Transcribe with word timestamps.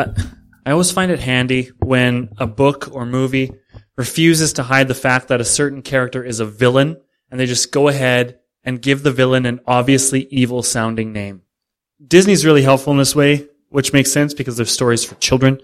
I, 0.00 0.22
I 0.66 0.70
always 0.72 0.90
find 0.90 1.10
it 1.10 1.20
handy 1.20 1.70
when 1.78 2.30
a 2.38 2.46
book 2.46 2.88
or 2.92 3.06
movie 3.06 3.52
refuses 3.96 4.54
to 4.54 4.62
hide 4.62 4.88
the 4.88 4.94
fact 4.94 5.28
that 5.28 5.40
a 5.40 5.44
certain 5.44 5.82
character 5.82 6.24
is 6.24 6.40
a 6.40 6.46
villain 6.46 7.00
and 7.30 7.38
they 7.38 7.46
just 7.46 7.72
go 7.72 7.88
ahead 7.88 8.38
and 8.64 8.82
give 8.82 9.02
the 9.02 9.12
villain 9.12 9.46
an 9.46 9.60
obviously 9.66 10.26
evil 10.30 10.62
sounding 10.62 11.12
name. 11.12 11.42
Disney's 12.04 12.44
really 12.44 12.62
helpful 12.62 12.92
in 12.92 12.98
this 12.98 13.14
way, 13.14 13.46
which 13.68 13.92
makes 13.92 14.12
sense 14.12 14.34
because 14.34 14.56
they're 14.56 14.66
stories 14.66 15.04
for 15.04 15.14
children. 15.16 15.60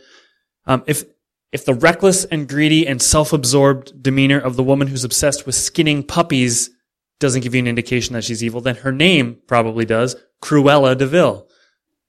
Um, 0.67 0.83
if 0.87 1.05
if 1.53 1.65
the 1.65 1.75
reckless 1.75 2.25
and 2.25 2.49
greedy 2.49 2.87
and 2.87 3.01
self-absorbed 3.01 4.03
demeanor 4.03 4.39
of 4.39 4.57
the 4.57 4.65
woman 4.65 4.89
who's 4.89 5.05
obsessed 5.05 5.47
with 5.47 5.55
skinning 5.55 6.03
puppies 6.03 6.71
doesn't 7.21 7.43
give 7.43 7.55
you 7.55 7.61
an 7.61 7.69
indication 7.69 8.13
that 8.15 8.25
she's 8.25 8.45
evil, 8.45 8.61
then 8.61 8.77
her 8.77 8.93
name 8.93 9.39
probably 9.47 9.85
does. 9.85 10.17
Cruella 10.43 10.99
de 10.99 11.07
Vil. 11.07 11.49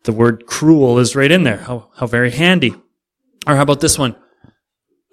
The 0.08 0.14
word 0.14 0.46
cruel 0.46 1.00
is 1.00 1.18
right 1.18 1.30
in 1.30 1.44
there. 1.44 1.58
How, 1.58 1.90
how 1.98 2.08
very 2.08 2.32
handy. 2.32 2.74
Or 3.46 3.58
how 3.58 3.64
about 3.64 3.82
this 3.82 4.00
one? 4.00 4.16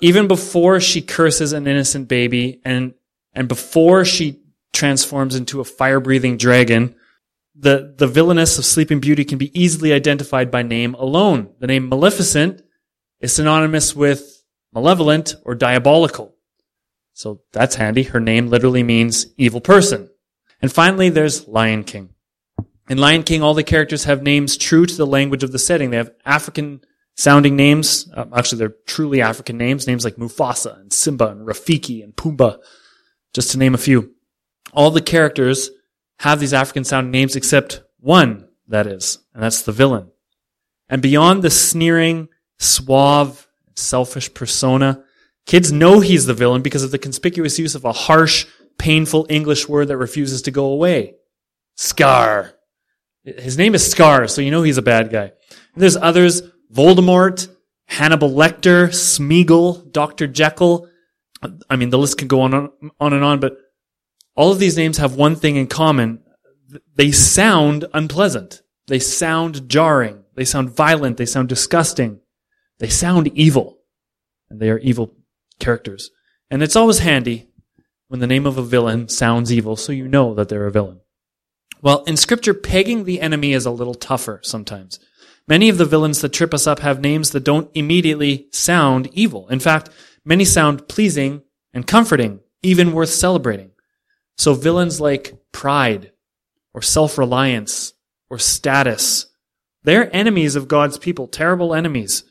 Even 0.00 0.28
before 0.28 0.78
she 0.78 1.02
curses 1.02 1.52
an 1.52 1.66
innocent 1.66 2.06
baby 2.06 2.60
and, 2.64 2.94
and 3.32 3.48
before 3.48 4.04
she 4.04 4.40
transforms 4.72 5.34
into 5.34 5.58
a 5.58 5.64
fire 5.64 5.98
breathing 5.98 6.36
dragon, 6.36 6.94
the, 7.56 7.92
the 7.98 8.06
villainess 8.06 8.56
of 8.56 8.64
Sleeping 8.64 9.00
Beauty 9.00 9.24
can 9.24 9.36
be 9.36 9.50
easily 9.60 9.92
identified 9.92 10.52
by 10.52 10.62
name 10.62 10.94
alone. 10.94 11.52
The 11.58 11.66
name 11.66 11.88
Maleficent 11.88 12.62
is 13.18 13.34
synonymous 13.34 13.96
with 13.96 14.44
malevolent 14.72 15.34
or 15.44 15.56
diabolical. 15.56 16.36
So 17.14 17.40
that's 17.52 17.74
handy. 17.74 18.04
Her 18.04 18.20
name 18.20 18.46
literally 18.46 18.84
means 18.84 19.26
evil 19.36 19.60
person. 19.60 20.08
And 20.62 20.72
finally, 20.72 21.08
there's 21.08 21.48
Lion 21.48 21.82
King. 21.82 22.13
In 22.88 22.98
Lion 22.98 23.22
King, 23.22 23.42
all 23.42 23.54
the 23.54 23.62
characters 23.62 24.04
have 24.04 24.22
names 24.22 24.56
true 24.56 24.84
to 24.84 24.96
the 24.96 25.06
language 25.06 25.42
of 25.42 25.52
the 25.52 25.58
setting. 25.58 25.90
They 25.90 25.96
have 25.96 26.12
African 26.24 26.82
sounding 27.16 27.56
names. 27.56 28.10
Uh, 28.14 28.26
actually, 28.34 28.58
they're 28.58 28.76
truly 28.86 29.22
African 29.22 29.56
names. 29.56 29.86
Names 29.86 30.04
like 30.04 30.16
Mufasa 30.16 30.80
and 30.80 30.92
Simba 30.92 31.28
and 31.28 31.46
Rafiki 31.46 32.04
and 32.04 32.14
Pumbaa, 32.14 32.58
just 33.32 33.52
to 33.52 33.58
name 33.58 33.74
a 33.74 33.78
few. 33.78 34.14
All 34.72 34.90
the 34.90 35.00
characters 35.00 35.70
have 36.18 36.40
these 36.40 36.52
African 36.52 36.84
sounding 36.84 37.10
names 37.10 37.36
except 37.36 37.82
one, 38.00 38.48
that 38.68 38.86
is, 38.86 39.18
and 39.32 39.42
that's 39.42 39.62
the 39.62 39.72
villain. 39.72 40.10
And 40.88 41.00
beyond 41.00 41.42
the 41.42 41.50
sneering, 41.50 42.28
suave, 42.58 43.48
selfish 43.74 44.32
persona, 44.34 45.02
kids 45.46 45.72
know 45.72 46.00
he's 46.00 46.26
the 46.26 46.34
villain 46.34 46.62
because 46.62 46.82
of 46.82 46.90
the 46.90 46.98
conspicuous 46.98 47.58
use 47.58 47.74
of 47.74 47.84
a 47.84 47.92
harsh, 47.92 48.46
painful 48.78 49.26
English 49.30 49.68
word 49.68 49.88
that 49.88 49.96
refuses 49.96 50.42
to 50.42 50.50
go 50.50 50.66
away. 50.66 51.14
Scar. 51.76 52.54
His 53.24 53.56
name 53.56 53.74
is 53.74 53.90
Scar, 53.90 54.28
so 54.28 54.42
you 54.42 54.50
know 54.50 54.62
he's 54.62 54.78
a 54.78 54.82
bad 54.82 55.10
guy. 55.10 55.32
And 55.74 55.82
there's 55.82 55.96
others, 55.96 56.42
Voldemort, 56.72 57.48
Hannibal 57.86 58.30
Lecter, 58.30 58.88
Smeagol, 58.88 59.90
Dr. 59.90 60.26
Jekyll. 60.26 60.88
I 61.70 61.76
mean, 61.76 61.90
the 61.90 61.98
list 61.98 62.18
can 62.18 62.28
go 62.28 62.42
on, 62.42 62.70
on 63.00 63.12
and 63.12 63.24
on, 63.24 63.40
but 63.40 63.56
all 64.34 64.52
of 64.52 64.58
these 64.58 64.76
names 64.76 64.98
have 64.98 65.14
one 65.14 65.36
thing 65.36 65.56
in 65.56 65.66
common. 65.66 66.20
They 66.96 67.12
sound 67.12 67.86
unpleasant. 67.94 68.62
They 68.86 68.98
sound 68.98 69.68
jarring. 69.68 70.24
They 70.34 70.44
sound 70.44 70.70
violent. 70.70 71.16
They 71.16 71.26
sound 71.26 71.48
disgusting. 71.48 72.20
They 72.78 72.88
sound 72.88 73.28
evil. 73.28 73.78
And 74.50 74.60
they 74.60 74.70
are 74.70 74.78
evil 74.78 75.16
characters. 75.60 76.10
And 76.50 76.62
it's 76.62 76.76
always 76.76 76.98
handy 76.98 77.48
when 78.08 78.20
the 78.20 78.26
name 78.26 78.46
of 78.46 78.58
a 78.58 78.62
villain 78.62 79.08
sounds 79.08 79.52
evil 79.52 79.76
so 79.76 79.92
you 79.92 80.08
know 80.08 80.34
that 80.34 80.48
they're 80.48 80.66
a 80.66 80.72
villain. 80.72 81.00
Well, 81.82 82.02
in 82.04 82.16
scripture, 82.16 82.54
pegging 82.54 83.04
the 83.04 83.20
enemy 83.20 83.52
is 83.52 83.66
a 83.66 83.70
little 83.70 83.94
tougher 83.94 84.40
sometimes. 84.42 84.98
Many 85.46 85.68
of 85.68 85.76
the 85.76 85.84
villains 85.84 86.20
that 86.22 86.32
trip 86.32 86.54
us 86.54 86.66
up 86.66 86.78
have 86.78 87.00
names 87.00 87.30
that 87.30 87.44
don't 87.44 87.70
immediately 87.74 88.48
sound 88.52 89.08
evil. 89.12 89.48
In 89.48 89.60
fact, 89.60 89.90
many 90.24 90.44
sound 90.44 90.88
pleasing 90.88 91.42
and 91.74 91.86
comforting, 91.86 92.40
even 92.62 92.92
worth 92.92 93.10
celebrating. 93.10 93.72
So 94.38 94.54
villains 94.54 95.00
like 95.00 95.34
pride 95.52 96.12
or 96.72 96.80
self-reliance 96.80 97.92
or 98.30 98.38
status, 98.38 99.26
they're 99.82 100.14
enemies 100.16 100.56
of 100.56 100.66
God's 100.66 100.96
people, 100.96 101.28
terrible 101.28 101.74
enemies. 101.74 102.24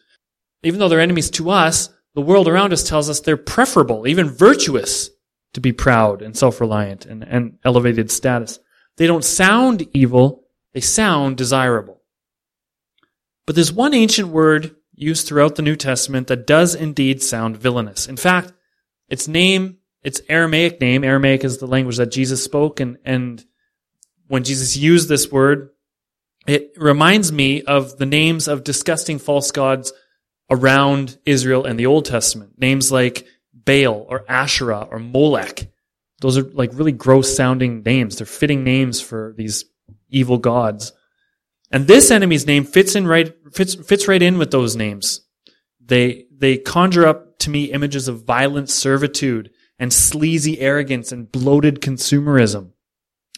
Even 0.64 0.80
though 0.80 0.90
they're 0.90 1.00
enemies 1.00 1.30
to 1.32 1.52
us, 1.52 1.90
the 2.16 2.22
world 2.22 2.48
around 2.48 2.74
us 2.74 2.88
tells 2.88 3.10
us 3.10 3.20
they're 3.20 3.38
preferable, 3.38 4.08
even 4.08 4.30
virtuous, 4.30 5.12
to 5.54 5.62
be 5.62 5.72
proud 5.72 6.24
and 6.24 6.36
self-reliant 6.36 7.06
and, 7.06 7.24
and 7.24 7.60
elevated 7.64 8.10
status. 8.10 8.58
They 8.98 9.08
don't 9.08 9.24
sound 9.24 9.88
evil, 9.94 10.44
they 10.74 10.82
sound 10.82 11.38
desirable. 11.38 12.02
But 13.46 13.56
there's 13.56 13.74
one 13.74 13.94
ancient 13.94 14.30
word 14.30 14.76
used 14.94 15.28
throughout 15.28 15.56
the 15.56 15.62
New 15.62 15.76
Testament 15.76 16.28
that 16.28 16.48
does 16.48 16.76
indeed 16.76 17.22
sound 17.22 17.58
villainous. 17.58 18.08
In 18.08 18.18
fact, 18.18 18.54
its 19.10 19.28
name 19.28 19.78
its 20.04 20.22
Aramaic 20.28 20.82
name. 20.82 21.04
Aramaic 21.04 21.44
is 21.44 21.58
the 21.58 21.68
language 21.68 21.98
that 21.98 22.12
Jesus 22.12 22.44
spoke, 22.44 22.80
and, 22.80 22.98
and 23.06 23.44
when 24.28 24.44
Jesus 24.44 24.76
used 24.76 25.08
this 25.08 25.32
word, 25.32 25.70
it 26.46 26.74
reminds 26.76 27.32
me 27.32 27.62
of 27.64 27.98
the 27.98 28.06
names 28.06 28.48
of 28.48 28.66
disgusting 28.66 29.18
false 29.18 29.52
gods 29.52 29.94
around 30.50 31.18
Israel 31.26 31.66
in 31.66 31.78
the 31.78 31.86
Old 31.86 32.06
Testament. 32.06 32.60
Names 32.60 32.92
like 32.92 33.26
Baal 33.54 34.06
or 34.10 34.26
Asherah 34.28 34.88
or 34.92 35.00
Molech. 35.00 35.72
Those 36.24 36.38
are 36.38 36.44
like 36.44 36.72
really 36.74 36.94
gross 36.94 37.36
sounding 37.36 37.84
names. 37.84 38.16
They're 38.16 38.26
fitting 38.26 38.64
names 38.64 39.02
for 39.02 39.34
these 39.38 39.66
evil 40.10 40.38
gods. 40.38 40.94
And 41.70 41.86
this 41.86 42.12
enemy's 42.12 42.48
name 42.48 42.64
fits 42.64 42.96
in 42.96 43.06
right, 43.06 43.36
fits, 43.52 43.76
fits 43.76 44.08
right 44.08 44.22
in 44.22 44.38
with 44.38 44.50
those 44.50 44.78
names. 44.78 45.20
They, 45.86 46.28
they 46.32 46.60
conjure 46.60 47.06
up 47.06 47.40
to 47.40 47.50
me 47.50 47.66
images 47.66 48.08
of 48.08 48.24
violent 48.24 48.70
servitude 48.70 49.52
and 49.78 49.92
sleazy 49.92 50.62
arrogance 50.62 51.12
and 51.12 51.30
bloated 51.30 51.82
consumerism. 51.82 52.72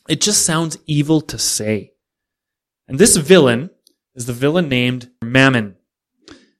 It 0.08 0.22
just 0.22 0.46
sounds 0.46 0.78
evil 0.86 1.22
to 1.22 1.40
say. 1.40 1.94
And 2.88 3.00
this 3.00 3.16
villain 3.18 3.72
is 4.14 4.28
the 4.28 4.34
villain 4.34 4.70
named 4.70 5.10
Mammon. 5.24 5.76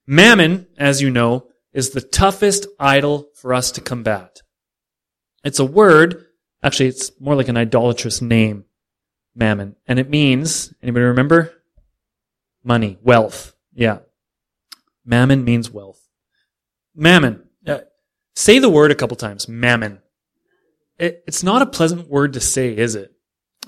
Mammon, 0.08 0.66
as 0.76 1.00
you 1.00 1.08
know, 1.08 1.46
is 1.72 1.90
the 1.90 2.00
toughest 2.00 2.66
idol 2.80 3.28
for 3.36 3.54
us 3.54 3.70
to 3.70 3.80
combat. 3.80 4.42
It's 5.46 5.60
a 5.60 5.64
word, 5.64 6.26
actually 6.62 6.88
it's 6.88 7.12
more 7.20 7.36
like 7.36 7.48
an 7.48 7.56
idolatrous 7.56 8.20
name, 8.20 8.64
Mammon. 9.36 9.76
And 9.86 9.98
it 9.98 10.10
means, 10.10 10.74
anybody 10.82 11.04
remember? 11.04 11.52
Money, 12.64 12.98
wealth. 13.02 13.54
Yeah. 13.72 13.98
Mammon 15.04 15.44
means 15.44 15.70
wealth. 15.70 16.00
Mammon. 16.94 17.44
Uh, 17.66 17.80
say 18.34 18.58
the 18.58 18.70
word 18.70 18.90
a 18.90 18.96
couple 18.96 19.16
times, 19.16 19.48
mammon. 19.48 20.00
It, 20.98 21.22
it's 21.28 21.42
not 21.42 21.62
a 21.62 21.66
pleasant 21.66 22.08
word 22.08 22.32
to 22.32 22.40
say, 22.40 22.76
is 22.76 22.94
it? 22.94 23.12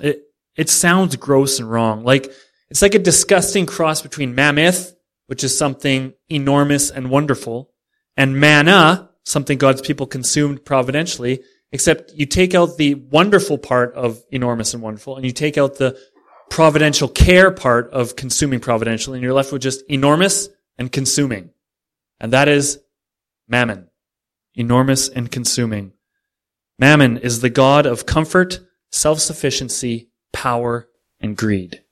It, 0.01 0.23
it 0.57 0.71
sounds 0.71 1.15
gross 1.17 1.61
and 1.61 1.71
wrong. 1.71 2.03
Like, 2.03 2.33
it's 2.71 2.83
like 2.83 2.95
a 2.95 2.99
disgusting 2.99 3.67
cross 3.67 4.03
between 4.03 4.35
mammoth, 4.35 4.97
which 5.27 5.45
is 5.45 5.57
something 5.57 6.15
enormous 6.29 6.91
and 6.91 7.11
wonderful, 7.11 7.71
and 8.17 8.41
manna, 8.41 9.11
something 9.25 9.59
God's 9.59 9.83
people 9.83 10.07
consumed 10.07 10.65
providentially, 10.65 11.43
except 11.73 12.13
you 12.15 12.27
take 12.27 12.55
out 12.55 12.77
the 12.77 12.95
wonderful 12.95 13.59
part 13.59 13.95
of 13.95 14.23
enormous 14.31 14.75
and 14.75 14.83
wonderful, 14.83 15.17
and 15.17 15.25
you 15.25 15.33
take 15.33 15.59
out 15.59 15.77
the 15.77 15.99
providential 16.51 17.09
care 17.09 17.51
part 17.51 17.91
of 17.91 18.17
consuming 18.17 18.61
providentially, 18.61 19.19
and 19.19 19.23
you're 19.23 19.35
left 19.35 19.53
with 19.53 19.63
just 19.63 19.83
enormous 19.89 20.49
and 20.79 20.91
consuming. 20.91 21.51
And 22.21 22.33
that 22.33 22.49
is 22.49 22.79
mammon 23.49 23.89
enormous 24.59 25.09
and 25.09 25.31
consuming. 25.31 25.93
Mammon 26.79 27.17
is 27.19 27.41
the 27.41 27.51
God 27.51 27.87
of 27.87 28.07
comfort, 28.07 28.61
self-sufficiency, 28.91 30.11
power, 30.33 30.89
and 31.21 31.37
greed. 31.37 31.83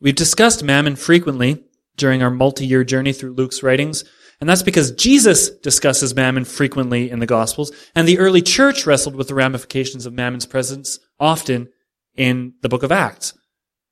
We've 0.00 0.14
discussed 0.14 0.62
mammon 0.62 0.96
frequently 0.96 1.64
during 1.96 2.22
our 2.22 2.30
multi-year 2.30 2.84
journey 2.84 3.12
through 3.12 3.32
Luke's 3.32 3.62
writings, 3.62 4.04
and 4.40 4.48
that's 4.48 4.62
because 4.62 4.92
Jesus 4.92 5.50
discusses 5.50 6.14
mammon 6.14 6.44
frequently 6.44 7.10
in 7.10 7.18
the 7.18 7.26
Gospels, 7.26 7.72
and 7.94 8.08
the 8.08 8.18
early 8.18 8.40
church 8.40 8.86
wrestled 8.86 9.14
with 9.14 9.28
the 9.28 9.34
ramifications 9.34 10.06
of 10.06 10.14
mammon's 10.14 10.46
presence 10.46 10.98
often 11.18 11.68
in 12.14 12.54
the 12.62 12.68
book 12.68 12.82
of 12.82 12.90
Acts. 12.90 13.34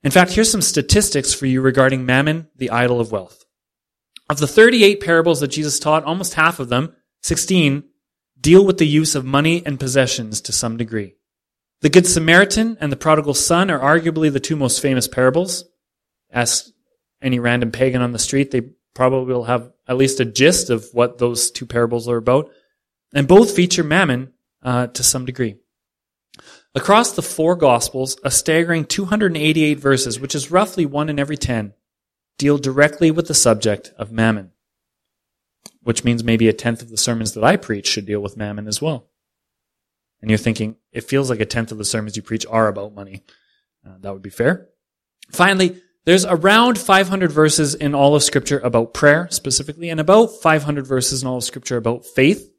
In 0.03 0.11
fact, 0.11 0.33
here's 0.33 0.51
some 0.51 0.63
statistics 0.63 1.35
for 1.35 1.47
you 1.47 1.61
regarding 1.61 2.07
mammon, 2.07 2.49
the 2.57 2.71
idol 2.71 3.01
of 3.01 3.13
wealth. 3.13 3.45
Of 4.31 4.39
the 4.39 4.47
38 4.47 5.01
parables 5.01 5.41
that 5.41 5.49
Jesus 5.49 5.79
taught, 5.79 6.05
almost 6.05 6.35
half 6.35 6.61
of 6.61 6.69
them 6.69 6.95
16. 7.23 7.85
Deal 8.41 8.65
with 8.65 8.79
the 8.79 8.87
use 8.87 9.15
of 9.15 9.25
money 9.25 9.65
and 9.67 9.81
possessions 9.81 10.41
to 10.43 10.53
some 10.53 10.77
degree. 10.77 11.15
The 11.81 11.91
Good 11.91 12.07
Samaritan 12.07 12.77
and 12.81 12.93
the 12.93 12.97
Prodigal 12.97 13.35
Son 13.35 13.71
are 13.71 13.81
arguably 13.81 14.33
the 14.33 14.41
two 14.41 14.57
most 14.57 14.81
famous 14.81 15.09
parables. 15.09 15.65
Ask 16.33 16.67
any 17.21 17.39
random 17.39 17.73
pagan 17.73 18.03
on 18.03 18.13
the 18.13 18.19
street, 18.19 18.51
they 18.51 18.63
probably 18.95 19.33
will 19.33 19.45
have 19.45 19.71
at 19.89 19.97
least 19.97 20.21
a 20.21 20.25
gist 20.25 20.71
of 20.71 20.87
what 20.93 21.19
those 21.19 21.51
two 21.51 21.67
parables 21.67 22.09
are 22.09 22.17
about. 22.17 22.51
And 23.15 23.27
both 23.27 23.57
feature 23.57 23.83
mammon 23.83 24.35
uh, 24.63 24.89
to 24.89 25.03
some 25.03 25.25
degree. 25.25 25.57
Across 26.75 27.13
the 27.13 27.23
four 27.23 27.57
Gospels, 27.57 28.19
a 28.23 28.31
staggering 28.31 28.85
288 28.85 29.81
verses, 29.81 30.21
which 30.21 30.35
is 30.35 30.51
roughly 30.51 30.85
one 30.85 31.09
in 31.09 31.19
every 31.19 31.37
ten, 31.37 31.73
deal 32.37 32.59
directly 32.59 33.11
with 33.11 33.27
the 33.27 33.35
subject 33.35 33.93
of 33.99 34.13
mammon, 34.13 34.53
which 35.83 36.05
means 36.05 36.23
maybe 36.23 36.49
a 36.49 36.53
tenth 36.53 36.83
of 36.83 36.91
the 36.91 36.99
sermons 36.99 37.33
that 37.33 37.43
I 37.43 37.57
preach 37.57 37.89
should 37.89 38.07
deal 38.07 38.21
with 38.21 38.37
mammon 38.37 38.69
as 38.69 38.83
well. 38.83 39.09
And 40.21 40.31
you're 40.31 40.39
thinking, 40.39 40.77
it 40.93 41.05
feels 41.05 41.31
like 41.31 41.41
a 41.41 41.47
tenth 41.47 41.73
of 41.73 41.79
the 41.79 41.85
sermons 41.85 42.17
you 42.17 42.23
preach 42.23 42.45
are 42.47 42.69
about 42.69 42.95
money. 42.95 43.25
Uh, 43.87 43.95
that 44.01 44.13
would 44.13 44.23
be 44.23 44.31
fair. 44.31 44.69
Finally, 45.33 45.81
there's 46.09 46.25
around 46.25 46.79
500 46.79 47.31
verses 47.31 47.75
in 47.75 47.95
all 47.95 48.15
of 48.15 48.23
scripture 48.23 48.61
about 48.61 48.95
prayer 48.95 49.29
specifically, 49.31 49.91
and 49.91 50.01
about 50.01 50.29
500 50.41 50.87
verses 50.87 51.21
in 51.21 51.29
all 51.29 51.37
of 51.37 51.45
scripture 51.45 51.77
about 51.77 52.07
faith. 52.07 52.51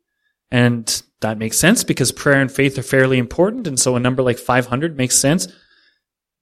And 0.51 1.01
that 1.21 1.39
makes 1.39 1.57
sense 1.57 1.83
because 1.83 2.11
prayer 2.11 2.39
and 2.39 2.51
faith 2.51 2.77
are 2.77 2.83
fairly 2.83 3.17
important. 3.17 3.65
And 3.65 3.79
so 3.79 3.95
a 3.95 3.99
number 3.99 4.21
like 4.21 4.37
500 4.37 4.95
makes 4.95 5.15
sense. 5.15 5.47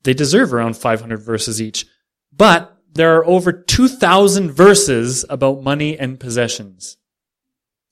They 0.04 0.14
deserve 0.14 0.54
around 0.54 0.76
500 0.76 1.16
verses 1.24 1.62
each. 1.62 1.86
But 2.34 2.78
there 2.92 3.16
are 3.16 3.26
over 3.26 3.54
2,000 3.54 4.52
verses 4.52 5.24
about 5.30 5.64
money 5.64 5.98
and 5.98 6.20
possessions. 6.20 6.98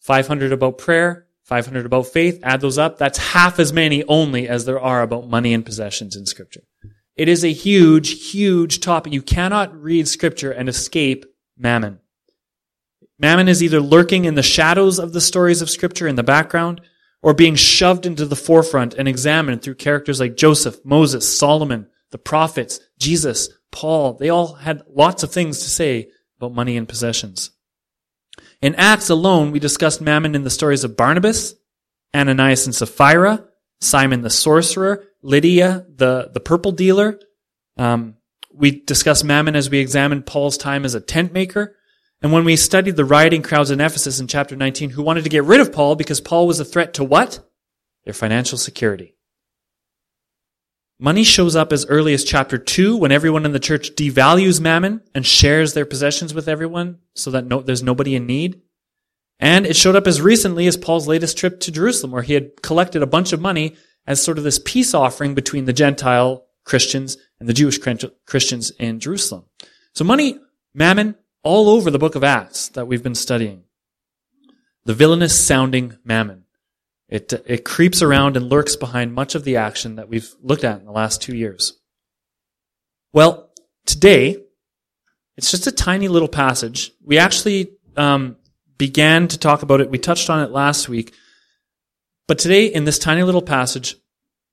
500 0.01 0.51
about 0.51 0.77
prayer, 0.77 1.25
500 1.43 1.85
about 1.85 2.07
faith. 2.07 2.41
Add 2.43 2.59
those 2.59 2.77
up. 2.77 2.97
That's 2.97 3.17
half 3.17 3.59
as 3.59 3.71
many 3.71 4.03
only 4.09 4.49
as 4.49 4.65
there 4.65 4.81
are 4.81 5.01
about 5.01 5.29
money 5.29 5.53
and 5.53 5.65
possessions 5.65 6.17
in 6.17 6.25
scripture. 6.25 6.63
It 7.15 7.29
is 7.29 7.43
a 7.43 7.53
huge, 7.53 8.31
huge 8.31 8.79
topic. 8.81 9.13
You 9.13 9.21
cannot 9.21 9.81
read 9.81 10.07
scripture 10.07 10.51
and 10.51 10.67
escape 10.67 11.25
mammon. 11.57 11.99
Mammon 13.17 13.47
is 13.47 13.63
either 13.63 13.79
lurking 13.79 14.25
in 14.25 14.35
the 14.35 14.43
shadows 14.43 14.99
of 14.99 15.13
the 15.13 15.21
stories 15.21 15.61
of 15.61 15.69
scripture 15.69 16.07
in 16.07 16.15
the 16.15 16.23
background 16.23 16.81
or 17.21 17.33
being 17.33 17.55
shoved 17.55 18.05
into 18.05 18.25
the 18.25 18.35
forefront 18.35 18.93
and 18.93 19.07
examined 19.07 19.61
through 19.61 19.75
characters 19.75 20.19
like 20.19 20.35
Joseph, 20.35 20.83
Moses, 20.83 21.37
Solomon, 21.37 21.87
the 22.11 22.17
prophets, 22.17 22.79
Jesus, 22.99 23.49
Paul. 23.71 24.13
They 24.13 24.29
all 24.29 24.53
had 24.53 24.83
lots 24.89 25.23
of 25.23 25.31
things 25.31 25.59
to 25.59 25.69
say 25.69 26.09
about 26.37 26.53
money 26.53 26.75
and 26.75 26.87
possessions. 26.87 27.51
In 28.61 28.75
Acts 28.75 29.09
alone, 29.09 29.51
we 29.51 29.59
discussed 29.59 30.01
mammon 30.01 30.35
in 30.35 30.43
the 30.43 30.49
stories 30.49 30.83
of 30.83 30.97
Barnabas, 30.97 31.55
Ananias 32.13 32.65
and 32.65 32.75
Sapphira, 32.75 33.45
Simon 33.79 34.21
the 34.21 34.29
sorcerer, 34.29 35.05
Lydia 35.25 35.85
the, 35.89 36.29
the 36.31 36.39
purple 36.39 36.71
dealer. 36.71 37.19
Um, 37.77 38.15
we 38.53 38.83
discussed 38.83 39.25
mammon 39.25 39.55
as 39.55 39.69
we 39.69 39.79
examined 39.79 40.27
Paul's 40.27 40.57
time 40.57 40.85
as 40.85 40.93
a 40.93 41.01
tent 41.01 41.33
maker. 41.33 41.75
And 42.21 42.31
when 42.31 42.45
we 42.45 42.55
studied 42.55 42.95
the 42.95 43.03
rioting 43.03 43.41
crowds 43.41 43.71
in 43.71 43.81
Ephesus 43.81 44.19
in 44.19 44.27
chapter 44.27 44.55
19 44.55 44.91
who 44.91 45.01
wanted 45.01 45.23
to 45.23 45.29
get 45.29 45.43
rid 45.43 45.59
of 45.59 45.73
Paul 45.73 45.95
because 45.95 46.21
Paul 46.21 46.47
was 46.47 46.59
a 46.59 46.65
threat 46.65 46.93
to 46.93 47.03
what? 47.03 47.39
Their 48.05 48.13
financial 48.13 48.57
security. 48.57 49.15
Money 50.99 51.23
shows 51.23 51.55
up 51.55 51.73
as 51.73 51.87
early 51.87 52.13
as 52.13 52.23
chapter 52.23 52.57
2 52.57 52.95
when 52.95 53.11
everyone 53.11 53.45
in 53.45 53.51
the 53.51 53.59
church 53.59 53.95
devalues 53.95 54.61
mammon 54.61 55.01
and 55.13 55.25
shares 55.25 55.73
their 55.73 55.85
possessions 55.85 56.33
with 56.33 56.47
everyone 56.47 56.99
so 57.15 57.31
that 57.31 57.45
no, 57.45 57.61
there's 57.61 57.83
nobody 57.83 58.15
in 58.15 58.27
need. 58.27 58.61
And 59.39 59.65
it 59.65 59.75
showed 59.75 59.95
up 59.95 60.07
as 60.07 60.21
recently 60.21 60.67
as 60.67 60.77
Paul's 60.77 61.07
latest 61.07 61.37
trip 61.37 61.59
to 61.61 61.71
Jerusalem 61.71 62.11
where 62.11 62.21
he 62.21 62.35
had 62.35 62.61
collected 62.61 63.01
a 63.01 63.07
bunch 63.07 63.33
of 63.33 63.41
money 63.41 63.75
as 64.07 64.21
sort 64.21 64.37
of 64.37 64.43
this 64.43 64.59
peace 64.63 64.93
offering 64.93 65.35
between 65.35 65.65
the 65.65 65.73
Gentile 65.73 66.45
Christians 66.63 67.17
and 67.39 67.47
the 67.47 67.53
Jewish 67.53 67.79
Christians 68.25 68.71
in 68.71 68.99
Jerusalem. 68.99 69.45
So 69.93 70.03
money, 70.03 70.37
mammon, 70.73 71.15
all 71.43 71.69
over 71.69 71.91
the 71.91 71.99
book 71.99 72.15
of 72.15 72.23
Acts 72.23 72.69
that 72.69 72.87
we've 72.87 73.03
been 73.03 73.15
studying. 73.15 73.63
The 74.85 74.93
villainous 74.93 75.39
sounding 75.39 75.97
mammon. 76.03 76.43
It, 77.07 77.31
it 77.45 77.65
creeps 77.65 78.01
around 78.01 78.35
and 78.35 78.49
lurks 78.49 78.75
behind 78.75 79.13
much 79.13 79.35
of 79.35 79.43
the 79.43 79.57
action 79.57 79.95
that 79.95 80.09
we've 80.09 80.33
looked 80.41 80.63
at 80.63 80.79
in 80.79 80.85
the 80.85 80.91
last 80.91 81.21
two 81.21 81.35
years. 81.35 81.79
Well, 83.13 83.51
today, 83.85 84.37
it's 85.37 85.51
just 85.51 85.67
a 85.67 85.71
tiny 85.71 86.07
little 86.07 86.27
passage. 86.27 86.91
We 87.03 87.17
actually 87.17 87.71
um, 87.95 88.37
began 88.77 89.27
to 89.27 89.37
talk 89.37 89.61
about 89.61 89.81
it. 89.81 89.89
We 89.89 89.97
touched 89.97 90.29
on 90.29 90.43
it 90.43 90.51
last 90.51 90.89
week. 90.89 91.13
But 92.27 92.39
today, 92.39 92.65
in 92.65 92.85
this 92.85 92.99
tiny 92.99 93.23
little 93.23 93.41
passage, 93.41 93.95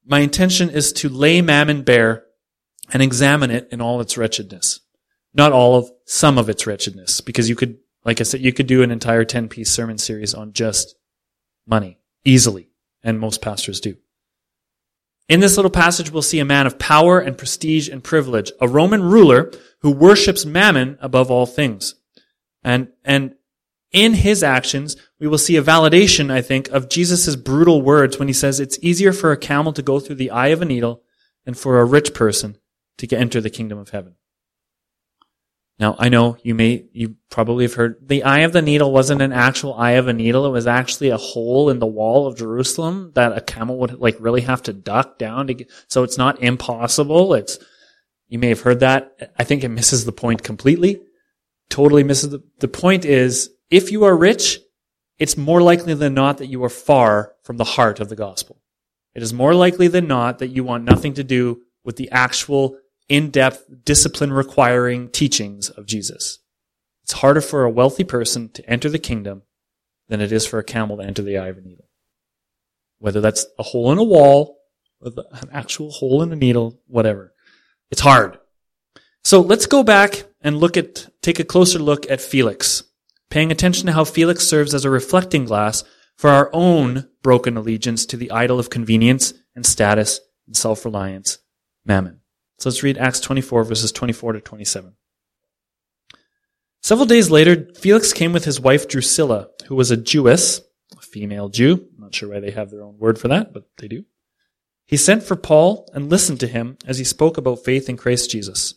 my 0.04 0.20
intention 0.20 0.68
is 0.68 0.92
to 0.94 1.08
lay 1.08 1.40
mammon 1.40 1.82
bare 1.82 2.24
and 2.92 3.02
examine 3.02 3.50
it 3.50 3.68
in 3.70 3.80
all 3.80 4.00
its 4.00 4.18
wretchedness. 4.18 4.80
Not 5.32 5.52
all 5.52 5.76
of, 5.76 5.90
some 6.04 6.36
of 6.36 6.50
its 6.50 6.66
wretchedness, 6.66 7.22
because 7.22 7.48
you 7.48 7.56
could, 7.56 7.78
like 8.04 8.20
I 8.20 8.24
said, 8.24 8.42
you 8.42 8.52
could 8.52 8.66
do 8.66 8.82
an 8.82 8.90
entire 8.90 9.24
10 9.24 9.48
piece 9.48 9.70
sermon 9.70 9.96
series 9.96 10.34
on 10.34 10.52
just 10.52 10.96
money 11.66 11.98
easily, 12.24 12.68
and 13.02 13.18
most 13.18 13.40
pastors 13.40 13.80
do. 13.80 13.96
In 15.28 15.40
this 15.40 15.56
little 15.56 15.70
passage, 15.70 16.10
we'll 16.10 16.20
see 16.20 16.40
a 16.40 16.44
man 16.44 16.66
of 16.66 16.78
power 16.78 17.18
and 17.18 17.38
prestige 17.38 17.88
and 17.88 18.04
privilege, 18.04 18.52
a 18.60 18.68
Roman 18.68 19.02
ruler 19.02 19.50
who 19.78 19.90
worships 19.90 20.44
mammon 20.44 20.98
above 21.00 21.30
all 21.30 21.46
things. 21.46 21.94
And, 22.62 22.88
and 23.04 23.34
in 23.92 24.14
his 24.14 24.42
actions, 24.42 24.96
we 25.22 25.28
will 25.28 25.38
see 25.38 25.54
a 25.54 25.62
validation, 25.62 26.32
I 26.32 26.42
think, 26.42 26.68
of 26.70 26.88
Jesus' 26.88 27.36
brutal 27.36 27.80
words 27.80 28.18
when 28.18 28.26
he 28.26 28.34
says 28.34 28.58
it's 28.58 28.76
easier 28.82 29.12
for 29.12 29.30
a 29.30 29.36
camel 29.36 29.72
to 29.74 29.80
go 29.80 30.00
through 30.00 30.16
the 30.16 30.32
eye 30.32 30.48
of 30.48 30.60
a 30.60 30.64
needle 30.64 31.04
than 31.44 31.54
for 31.54 31.78
a 31.78 31.84
rich 31.84 32.12
person 32.12 32.58
to 32.98 33.16
enter 33.16 33.40
the 33.40 33.48
kingdom 33.48 33.78
of 33.78 33.90
heaven. 33.90 34.16
Now, 35.78 35.94
I 35.96 36.08
know 36.08 36.38
you 36.42 36.56
may, 36.56 36.86
you 36.92 37.18
probably 37.30 37.62
have 37.66 37.74
heard 37.74 38.08
the 38.08 38.24
eye 38.24 38.40
of 38.40 38.52
the 38.52 38.62
needle 38.62 38.90
wasn't 38.90 39.22
an 39.22 39.32
actual 39.32 39.74
eye 39.74 39.92
of 39.92 40.08
a 40.08 40.12
needle. 40.12 40.44
It 40.44 40.50
was 40.50 40.66
actually 40.66 41.10
a 41.10 41.16
hole 41.16 41.70
in 41.70 41.78
the 41.78 41.86
wall 41.86 42.26
of 42.26 42.36
Jerusalem 42.36 43.12
that 43.14 43.36
a 43.36 43.40
camel 43.40 43.78
would 43.78 44.00
like 44.00 44.16
really 44.18 44.40
have 44.40 44.64
to 44.64 44.72
duck 44.72 45.18
down 45.18 45.46
to 45.46 45.54
get, 45.54 45.70
so 45.86 46.02
it's 46.02 46.18
not 46.18 46.42
impossible. 46.42 47.34
It's, 47.34 47.60
you 48.26 48.40
may 48.40 48.48
have 48.48 48.62
heard 48.62 48.80
that. 48.80 49.32
I 49.38 49.44
think 49.44 49.62
it 49.62 49.68
misses 49.68 50.04
the 50.04 50.10
point 50.10 50.42
completely. 50.42 51.00
Totally 51.70 52.02
misses 52.02 52.30
the, 52.30 52.42
the 52.58 52.66
point 52.66 53.04
is, 53.04 53.50
if 53.70 53.92
you 53.92 54.02
are 54.02 54.16
rich, 54.16 54.58
it's 55.18 55.36
more 55.36 55.62
likely 55.62 55.94
than 55.94 56.14
not 56.14 56.38
that 56.38 56.46
you 56.46 56.62
are 56.64 56.68
far 56.68 57.34
from 57.42 57.56
the 57.56 57.64
heart 57.64 58.00
of 58.00 58.08
the 58.08 58.16
gospel. 58.16 58.60
It 59.14 59.22
is 59.22 59.32
more 59.32 59.54
likely 59.54 59.88
than 59.88 60.06
not 60.06 60.38
that 60.38 60.48
you 60.48 60.64
want 60.64 60.84
nothing 60.84 61.14
to 61.14 61.24
do 61.24 61.62
with 61.84 61.96
the 61.96 62.10
actual 62.10 62.78
in-depth, 63.08 63.84
discipline 63.84 64.32
requiring 64.32 65.10
teachings 65.10 65.68
of 65.68 65.86
Jesus. 65.86 66.38
It's 67.02 67.12
harder 67.12 67.40
for 67.40 67.64
a 67.64 67.70
wealthy 67.70 68.04
person 68.04 68.48
to 68.50 68.70
enter 68.70 68.88
the 68.88 68.98
kingdom 68.98 69.42
than 70.08 70.20
it 70.20 70.32
is 70.32 70.46
for 70.46 70.58
a 70.58 70.64
camel 70.64 70.96
to 70.96 71.04
enter 71.04 71.22
the 71.22 71.38
eye 71.38 71.48
of 71.48 71.58
a 71.58 71.60
needle. 71.60 71.88
Whether 72.98 73.20
that's 73.20 73.46
a 73.58 73.62
hole 73.62 73.92
in 73.92 73.98
a 73.98 74.04
wall, 74.04 74.58
or 75.00 75.12
an 75.32 75.48
actual 75.52 75.90
hole 75.90 76.22
in 76.22 76.32
a 76.32 76.36
needle, 76.36 76.80
whatever. 76.86 77.34
It's 77.90 78.00
hard. 78.00 78.38
So 79.24 79.40
let's 79.40 79.66
go 79.66 79.82
back 79.82 80.24
and 80.40 80.58
look 80.58 80.76
at, 80.76 81.08
take 81.22 81.38
a 81.38 81.44
closer 81.44 81.78
look 81.78 82.10
at 82.10 82.20
Felix, 82.20 82.84
paying 83.32 83.50
attention 83.50 83.86
to 83.86 83.92
how 83.92 84.04
Felix 84.04 84.46
serves 84.46 84.74
as 84.74 84.84
a 84.84 84.90
reflecting 84.90 85.46
glass 85.46 85.84
for 86.16 86.28
our 86.28 86.50
own 86.52 87.08
broken 87.22 87.56
allegiance 87.56 88.04
to 88.04 88.18
the 88.18 88.30
idol 88.30 88.58
of 88.58 88.68
convenience 88.68 89.32
and 89.56 89.64
status 89.64 90.20
and 90.46 90.54
self-reliance, 90.54 91.38
mammon. 91.86 92.20
So 92.58 92.68
let's 92.68 92.82
read 92.82 92.98
Acts 92.98 93.20
24, 93.20 93.64
verses 93.64 93.90
24 93.90 94.34
to 94.34 94.40
27. 94.42 94.92
Several 96.82 97.06
days 97.06 97.30
later, 97.30 97.68
Felix 97.74 98.12
came 98.12 98.34
with 98.34 98.44
his 98.44 98.60
wife 98.60 98.86
Drusilla, 98.86 99.48
who 99.66 99.76
was 99.76 99.90
a 99.90 99.96
Jewess, 99.96 100.60
a 100.98 101.00
female 101.00 101.48
Jew. 101.48 101.88
I'm 101.94 102.02
not 102.02 102.14
sure 102.14 102.28
why 102.28 102.40
they 102.40 102.50
have 102.50 102.70
their 102.70 102.82
own 102.82 102.98
word 102.98 103.18
for 103.18 103.28
that, 103.28 103.54
but 103.54 103.64
they 103.78 103.88
do. 103.88 104.04
He 104.84 104.98
sent 104.98 105.22
for 105.22 105.36
Paul 105.36 105.88
and 105.94 106.10
listened 106.10 106.40
to 106.40 106.46
him 106.46 106.76
as 106.84 106.98
he 106.98 107.04
spoke 107.04 107.38
about 107.38 107.64
faith 107.64 107.88
in 107.88 107.96
Christ 107.96 108.30
Jesus. 108.30 108.74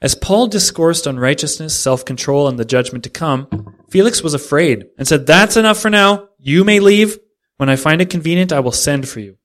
As 0.00 0.14
Paul 0.14 0.46
discoursed 0.46 1.06
on 1.08 1.18
righteousness, 1.18 1.78
self-control, 1.78 2.46
and 2.46 2.58
the 2.58 2.64
judgment 2.64 3.04
to 3.04 3.10
come, 3.10 3.74
Felix 3.90 4.22
was 4.22 4.34
afraid 4.34 4.86
and 4.96 5.08
said, 5.08 5.26
That's 5.26 5.56
enough 5.56 5.80
for 5.80 5.90
now. 5.90 6.28
You 6.38 6.64
may 6.64 6.78
leave. 6.78 7.18
When 7.56 7.68
I 7.68 7.74
find 7.74 8.00
it 8.00 8.10
convenient, 8.10 8.52
I 8.52 8.60
will 8.60 8.72
send 8.72 9.08
for 9.08 9.18
you. 9.18 9.38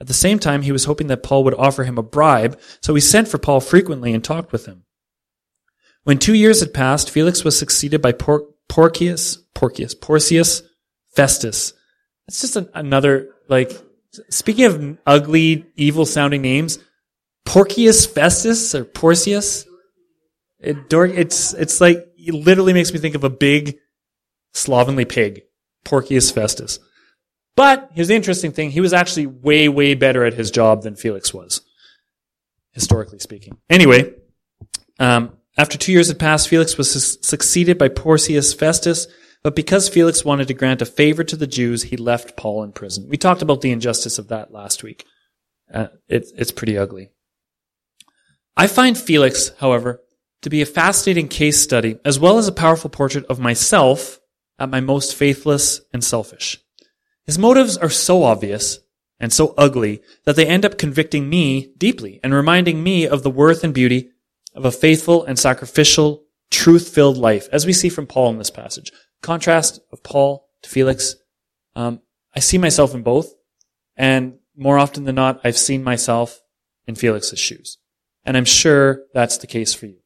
At 0.00 0.06
the 0.06 0.14
same 0.14 0.38
time, 0.38 0.62
he 0.62 0.72
was 0.72 0.84
hoping 0.86 1.08
that 1.08 1.22
Paul 1.22 1.44
would 1.44 1.54
offer 1.54 1.84
him 1.84 1.98
a 1.98 2.02
bribe, 2.02 2.58
so 2.80 2.94
he 2.94 3.00
sent 3.00 3.28
for 3.28 3.38
Paul 3.38 3.60
frequently 3.60 4.14
and 4.14 4.24
talked 4.24 4.52
with 4.52 4.66
him. 4.66 4.84
When 6.04 6.18
two 6.18 6.34
years 6.34 6.60
had 6.60 6.72
passed, 6.72 7.10
Felix 7.10 7.44
was 7.44 7.58
succeeded 7.58 8.00
by 8.00 8.12
Por- 8.12 8.46
Porcius, 8.68 9.38
Porcius, 9.54 9.94
Porcius 9.94 10.62
Festus. 11.14 11.72
That's 12.26 12.40
just 12.40 12.56
an, 12.56 12.68
another, 12.74 13.30
like, 13.48 13.72
speaking 14.30 14.64
of 14.66 14.98
ugly, 15.06 15.66
evil 15.76 16.06
sounding 16.06 16.42
names, 16.42 16.78
Porcius 17.46 18.04
Festus 18.04 18.74
or 18.74 18.84
Porcius. 18.84 19.64
It, 20.58 20.76
it's, 20.90 21.54
it's 21.54 21.80
like, 21.80 21.98
it 22.16 22.34
literally 22.34 22.72
makes 22.74 22.92
me 22.92 22.98
think 22.98 23.14
of 23.14 23.24
a 23.24 23.30
big, 23.30 23.78
slovenly 24.52 25.04
pig. 25.04 25.42
Porcius 25.86 26.30
Festus. 26.30 26.78
But 27.56 27.90
here's 27.94 28.08
the 28.08 28.14
interesting 28.14 28.52
thing. 28.52 28.70
He 28.70 28.80
was 28.80 28.92
actually 28.92 29.26
way, 29.26 29.68
way 29.68 29.94
better 29.94 30.24
at 30.24 30.34
his 30.34 30.50
job 30.50 30.82
than 30.82 30.96
Felix 30.96 31.32
was. 31.32 31.62
Historically 32.72 33.18
speaking. 33.18 33.56
Anyway, 33.70 34.12
um, 34.98 35.38
after 35.56 35.78
two 35.78 35.92
years 35.92 36.08
had 36.08 36.18
passed, 36.18 36.48
Felix 36.48 36.76
was 36.76 36.90
su- 36.90 37.18
succeeded 37.22 37.78
by 37.78 37.88
Porcius 37.88 38.52
Festus, 38.52 39.06
but 39.42 39.56
because 39.56 39.88
Felix 39.88 40.24
wanted 40.24 40.48
to 40.48 40.54
grant 40.54 40.82
a 40.82 40.86
favor 40.86 41.24
to 41.24 41.36
the 41.36 41.46
Jews, 41.46 41.84
he 41.84 41.96
left 41.96 42.36
Paul 42.36 42.62
in 42.62 42.72
prison. 42.72 43.08
We 43.08 43.16
talked 43.16 43.40
about 43.40 43.62
the 43.62 43.70
injustice 43.70 44.18
of 44.18 44.28
that 44.28 44.52
last 44.52 44.82
week. 44.82 45.06
Uh, 45.72 45.86
it, 46.08 46.26
it's 46.36 46.52
pretty 46.52 46.76
ugly. 46.76 47.10
I 48.56 48.66
find 48.66 48.96
Felix, 48.96 49.52
however, 49.58 50.02
to 50.42 50.50
be 50.50 50.62
a 50.62 50.66
fascinating 50.66 51.28
case 51.28 51.60
study, 51.60 51.98
as 52.04 52.18
well 52.18 52.38
as 52.38 52.48
a 52.48 52.52
powerful 52.52 52.88
portrait 52.88 53.26
of 53.26 53.38
myself 53.38 54.18
at 54.58 54.70
my 54.70 54.80
most 54.80 55.14
faithless 55.14 55.82
and 55.92 56.02
selfish. 56.02 56.58
His 57.24 57.38
motives 57.38 57.76
are 57.76 57.90
so 57.90 58.22
obvious 58.22 58.78
and 59.18 59.32
so 59.32 59.54
ugly 59.58 60.02
that 60.24 60.36
they 60.36 60.46
end 60.46 60.64
up 60.64 60.78
convicting 60.78 61.28
me 61.28 61.72
deeply 61.76 62.20
and 62.22 62.32
reminding 62.32 62.82
me 62.82 63.06
of 63.06 63.22
the 63.22 63.30
worth 63.30 63.64
and 63.64 63.74
beauty 63.74 64.10
of 64.54 64.64
a 64.64 64.72
faithful 64.72 65.24
and 65.24 65.38
sacrificial, 65.38 66.24
truth-filled 66.50 67.18
life, 67.18 67.48
as 67.52 67.66
we 67.66 67.72
see 67.72 67.88
from 67.88 68.06
Paul 68.06 68.30
in 68.30 68.38
this 68.38 68.50
passage. 68.50 68.90
Contrast 69.22 69.80
of 69.92 70.02
Paul 70.02 70.48
to 70.62 70.70
Felix. 70.70 71.16
Um, 71.74 72.00
I 72.34 72.40
see 72.40 72.56
myself 72.56 72.94
in 72.94 73.02
both, 73.02 73.34
and 73.96 74.38
more 74.56 74.78
often 74.78 75.04
than 75.04 75.14
not, 75.14 75.40
I've 75.44 75.58
seen 75.58 75.82
myself 75.84 76.40
in 76.86 76.94
Felix's 76.94 77.38
shoes. 77.38 77.78
And 78.26 78.36
I'm 78.36 78.44
sure 78.44 79.04
that's 79.14 79.38
the 79.38 79.46
case 79.46 79.72
for 79.72 79.86
you. 79.86 79.98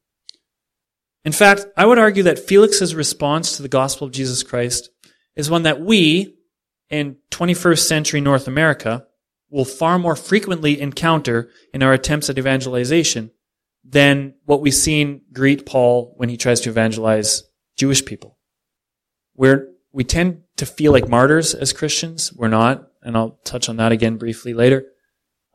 In 1.25 1.31
fact, 1.31 1.65
I 1.75 1.85
would 1.85 1.99
argue 1.99 2.23
that 2.23 2.39
Felix's 2.39 2.95
response 2.95 3.57
to 3.57 3.61
the 3.61 3.67
gospel 3.67 4.07
of 4.07 4.13
Jesus 4.13 4.43
Christ 4.43 4.89
is 5.35 5.49
one 5.49 5.63
that 5.63 5.81
we, 5.81 6.35
in 6.89 7.17
21st 7.31 7.79
century 7.79 8.21
North 8.21 8.47
America, 8.47 9.05
will 9.49 9.65
far 9.65 9.99
more 9.99 10.15
frequently 10.15 10.79
encounter 10.79 11.49
in 11.73 11.83
our 11.83 11.93
attempts 11.93 12.29
at 12.29 12.37
evangelization 12.37 13.31
than 13.83 14.35
what 14.45 14.61
we've 14.61 14.73
seen 14.73 15.21
greet 15.33 15.65
Paul 15.65 16.13
when 16.17 16.29
he 16.29 16.37
tries 16.37 16.61
to 16.61 16.69
evangelize 16.69 17.43
Jewish 17.75 18.05
people. 18.05 18.37
We're, 19.35 19.67
we 19.91 20.03
tend 20.03 20.43
to 20.57 20.65
feel 20.65 20.91
like 20.91 21.09
martyrs 21.09 21.53
as 21.53 21.73
Christians. 21.73 22.31
We're 22.33 22.47
not, 22.47 22.87
and 23.01 23.17
I'll 23.17 23.39
touch 23.43 23.67
on 23.67 23.77
that 23.77 23.91
again 23.91 24.17
briefly 24.17 24.53
later. 24.53 24.85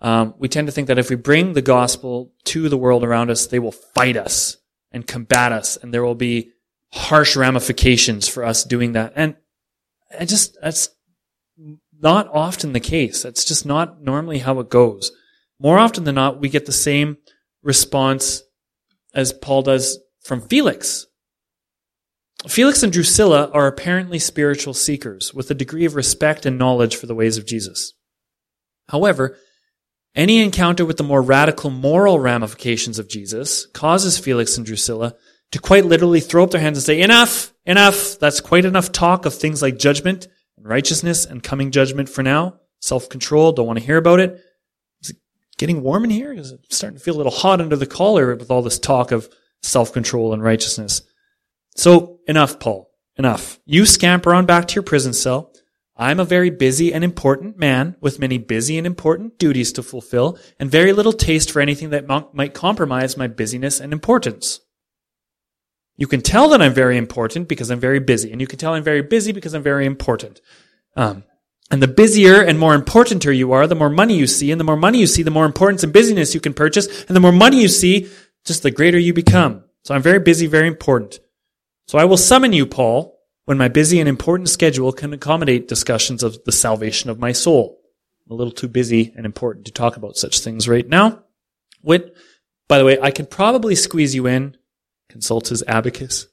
Um, 0.07 0.35
we 0.39 0.47
tend 0.47 0.69
to 0.69 0.73
think 0.73 0.87
that 0.87 1.01
if 1.01 1.11
we 1.11 1.17
bring 1.17 1.55
the 1.55 1.63
gospel 1.63 2.33
to 2.45 2.69
the 2.69 2.79
world 2.79 3.03
around 3.03 3.29
us, 3.29 3.49
they 3.49 3.59
will 3.59 3.73
fight 3.73 4.17
us 4.17 4.57
and 4.93 5.05
combat 5.05 5.51
us, 5.51 5.77
and 5.77 5.93
there 5.93 6.05
will 6.05 6.15
be 6.15 6.53
harsh 6.93 7.35
ramifications 7.35 8.29
for 8.29 8.45
us 8.45 8.63
doing 8.63 8.93
that. 8.93 9.15
And 9.17 9.35
I 10.17 10.25
just, 10.25 10.57
that's 10.63 10.91
not 12.01 12.29
often 12.33 12.73
the 12.73 12.79
case. 12.79 13.25
That's 13.25 13.45
just 13.45 13.67
not 13.67 14.01
normally 14.01 14.39
how 14.39 14.61
it 14.61 14.71
goes. 14.71 15.11
More 15.59 15.77
often 15.77 16.05
than 16.05 16.15
not, 16.15 16.41
we 16.41 16.51
get 16.51 16.67
the 16.67 16.73
same 16.73 17.17
response 17.65 18.45
as 19.13 19.33
Paul 19.33 19.63
does 19.63 19.99
from 20.23 20.41
Felix. 20.41 21.09
Felix 22.47 22.85
and 22.85 22.93
Drusilla 22.93 23.51
are 23.51 23.67
apparently 23.67 24.21
spiritual 24.21 24.73
seekers 24.73 25.35
with 25.35 25.51
a 25.51 25.55
degree 25.55 25.85
of 25.85 25.97
respect 25.97 26.47
and 26.47 26.57
knowledge 26.57 26.95
for 26.95 27.07
the 27.07 27.15
ways 27.17 27.39
of 27.39 27.47
Jesus. 27.47 27.93
However, 28.89 29.37
any 30.17 30.43
encounter 30.43 30.85
with 30.85 30.97
the 30.97 31.05
more 31.05 31.23
radical 31.23 31.71
moral 31.71 32.19
ramifications 32.19 32.99
of 32.99 33.09
Jesus 33.09 33.67
causes 33.67 34.19
Felix 34.19 34.57
and 34.57 34.67
Drusilla 34.67 35.15
to 35.53 35.61
quite 35.61 35.85
literally 35.85 36.21
throw 36.21 36.43
up 36.43 36.51
their 36.51 36.61
hands 36.61 36.79
and 36.79 36.85
say, 36.85 37.01
enough, 37.01 37.53
enough. 37.65 38.19
That's 38.19 38.41
quite 38.41 38.65
enough 38.65 38.91
talk 38.91 39.27
of 39.27 39.35
things 39.35 39.63
like 39.63 39.79
judgment 39.79 40.27
and 40.57 40.67
righteousness 40.67 41.25
and 41.25 41.43
coming 41.43 41.71
judgment 41.71 42.09
for 42.09 42.23
now. 42.23 42.59
Self-control. 42.81 43.53
Don't 43.53 43.67
want 43.67 43.79
to 43.79 43.85
hear 43.85 43.99
about 43.99 44.21
it. 44.21 44.41
Is 45.03 45.11
it 45.11 45.17
getting 45.59 45.83
warm 45.83 46.05
in 46.05 46.11
here? 46.11 46.33
Is 46.33 46.51
it 46.51 46.61
starting 46.71 46.99
to 46.99 47.05
feel 47.05 47.15
a 47.15 47.19
little 47.19 47.33
hot 47.33 47.61
under 47.61 47.77
the 47.77 47.87
collar 47.87 48.35
with 48.35 48.51
all 48.51 48.63
this 48.63 48.79
talk 48.79 49.13
of 49.13 49.29
self-control 49.63 50.33
and 50.33 50.43
righteousness? 50.43 51.03
So 51.77 52.21
enough, 52.27 52.59
Paul. 52.59 52.91
Enough. 53.17 53.61
You 53.65 53.87
scamper 53.87 54.35
on 54.35 54.47
back 54.47 54.69
to 54.69 54.75
your 54.75 54.83
prison 54.83 55.13
cell. 55.13 55.53
I'm 55.99 56.21
a 56.21 56.25
very 56.25 56.51
busy 56.51 56.93
and 56.93 57.03
important 57.03 57.59
man 57.59 57.97
with 58.01 58.19
many 58.19 58.37
busy 58.37 58.77
and 58.77 58.87
important 58.87 59.39
duties 59.39 59.73
to 59.73 59.83
fulfill 59.83 60.39
and 60.61 60.71
very 60.71 60.93
little 60.93 61.13
taste 61.13 61.51
for 61.51 61.61
anything 61.61 61.91
that 61.91 62.07
might 62.35 62.53
compromise 62.53 63.17
my 63.17 63.29
busyness 63.29 63.81
and 63.81 63.93
importance. 63.93 64.61
You 65.97 66.07
can 66.07 66.21
tell 66.21 66.51
that 66.51 66.61
I'm 66.61 66.75
very 66.75 66.99
important 66.99 67.49
because 67.49 67.71
I'm 67.71 67.81
very 67.81 68.01
busy, 68.01 68.31
and 68.31 68.41
you 68.41 68.47
can 68.47 68.59
tell 68.59 68.75
I'm 68.75 68.83
very 68.83 69.01
busy 69.01 69.33
because 69.33 69.55
I'm 69.55 69.63
very 69.63 69.87
important. 69.87 70.43
Um, 70.95 71.25
and 71.71 71.83
the 71.83 71.89
busier 71.89 72.43
and 72.43 72.59
more 72.59 72.75
importanter 72.75 73.35
you 73.35 73.53
are, 73.53 73.67
the 73.67 73.75
more 73.75 73.89
money 73.89 74.19
you 74.19 74.27
see, 74.27 74.51
and 74.51 74.61
the 74.61 74.65
more 74.65 74.77
money 74.77 74.99
you 74.99 75.07
see, 75.07 75.23
the 75.23 75.31
more 75.31 75.47
importance 75.47 75.83
and 75.83 75.95
busyness 75.95 76.35
you 76.35 76.41
can 76.41 76.53
purchase, 76.53 77.05
and 77.05 77.17
the 77.17 77.21
more 77.21 77.33
money 77.33 77.63
you 77.63 77.69
see, 77.69 78.11
just 78.45 78.63
the 78.63 78.71
greater 78.71 78.99
you 78.99 79.15
become. 79.15 79.65
So 79.85 79.95
I'm 79.95 80.03
very 80.03 80.21
busy, 80.21 80.47
very 80.47 80.69
important. 80.69 81.21
So 81.89 81.97
I 81.97 82.05
will 82.05 82.19
summon 82.19 82.53
you, 82.53 82.67
Paul, 82.67 83.16
when 83.47 83.57
my 83.57 83.69
busy 83.69 83.99
and 84.01 84.09
important 84.09 84.49
schedule 84.49 84.93
can 84.93 85.13
accommodate 85.13 85.69
discussions 85.69 86.23
of 86.23 86.45
the 86.45 86.53
salvation 86.53 87.09
of 87.09 87.19
my 87.19 87.33
soul. 87.33 87.81
I'm 88.27 88.33
a 88.33 88.35
little 88.35 88.53
too 88.53 88.69
busy 88.69 89.15
and 89.17 89.25
important 89.25 89.67
to 89.67 89.73
talk 89.73 89.97
about 89.97 90.17
such 90.17 90.41
things 90.41 90.69
right 90.69 90.87
now. 90.87 91.23
With, 91.83 92.11
by 92.69 92.79
the 92.79 92.85
way, 92.85 92.99
I 93.01 93.13
can 93.13 93.27
probably 93.27 93.77
squeeze 93.77 94.15
you 94.15 94.27
in, 94.27 94.57
consult 95.09 95.49
his 95.49 95.63
abacus, 95.69 96.27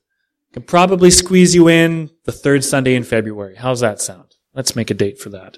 can 0.53 0.63
probably 0.63 1.12
squeeze 1.12 1.53
you 1.53 1.67
in 1.67 2.10
the 2.25 2.32
third 2.32 2.63
Sunday 2.63 2.96
in 2.96 3.03
February. 3.03 3.55
How's 3.55 3.82
that 3.82 4.01
sound? 4.01 4.36
Let's 4.55 4.75
make 4.75 4.89
a 4.89 4.96
date 4.96 5.20
for 5.20 5.29
that. 5.29 5.58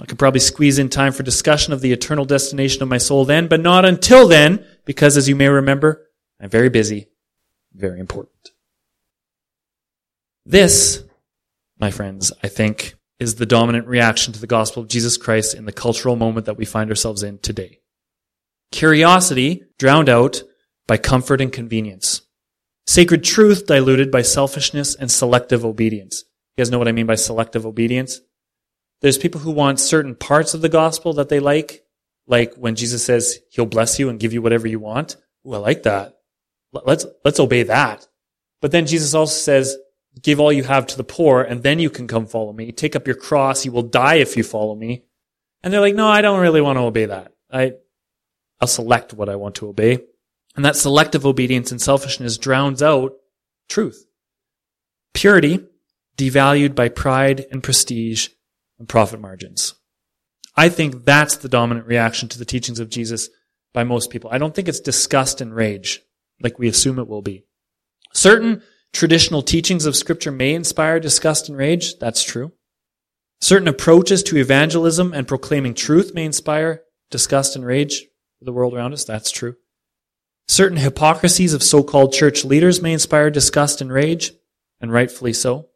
I 0.00 0.06
could 0.06 0.18
probably 0.18 0.40
squeeze 0.40 0.78
in 0.78 0.88
time 0.88 1.12
for 1.12 1.22
discussion 1.22 1.72
of 1.72 1.80
the 1.80 1.92
eternal 1.92 2.24
destination 2.24 2.82
of 2.82 2.88
my 2.88 2.98
soul 2.98 3.24
then, 3.24 3.46
but 3.46 3.60
not 3.60 3.84
until 3.84 4.28
then, 4.28 4.64
because 4.86 5.16
as 5.16 5.28
you 5.28 5.36
may 5.36 5.48
remember, 5.48 6.06
I'm 6.40 6.48
very 6.48 6.68
busy, 6.70 7.08
very 7.74 8.00
important. 8.00 8.52
This, 10.48 11.04
my 11.78 11.90
friends, 11.90 12.32
I 12.42 12.48
think 12.48 12.94
is 13.20 13.34
the 13.34 13.44
dominant 13.44 13.86
reaction 13.86 14.32
to 14.32 14.40
the 14.40 14.46
gospel 14.46 14.82
of 14.82 14.88
Jesus 14.88 15.18
Christ 15.18 15.52
in 15.52 15.66
the 15.66 15.72
cultural 15.72 16.16
moment 16.16 16.46
that 16.46 16.56
we 16.56 16.64
find 16.64 16.88
ourselves 16.88 17.22
in 17.22 17.36
today. 17.36 17.80
Curiosity 18.72 19.64
drowned 19.78 20.08
out 20.08 20.42
by 20.86 20.96
comfort 20.96 21.42
and 21.42 21.52
convenience. 21.52 22.22
Sacred 22.86 23.24
truth 23.24 23.66
diluted 23.66 24.10
by 24.10 24.22
selfishness 24.22 24.94
and 24.94 25.10
selective 25.10 25.66
obedience. 25.66 26.24
You 26.56 26.62
guys 26.62 26.70
know 26.70 26.78
what 26.78 26.88
I 26.88 26.92
mean 26.92 27.04
by 27.04 27.16
selective 27.16 27.66
obedience? 27.66 28.22
There's 29.02 29.18
people 29.18 29.42
who 29.42 29.50
want 29.50 29.80
certain 29.80 30.14
parts 30.14 30.54
of 30.54 30.62
the 30.62 30.70
gospel 30.70 31.12
that 31.12 31.28
they 31.28 31.40
like, 31.40 31.84
like 32.26 32.54
when 32.54 32.74
Jesus 32.74 33.04
says 33.04 33.38
he'll 33.50 33.66
bless 33.66 33.98
you 33.98 34.08
and 34.08 34.18
give 34.18 34.32
you 34.32 34.40
whatever 34.40 34.66
you 34.66 34.80
want. 34.80 35.18
Ooh, 35.46 35.52
I 35.52 35.58
like 35.58 35.82
that. 35.82 36.14
Let's, 36.72 37.04
let's 37.22 37.38
obey 37.38 37.64
that. 37.64 38.08
But 38.62 38.72
then 38.72 38.86
Jesus 38.86 39.12
also 39.12 39.34
says, 39.34 39.76
give 40.20 40.40
all 40.40 40.52
you 40.52 40.64
have 40.64 40.86
to 40.88 40.96
the 40.96 41.04
poor 41.04 41.42
and 41.42 41.62
then 41.62 41.78
you 41.78 41.90
can 41.90 42.06
come 42.06 42.26
follow 42.26 42.52
me. 42.52 42.72
Take 42.72 42.96
up 42.96 43.06
your 43.06 43.16
cross. 43.16 43.64
You 43.64 43.72
will 43.72 43.82
die 43.82 44.16
if 44.16 44.36
you 44.36 44.42
follow 44.42 44.74
me. 44.74 45.04
And 45.62 45.72
they're 45.72 45.80
like, 45.80 45.94
no, 45.94 46.08
I 46.08 46.22
don't 46.22 46.40
really 46.40 46.60
want 46.60 46.76
to 46.76 46.82
obey 46.82 47.06
that. 47.06 47.32
I, 47.50 47.72
I'll 48.60 48.68
select 48.68 49.14
what 49.14 49.28
I 49.28 49.36
want 49.36 49.56
to 49.56 49.68
obey. 49.68 49.98
And 50.56 50.64
that 50.64 50.76
selective 50.76 51.24
obedience 51.24 51.70
and 51.70 51.80
selfishness 51.80 52.38
drowns 52.38 52.82
out 52.82 53.12
truth. 53.68 54.04
Purity 55.14 55.64
devalued 56.16 56.74
by 56.74 56.88
pride 56.88 57.46
and 57.50 57.62
prestige 57.62 58.28
and 58.78 58.88
profit 58.88 59.20
margins. 59.20 59.74
I 60.56 60.68
think 60.68 61.04
that's 61.04 61.36
the 61.36 61.48
dominant 61.48 61.86
reaction 61.86 62.28
to 62.30 62.38
the 62.38 62.44
teachings 62.44 62.80
of 62.80 62.90
Jesus 62.90 63.28
by 63.72 63.84
most 63.84 64.10
people. 64.10 64.30
I 64.32 64.38
don't 64.38 64.54
think 64.54 64.68
it's 64.68 64.80
disgust 64.80 65.40
and 65.40 65.54
rage 65.54 66.02
like 66.40 66.58
we 66.58 66.68
assume 66.68 66.98
it 66.98 67.06
will 67.06 67.22
be. 67.22 67.44
Certain 68.12 68.62
Traditional 68.92 69.42
teachings 69.42 69.86
of 69.86 69.96
scripture 69.96 70.32
may 70.32 70.54
inspire 70.54 70.98
disgust 70.98 71.48
and 71.48 71.56
rage. 71.56 71.98
That's 71.98 72.22
true. 72.22 72.52
Certain 73.40 73.68
approaches 73.68 74.22
to 74.24 74.36
evangelism 74.36 75.12
and 75.12 75.28
proclaiming 75.28 75.74
truth 75.74 76.12
may 76.14 76.24
inspire 76.24 76.82
disgust 77.10 77.54
and 77.54 77.64
rage 77.64 78.02
for 78.38 78.44
the 78.44 78.52
world 78.52 78.74
around 78.74 78.92
us. 78.92 79.04
That's 79.04 79.30
true. 79.30 79.56
Certain 80.48 80.78
hypocrisies 80.78 81.52
of 81.52 81.62
so-called 81.62 82.12
church 82.12 82.44
leaders 82.44 82.82
may 82.82 82.92
inspire 82.92 83.30
disgust 83.30 83.80
and 83.80 83.92
rage, 83.92 84.32
and 84.80 84.92
rightfully 84.92 85.32
so. 85.32 85.68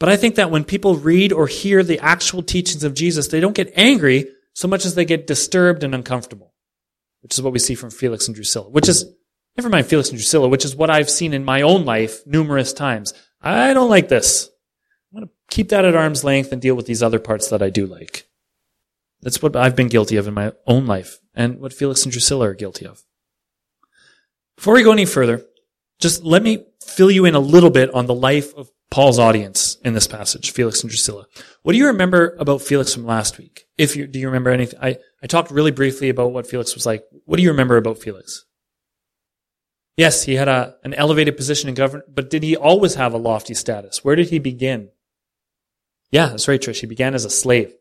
But 0.00 0.08
I 0.08 0.16
think 0.16 0.34
that 0.34 0.50
when 0.50 0.64
people 0.64 0.96
read 0.96 1.32
or 1.32 1.46
hear 1.46 1.82
the 1.82 2.00
actual 2.00 2.42
teachings 2.42 2.82
of 2.82 2.94
Jesus, 2.94 3.28
they 3.28 3.40
don't 3.40 3.54
get 3.54 3.72
angry 3.76 4.26
so 4.54 4.66
much 4.68 4.84
as 4.84 4.94
they 4.94 5.04
get 5.04 5.26
disturbed 5.26 5.84
and 5.84 5.94
uncomfortable, 5.94 6.54
which 7.22 7.34
is 7.34 7.42
what 7.42 7.52
we 7.52 7.58
see 7.58 7.74
from 7.74 7.90
Felix 7.90 8.26
and 8.26 8.34
Drusilla, 8.34 8.70
which 8.70 8.88
is 8.88 9.04
Never 9.56 9.68
mind 9.68 9.86
Felix 9.86 10.08
and 10.08 10.18
Drusilla, 10.18 10.48
which 10.48 10.64
is 10.64 10.74
what 10.74 10.90
I've 10.90 11.10
seen 11.10 11.32
in 11.32 11.44
my 11.44 11.62
own 11.62 11.84
life 11.84 12.26
numerous 12.26 12.72
times. 12.72 13.14
I 13.40 13.72
don't 13.72 13.90
like 13.90 14.08
this. 14.08 14.50
I'm 15.12 15.20
going 15.20 15.28
to 15.28 15.34
keep 15.50 15.68
that 15.68 15.84
at 15.84 15.94
arm's 15.94 16.24
length 16.24 16.50
and 16.50 16.60
deal 16.60 16.74
with 16.74 16.86
these 16.86 17.02
other 17.02 17.20
parts 17.20 17.48
that 17.50 17.62
I 17.62 17.70
do 17.70 17.86
like. 17.86 18.26
That's 19.20 19.42
what 19.42 19.54
I've 19.56 19.76
been 19.76 19.88
guilty 19.88 20.16
of 20.16 20.26
in 20.26 20.34
my 20.34 20.52
own 20.66 20.86
life 20.86 21.18
and 21.34 21.60
what 21.60 21.72
Felix 21.72 22.04
and 22.04 22.12
Drusilla 22.12 22.48
are 22.48 22.54
guilty 22.54 22.86
of. 22.86 23.02
Before 24.56 24.74
we 24.74 24.82
go 24.82 24.92
any 24.92 25.06
further, 25.06 25.44
just 26.00 26.24
let 26.24 26.42
me 26.42 26.66
fill 26.84 27.10
you 27.10 27.24
in 27.24 27.34
a 27.34 27.40
little 27.40 27.70
bit 27.70 27.92
on 27.94 28.06
the 28.06 28.14
life 28.14 28.54
of 28.54 28.70
Paul's 28.90 29.18
audience 29.18 29.76
in 29.84 29.94
this 29.94 30.06
passage, 30.06 30.52
Felix 30.52 30.82
and 30.82 30.90
Drusilla. 30.90 31.26
What 31.62 31.72
do 31.72 31.78
you 31.78 31.86
remember 31.86 32.36
about 32.38 32.60
Felix 32.60 32.92
from 32.92 33.06
last 33.06 33.38
week? 33.38 33.66
If 33.78 33.96
you, 33.96 34.06
do 34.06 34.18
you 34.18 34.26
remember 34.26 34.50
anything? 34.50 34.78
I, 34.82 34.98
I 35.22 35.26
talked 35.26 35.50
really 35.50 35.70
briefly 35.70 36.10
about 36.10 36.32
what 36.32 36.46
Felix 36.46 36.74
was 36.74 36.86
like. 36.86 37.04
What 37.24 37.36
do 37.36 37.42
you 37.42 37.50
remember 37.50 37.76
about 37.76 37.98
Felix? 37.98 38.44
Yes, 39.96 40.24
he 40.24 40.34
had 40.34 40.48
a, 40.48 40.76
an 40.82 40.94
elevated 40.94 41.36
position 41.36 41.68
in 41.68 41.74
government, 41.74 42.14
but 42.14 42.30
did 42.30 42.42
he 42.42 42.56
always 42.56 42.96
have 42.96 43.14
a 43.14 43.18
lofty 43.18 43.54
status? 43.54 44.04
Where 44.04 44.16
did 44.16 44.30
he 44.30 44.38
begin? 44.38 44.90
Yeah, 46.10 46.28
that's 46.28 46.48
right, 46.48 46.60
Trish. 46.60 46.80
He 46.80 46.86
began 46.86 47.14
as 47.14 47.24
a 47.24 47.30
slave. 47.30 47.74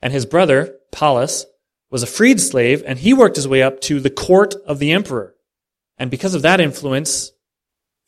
And 0.00 0.12
his 0.12 0.26
brother, 0.26 0.76
Pallas, 0.92 1.46
was 1.90 2.02
a 2.02 2.06
freed 2.06 2.40
slave, 2.40 2.82
and 2.86 2.98
he 2.98 3.14
worked 3.14 3.36
his 3.36 3.48
way 3.48 3.62
up 3.62 3.80
to 3.82 4.00
the 4.00 4.10
court 4.10 4.54
of 4.66 4.78
the 4.78 4.92
emperor. 4.92 5.34
And 5.98 6.10
because 6.10 6.34
of 6.34 6.42
that 6.42 6.60
influence, 6.60 7.32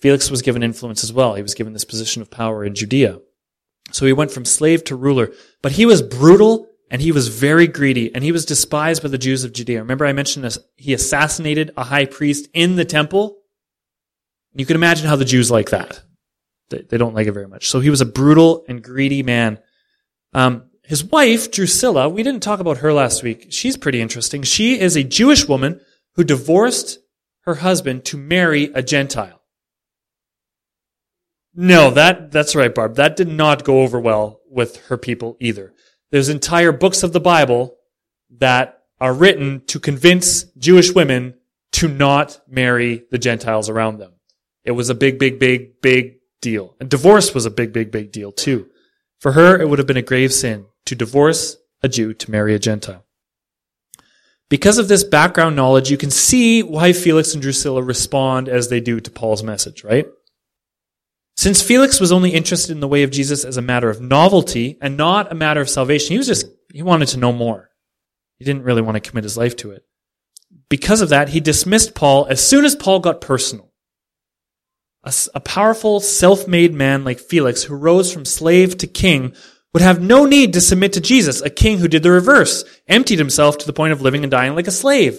Felix 0.00 0.30
was 0.30 0.42
given 0.42 0.62
influence 0.62 1.02
as 1.02 1.12
well. 1.12 1.34
He 1.34 1.42
was 1.42 1.54
given 1.54 1.72
this 1.72 1.84
position 1.84 2.22
of 2.22 2.30
power 2.30 2.64
in 2.64 2.74
Judea. 2.74 3.20
So 3.90 4.06
he 4.06 4.12
went 4.12 4.30
from 4.30 4.44
slave 4.44 4.84
to 4.84 4.96
ruler, 4.96 5.32
but 5.62 5.72
he 5.72 5.86
was 5.86 6.02
brutal 6.02 6.68
and 6.90 7.00
he 7.00 7.12
was 7.12 7.28
very 7.28 7.66
greedy 7.66 8.14
and 8.14 8.22
he 8.22 8.32
was 8.32 8.44
despised 8.44 9.02
by 9.02 9.08
the 9.08 9.18
Jews 9.18 9.44
of 9.44 9.52
Judea. 9.52 9.80
Remember 9.80 10.06
I 10.06 10.12
mentioned 10.12 10.44
this, 10.44 10.58
he 10.76 10.92
assassinated 10.92 11.72
a 11.76 11.84
high 11.84 12.04
priest 12.04 12.48
in 12.52 12.76
the 12.76 12.84
temple? 12.84 13.38
You 14.54 14.66
can 14.66 14.76
imagine 14.76 15.06
how 15.06 15.16
the 15.16 15.24
Jews 15.24 15.50
like 15.50 15.70
that. 15.70 16.02
They, 16.70 16.98
don't 16.98 17.14
like 17.14 17.26
it 17.26 17.32
very 17.32 17.48
much. 17.48 17.70
So 17.70 17.80
he 17.80 17.90
was 17.90 18.02
a 18.02 18.06
brutal 18.06 18.64
and 18.68 18.82
greedy 18.82 19.22
man. 19.22 19.58
Um, 20.34 20.64
his 20.82 21.02
wife, 21.02 21.50
Drusilla, 21.50 22.08
we 22.08 22.22
didn't 22.22 22.42
talk 22.42 22.60
about 22.60 22.78
her 22.78 22.92
last 22.92 23.22
week. 23.22 23.46
She's 23.50 23.76
pretty 23.76 24.00
interesting. 24.00 24.42
She 24.42 24.78
is 24.78 24.96
a 24.96 25.02
Jewish 25.02 25.48
woman 25.48 25.80
who 26.14 26.24
divorced 26.24 26.98
her 27.42 27.56
husband 27.56 28.04
to 28.06 28.16
marry 28.18 28.64
a 28.74 28.82
Gentile. 28.82 29.40
No, 31.54 31.90
that, 31.90 32.30
that's 32.30 32.54
right, 32.54 32.74
Barb. 32.74 32.96
That 32.96 33.16
did 33.16 33.28
not 33.28 33.64
go 33.64 33.80
over 33.80 33.98
well 33.98 34.40
with 34.50 34.76
her 34.86 34.96
people 34.96 35.36
either. 35.40 35.72
There's 36.10 36.28
entire 36.28 36.72
books 36.72 37.02
of 37.02 37.12
the 37.12 37.20
Bible 37.20 37.76
that 38.38 38.82
are 39.00 39.14
written 39.14 39.62
to 39.66 39.80
convince 39.80 40.44
Jewish 40.56 40.94
women 40.94 41.34
to 41.72 41.88
not 41.88 42.40
marry 42.48 43.04
the 43.10 43.18
Gentiles 43.18 43.68
around 43.68 43.98
them. 43.98 44.12
It 44.68 44.72
was 44.72 44.90
a 44.90 44.94
big, 44.94 45.18
big, 45.18 45.38
big, 45.38 45.80
big 45.80 46.16
deal. 46.42 46.76
And 46.78 46.90
divorce 46.90 47.32
was 47.32 47.46
a 47.46 47.50
big, 47.50 47.72
big, 47.72 47.90
big 47.90 48.12
deal 48.12 48.30
too. 48.30 48.68
For 49.18 49.32
her, 49.32 49.58
it 49.58 49.66
would 49.66 49.78
have 49.78 49.88
been 49.88 49.96
a 49.96 50.02
grave 50.02 50.30
sin 50.30 50.66
to 50.84 50.94
divorce 50.94 51.56
a 51.82 51.88
Jew 51.88 52.12
to 52.12 52.30
marry 52.30 52.54
a 52.54 52.58
Gentile. 52.58 53.02
Because 54.50 54.76
of 54.76 54.86
this 54.86 55.04
background 55.04 55.56
knowledge, 55.56 55.90
you 55.90 55.96
can 55.96 56.10
see 56.10 56.62
why 56.62 56.92
Felix 56.92 57.32
and 57.32 57.40
Drusilla 57.40 57.82
respond 57.82 58.46
as 58.46 58.68
they 58.68 58.78
do 58.78 59.00
to 59.00 59.10
Paul's 59.10 59.42
message, 59.42 59.84
right? 59.84 60.06
Since 61.38 61.62
Felix 61.62 61.98
was 61.98 62.12
only 62.12 62.34
interested 62.34 62.72
in 62.72 62.80
the 62.80 62.88
way 62.88 63.04
of 63.04 63.10
Jesus 63.10 63.46
as 63.46 63.56
a 63.56 63.62
matter 63.62 63.88
of 63.88 64.02
novelty 64.02 64.76
and 64.82 64.98
not 64.98 65.32
a 65.32 65.34
matter 65.34 65.62
of 65.62 65.70
salvation, 65.70 66.12
he 66.12 66.18
was 66.18 66.26
just, 66.26 66.44
he 66.70 66.82
wanted 66.82 67.08
to 67.08 67.18
know 67.18 67.32
more. 67.32 67.70
He 68.36 68.44
didn't 68.44 68.64
really 68.64 68.82
want 68.82 69.02
to 69.02 69.10
commit 69.10 69.24
his 69.24 69.38
life 69.38 69.56
to 69.56 69.70
it. 69.70 69.84
Because 70.68 71.00
of 71.00 71.08
that, 71.08 71.30
he 71.30 71.40
dismissed 71.40 71.94
Paul 71.94 72.26
as 72.28 72.46
soon 72.46 72.66
as 72.66 72.76
Paul 72.76 73.00
got 73.00 73.22
personal. 73.22 73.67
A, 75.08 75.12
a 75.36 75.40
powerful, 75.40 76.00
self-made 76.00 76.74
man 76.74 77.02
like 77.02 77.18
Felix, 77.18 77.62
who 77.62 77.74
rose 77.74 78.12
from 78.12 78.26
slave 78.26 78.76
to 78.76 78.86
king, 78.86 79.32
would 79.72 79.82
have 79.82 80.02
no 80.02 80.26
need 80.26 80.52
to 80.52 80.60
submit 80.60 80.92
to 80.92 81.00
Jesus, 81.00 81.40
a 81.40 81.48
king 81.48 81.78
who 81.78 81.88
did 81.88 82.02
the 82.02 82.10
reverse, 82.10 82.62
emptied 82.86 83.18
himself 83.18 83.56
to 83.56 83.66
the 83.66 83.72
point 83.72 83.94
of 83.94 84.02
living 84.02 84.22
and 84.22 84.30
dying 84.30 84.54
like 84.54 84.66
a 84.66 84.70
slave. 84.70 85.18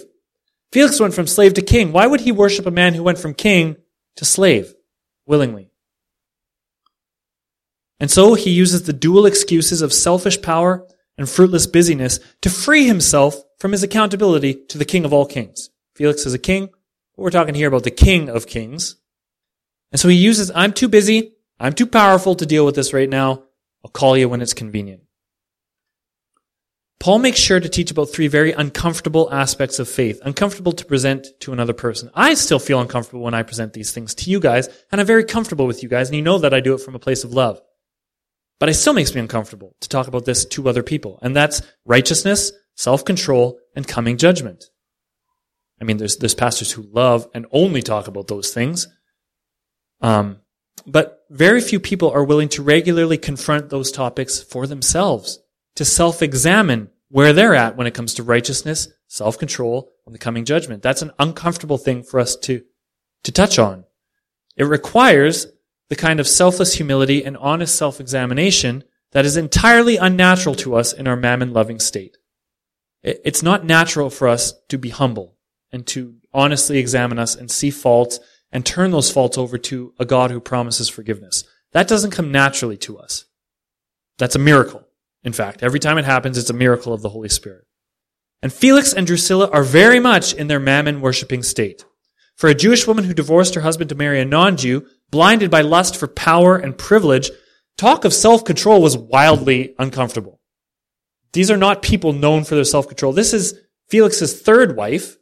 Felix 0.70 1.00
went 1.00 1.12
from 1.12 1.26
slave 1.26 1.54
to 1.54 1.62
king. 1.62 1.90
Why 1.90 2.06
would 2.06 2.20
he 2.20 2.30
worship 2.30 2.66
a 2.66 2.70
man 2.70 2.94
who 2.94 3.02
went 3.02 3.18
from 3.18 3.34
king 3.34 3.78
to 4.14 4.24
slave 4.24 4.72
willingly? 5.26 5.72
And 7.98 8.12
so 8.12 8.34
he 8.34 8.50
uses 8.50 8.84
the 8.84 8.92
dual 8.92 9.26
excuses 9.26 9.82
of 9.82 9.92
selfish 9.92 10.40
power 10.40 10.86
and 11.18 11.28
fruitless 11.28 11.66
busyness 11.66 12.20
to 12.42 12.48
free 12.48 12.86
himself 12.86 13.42
from 13.58 13.72
his 13.72 13.82
accountability 13.82 14.54
to 14.68 14.78
the 14.78 14.84
king 14.84 15.04
of 15.04 15.12
all 15.12 15.26
kings. 15.26 15.70
Felix 15.96 16.26
is 16.26 16.32
a 16.32 16.38
king, 16.38 16.66
but 17.16 17.22
we're 17.24 17.30
talking 17.30 17.56
here 17.56 17.66
about 17.66 17.82
the 17.82 17.90
king 17.90 18.28
of 18.28 18.46
kings. 18.46 18.94
And 19.92 20.00
so 20.00 20.08
he 20.08 20.16
uses, 20.16 20.50
I'm 20.54 20.72
too 20.72 20.88
busy, 20.88 21.32
I'm 21.58 21.72
too 21.72 21.86
powerful 21.86 22.34
to 22.36 22.46
deal 22.46 22.64
with 22.64 22.74
this 22.74 22.92
right 22.92 23.08
now. 23.08 23.44
I'll 23.84 23.90
call 23.90 24.16
you 24.16 24.28
when 24.28 24.42
it's 24.42 24.54
convenient. 24.54 25.02
Paul 27.00 27.18
makes 27.18 27.38
sure 27.38 27.58
to 27.58 27.68
teach 27.68 27.90
about 27.90 28.10
three 28.10 28.28
very 28.28 28.52
uncomfortable 28.52 29.32
aspects 29.32 29.78
of 29.78 29.88
faith, 29.88 30.20
uncomfortable 30.22 30.72
to 30.72 30.84
present 30.84 31.28
to 31.40 31.52
another 31.52 31.72
person. 31.72 32.10
I 32.14 32.34
still 32.34 32.58
feel 32.58 32.78
uncomfortable 32.78 33.22
when 33.22 33.32
I 33.32 33.42
present 33.42 33.72
these 33.72 33.90
things 33.90 34.14
to 34.16 34.30
you 34.30 34.38
guys, 34.38 34.68
and 34.92 35.00
I'm 35.00 35.06
very 35.06 35.24
comfortable 35.24 35.66
with 35.66 35.82
you 35.82 35.88
guys, 35.88 36.08
and 36.08 36.16
you 36.16 36.22
know 36.22 36.38
that 36.38 36.52
I 36.52 36.60
do 36.60 36.74
it 36.74 36.82
from 36.82 36.94
a 36.94 36.98
place 36.98 37.24
of 37.24 37.32
love. 37.32 37.58
But 38.58 38.68
it 38.68 38.74
still 38.74 38.92
makes 38.92 39.14
me 39.14 39.22
uncomfortable 39.22 39.74
to 39.80 39.88
talk 39.88 40.08
about 40.08 40.26
this 40.26 40.44
to 40.44 40.68
other 40.68 40.82
people, 40.82 41.18
and 41.22 41.34
that's 41.34 41.62
righteousness, 41.86 42.52
self-control, 42.76 43.58
and 43.74 43.88
coming 43.88 44.18
judgment. 44.18 44.66
I 45.80 45.84
mean, 45.84 45.96
there's, 45.96 46.18
there's 46.18 46.34
pastors 46.34 46.70
who 46.70 46.82
love 46.82 47.26
and 47.32 47.46
only 47.50 47.80
talk 47.80 48.08
about 48.08 48.28
those 48.28 48.52
things. 48.52 48.86
Um, 50.00 50.40
but 50.86 51.24
very 51.30 51.60
few 51.60 51.78
people 51.78 52.10
are 52.10 52.24
willing 52.24 52.48
to 52.50 52.62
regularly 52.62 53.18
confront 53.18 53.68
those 53.68 53.92
topics 53.92 54.42
for 54.42 54.66
themselves, 54.66 55.38
to 55.76 55.84
self-examine 55.84 56.90
where 57.08 57.32
they're 57.32 57.54
at 57.54 57.76
when 57.76 57.86
it 57.86 57.94
comes 57.94 58.14
to 58.14 58.22
righteousness, 58.22 58.88
self-control, 59.08 59.92
and 60.06 60.14
the 60.14 60.18
coming 60.18 60.44
judgment. 60.44 60.82
That's 60.82 61.02
an 61.02 61.12
uncomfortable 61.18 61.78
thing 61.78 62.02
for 62.02 62.18
us 62.20 62.36
to, 62.36 62.62
to 63.24 63.32
touch 63.32 63.58
on. 63.58 63.84
It 64.56 64.64
requires 64.64 65.46
the 65.88 65.96
kind 65.96 66.20
of 66.20 66.28
selfless 66.28 66.74
humility 66.74 67.24
and 67.24 67.36
honest 67.36 67.74
self-examination 67.74 68.84
that 69.12 69.26
is 69.26 69.36
entirely 69.36 69.96
unnatural 69.96 70.54
to 70.56 70.76
us 70.76 70.92
in 70.92 71.08
our 71.08 71.16
mammon-loving 71.16 71.80
state. 71.80 72.16
It's 73.02 73.42
not 73.42 73.64
natural 73.64 74.10
for 74.10 74.28
us 74.28 74.54
to 74.68 74.78
be 74.78 74.90
humble 74.90 75.36
and 75.72 75.86
to 75.88 76.16
honestly 76.32 76.78
examine 76.78 77.18
us 77.18 77.34
and 77.34 77.50
see 77.50 77.70
faults 77.70 78.20
and 78.52 78.64
turn 78.64 78.90
those 78.90 79.10
faults 79.10 79.38
over 79.38 79.58
to 79.58 79.94
a 79.98 80.04
God 80.04 80.30
who 80.30 80.40
promises 80.40 80.88
forgiveness. 80.88 81.44
That 81.72 81.88
doesn't 81.88 82.10
come 82.10 82.32
naturally 82.32 82.76
to 82.78 82.98
us. 82.98 83.26
That's 84.18 84.34
a 84.34 84.40
miracle. 84.40 84.86
In 85.22 85.32
fact, 85.32 85.62
every 85.62 85.80
time 85.80 85.98
it 85.98 86.04
happens, 86.04 86.36
it's 86.36 86.50
a 86.50 86.54
miracle 86.54 86.92
of 86.92 87.02
the 87.02 87.10
Holy 87.10 87.28
Spirit. 87.28 87.64
And 88.42 88.52
Felix 88.52 88.92
and 88.92 89.06
Drusilla 89.06 89.50
are 89.50 89.62
very 89.62 90.00
much 90.00 90.32
in 90.32 90.48
their 90.48 90.60
mammon 90.60 91.00
worshipping 91.00 91.42
state. 91.42 91.84
For 92.36 92.48
a 92.48 92.54
Jewish 92.54 92.86
woman 92.86 93.04
who 93.04 93.12
divorced 93.12 93.54
her 93.54 93.60
husband 93.60 93.90
to 93.90 93.94
marry 93.94 94.18
a 94.18 94.24
non-Jew, 94.24 94.86
blinded 95.10 95.50
by 95.50 95.60
lust 95.60 95.96
for 95.96 96.08
power 96.08 96.56
and 96.56 96.76
privilege, 96.76 97.30
talk 97.76 98.04
of 98.06 98.14
self-control 98.14 98.80
was 98.80 98.96
wildly 98.96 99.74
uncomfortable. 99.78 100.40
These 101.32 101.50
are 101.50 101.56
not 101.56 101.82
people 101.82 102.14
known 102.14 102.44
for 102.44 102.54
their 102.54 102.64
self-control. 102.64 103.12
This 103.12 103.34
is 103.34 103.60
Felix's 103.88 104.40
third 104.40 104.74
wife. 104.74 105.18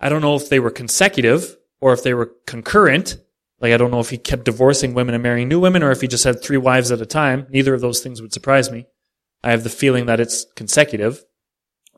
I 0.00 0.08
don't 0.08 0.22
know 0.22 0.36
if 0.36 0.48
they 0.48 0.58
were 0.58 0.70
consecutive 0.70 1.56
or 1.84 1.92
if 1.92 2.02
they 2.02 2.14
were 2.14 2.32
concurrent. 2.46 3.18
Like, 3.60 3.74
I 3.74 3.76
don't 3.76 3.90
know 3.90 4.00
if 4.00 4.08
he 4.08 4.16
kept 4.16 4.46
divorcing 4.46 4.94
women 4.94 5.14
and 5.14 5.22
marrying 5.22 5.48
new 5.48 5.60
women 5.60 5.82
or 5.82 5.90
if 5.90 6.00
he 6.00 6.08
just 6.08 6.24
had 6.24 6.42
three 6.42 6.56
wives 6.56 6.90
at 6.90 7.02
a 7.02 7.06
time. 7.06 7.46
Neither 7.50 7.74
of 7.74 7.82
those 7.82 8.00
things 8.00 8.22
would 8.22 8.32
surprise 8.32 8.70
me. 8.70 8.86
I 9.42 9.50
have 9.50 9.64
the 9.64 9.68
feeling 9.68 10.06
that 10.06 10.18
it's 10.18 10.46
consecutive. 10.56 11.22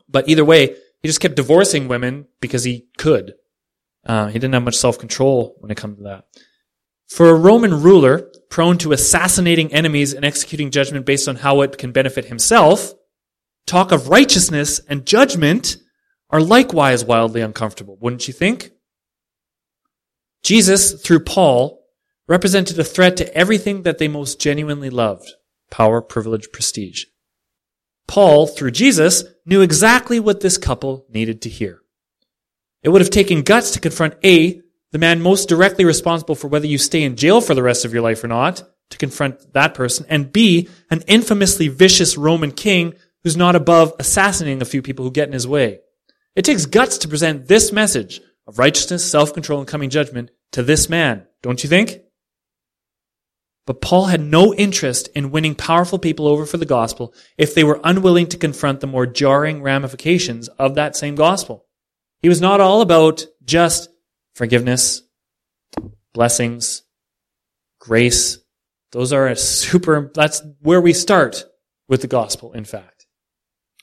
But 0.09 0.27
either 0.27 0.43
way, 0.43 0.75
he 1.01 1.07
just 1.07 1.21
kept 1.21 1.37
divorcing 1.37 1.87
women 1.87 2.27
because 2.41 2.65
he 2.65 2.87
could. 2.97 3.35
Uh, 4.05 4.27
he 4.27 4.33
didn't 4.33 4.55
have 4.55 4.63
much 4.63 4.75
self-control 4.75 5.55
when 5.59 5.71
it 5.71 5.77
comes 5.77 5.99
to 5.99 6.03
that. 6.03 6.25
For 7.07 7.29
a 7.29 7.35
Roman 7.35 7.81
ruler, 7.81 8.29
prone 8.49 8.77
to 8.79 8.91
assassinating 8.91 9.73
enemies 9.73 10.13
and 10.13 10.25
executing 10.25 10.69
judgment 10.69 11.05
based 11.05 11.29
on 11.29 11.37
how 11.37 11.61
it 11.61 11.77
can 11.77 11.93
benefit 11.93 12.25
himself, 12.25 12.93
talk 13.65 13.93
of 13.93 14.09
righteousness 14.09 14.81
and 14.89 15.07
judgment 15.07 15.77
are 16.29 16.41
likewise 16.41 17.05
wildly 17.05 17.39
uncomfortable, 17.39 17.97
wouldn't 18.01 18.27
you 18.27 18.33
think? 18.33 18.71
Jesus, 20.43 21.01
through 21.01 21.21
Paul, 21.21 21.83
represented 22.27 22.77
a 22.79 22.83
threat 22.83 23.17
to 23.17 23.33
everything 23.35 23.83
that 23.83 23.97
they 23.97 24.07
most 24.07 24.39
genuinely 24.39 24.89
loved 24.89 25.31
power, 25.69 26.01
privilege, 26.01 26.51
prestige. 26.53 27.05
Paul, 28.07 28.47
through 28.47 28.71
Jesus, 28.71 29.25
knew 29.45 29.61
exactly 29.61 30.19
what 30.19 30.39
this 30.39 30.57
couple 30.57 31.05
needed 31.09 31.41
to 31.41 31.49
hear. 31.49 31.81
It 32.81 32.89
would 32.89 33.01
have 33.01 33.09
taken 33.09 33.41
guts 33.41 33.71
to 33.71 33.81
confront 33.81 34.15
A, 34.23 34.61
the 34.91 34.97
man 34.97 35.21
most 35.21 35.49
directly 35.49 35.83
responsible 35.83 36.35
for 36.35 36.47
whether 36.47 36.67
you 36.67 36.77
stay 36.77 37.03
in 37.03 37.17
jail 37.17 37.41
for 37.41 37.53
the 37.53 37.63
rest 37.63 37.83
of 37.83 37.93
your 37.93 38.01
life 38.01 38.23
or 38.23 38.29
not, 38.29 38.63
to 38.91 38.97
confront 38.97 39.53
that 39.53 39.73
person, 39.73 40.05
and 40.07 40.31
B, 40.31 40.69
an 40.89 41.03
infamously 41.07 41.67
vicious 41.67 42.15
Roman 42.15 42.51
king 42.51 42.93
who's 43.23 43.35
not 43.35 43.55
above 43.55 43.93
assassinating 43.99 44.61
a 44.61 44.65
few 44.65 44.81
people 44.81 45.03
who 45.03 45.11
get 45.11 45.27
in 45.27 45.33
his 45.33 45.47
way. 45.47 45.79
It 46.35 46.45
takes 46.45 46.65
guts 46.65 46.97
to 46.99 47.09
present 47.09 47.47
this 47.47 47.73
message 47.73 48.21
of 48.47 48.57
righteousness, 48.57 49.09
self-control, 49.09 49.59
and 49.59 49.67
coming 49.67 49.89
judgment 49.89 50.31
to 50.53 50.63
this 50.63 50.89
man, 50.89 51.27
don't 51.43 51.63
you 51.63 51.69
think? 51.69 51.99
But 53.65 53.81
Paul 53.81 54.05
had 54.05 54.21
no 54.21 54.53
interest 54.53 55.09
in 55.09 55.31
winning 55.31 55.53
powerful 55.53 55.99
people 55.99 56.25
over 56.25 56.45
for 56.45 56.55
the 56.55 56.65
gospel 56.65 57.13
if 57.37 57.53
they 57.53 57.65
were 57.65 57.81
unwilling 57.83 58.27
to 58.27 58.37
confront 58.37 58.79
the 58.79 58.87
more 58.87 59.05
jarring 59.05 59.61
ramifications 59.61 60.47
of 60.47 60.75
that 60.75 60.95
same 60.95 61.15
gospel. 61.15 61.65
He 62.21 62.29
was 62.29 62.39
not 62.39 62.61
all 62.61 62.81
about 62.81 63.25
just 63.43 63.89
forgiveness, 64.35 65.01
blessings, 66.13 66.83
grace. 67.79 68.39
Those 68.93 69.11
are 69.11 69.27
a 69.27 69.35
super, 69.35 70.11
that's 70.13 70.41
where 70.61 70.79
we 70.79 70.93
start 70.93 71.43
with 71.89 72.01
the 72.01 72.07
gospel, 72.07 72.53
in 72.53 72.63
fact. 72.63 73.05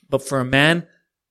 But 0.09 0.27
for 0.27 0.39
a 0.39 0.45
man 0.45 0.87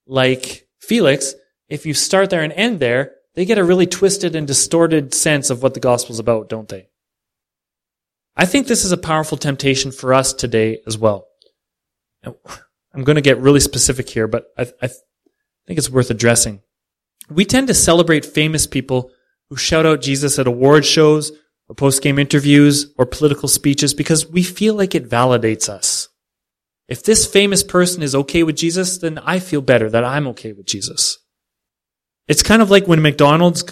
like 0.06 0.68
Felix, 0.80 1.34
if 1.68 1.86
you 1.86 1.94
start 1.94 2.30
there 2.30 2.42
and 2.42 2.52
end 2.52 2.78
there, 2.78 3.16
they 3.34 3.44
get 3.44 3.58
a 3.58 3.64
really 3.64 3.86
twisted 3.86 4.36
and 4.36 4.46
distorted 4.46 5.12
sense 5.12 5.50
of 5.50 5.62
what 5.62 5.74
the 5.74 5.80
gospel's 5.80 6.18
about, 6.18 6.48
don't 6.48 6.68
they? 6.68 6.88
I 8.36 8.46
think 8.46 8.66
this 8.66 8.84
is 8.84 8.92
a 8.92 8.96
powerful 8.96 9.38
temptation 9.38 9.92
for 9.92 10.12
us 10.12 10.32
today 10.32 10.80
as 10.86 10.98
well. 10.98 11.26
I'm 12.24 13.04
going 13.04 13.16
to 13.16 13.22
get 13.22 13.38
really 13.38 13.60
specific 13.60 14.08
here, 14.08 14.26
but 14.26 14.46
I, 14.56 14.62
I 14.82 14.86
think 14.88 15.78
it's 15.78 15.90
worth 15.90 16.10
addressing. 16.10 16.62
We 17.30 17.44
tend 17.44 17.68
to 17.68 17.74
celebrate 17.74 18.24
famous 18.24 18.66
people 18.66 19.10
who 19.50 19.56
shout 19.56 19.86
out 19.86 20.02
Jesus 20.02 20.38
at 20.38 20.46
award 20.46 20.84
shows 20.84 21.32
or 21.68 21.74
post-game 21.74 22.18
interviews 22.18 22.92
or 22.98 23.06
political 23.06 23.48
speeches 23.48 23.94
because 23.94 24.26
we 24.26 24.42
feel 24.42 24.74
like 24.74 24.94
it 24.94 25.08
validates 25.08 25.68
us. 25.68 26.08
If 26.88 27.02
this 27.02 27.26
famous 27.26 27.62
person 27.62 28.02
is 28.02 28.14
okay 28.14 28.42
with 28.42 28.56
Jesus, 28.56 28.98
then 28.98 29.18
I 29.18 29.38
feel 29.38 29.62
better 29.62 29.88
that 29.90 30.04
I'm 30.04 30.26
okay 30.28 30.52
with 30.52 30.66
Jesus. 30.66 31.18
It's 32.28 32.42
kind 32.42 32.62
of 32.62 32.70
like 32.70 32.86
when 32.86 33.02
McDonald's 33.02 33.64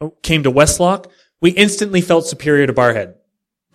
uh, 0.00 0.10
came 0.22 0.42
to 0.42 0.52
Westlock, 0.52 1.06
we 1.40 1.50
instantly 1.50 2.00
felt 2.00 2.26
superior 2.26 2.66
to 2.66 2.72
Barrhead. 2.72 3.14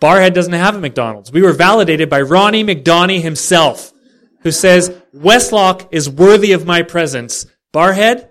Barrhead 0.00 0.34
doesn't 0.34 0.52
have 0.52 0.74
a 0.74 0.80
McDonald's. 0.80 1.32
We 1.32 1.42
were 1.42 1.52
validated 1.52 2.10
by 2.10 2.22
Ronnie 2.22 2.64
McDonnie 2.64 3.20
himself, 3.20 3.92
who 4.40 4.50
says, 4.50 4.90
Westlock 5.14 5.88
is 5.92 6.10
worthy 6.10 6.52
of 6.52 6.66
my 6.66 6.82
presence. 6.82 7.46
Barrhead, 7.72 8.28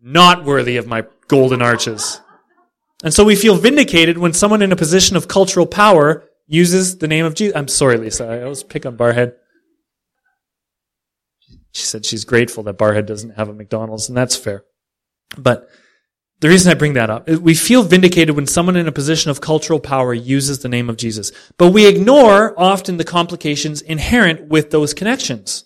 not 0.00 0.44
worthy 0.44 0.76
of 0.76 0.86
my 0.86 1.04
golden 1.28 1.60
arches. 1.60 2.20
And 3.04 3.12
so 3.14 3.24
we 3.24 3.36
feel 3.36 3.56
vindicated 3.56 4.18
when 4.18 4.32
someone 4.32 4.62
in 4.62 4.72
a 4.72 4.76
position 4.76 5.16
of 5.16 5.28
cultural 5.28 5.66
power 5.66 6.24
uses 6.46 6.98
the 6.98 7.06
name 7.06 7.24
of 7.24 7.34
Jesus. 7.34 7.54
I'm 7.54 7.68
sorry, 7.68 7.98
Lisa. 7.98 8.26
I 8.26 8.42
always 8.42 8.62
pick 8.62 8.86
on 8.86 8.96
Barrhead. 8.96 9.34
She 11.72 11.84
said 11.84 12.06
she's 12.06 12.24
grateful 12.24 12.62
that 12.64 12.78
Barrhead 12.78 13.06
doesn't 13.06 13.36
have 13.36 13.48
a 13.48 13.54
McDonald's, 13.54 14.08
and 14.08 14.16
that's 14.16 14.34
fair. 14.34 14.64
But 15.36 15.68
the 16.40 16.48
reason 16.48 16.70
I 16.70 16.74
bring 16.74 16.92
that 16.92 17.10
up, 17.10 17.28
we 17.28 17.54
feel 17.54 17.82
vindicated 17.82 18.36
when 18.36 18.46
someone 18.46 18.76
in 18.76 18.86
a 18.86 18.92
position 18.92 19.30
of 19.30 19.40
cultural 19.40 19.80
power 19.80 20.14
uses 20.14 20.60
the 20.60 20.68
name 20.68 20.88
of 20.88 20.96
Jesus. 20.96 21.32
But 21.56 21.72
we 21.72 21.86
ignore 21.86 22.58
often 22.58 22.96
the 22.96 23.04
complications 23.04 23.82
inherent 23.82 24.48
with 24.48 24.70
those 24.70 24.94
connections. 24.94 25.64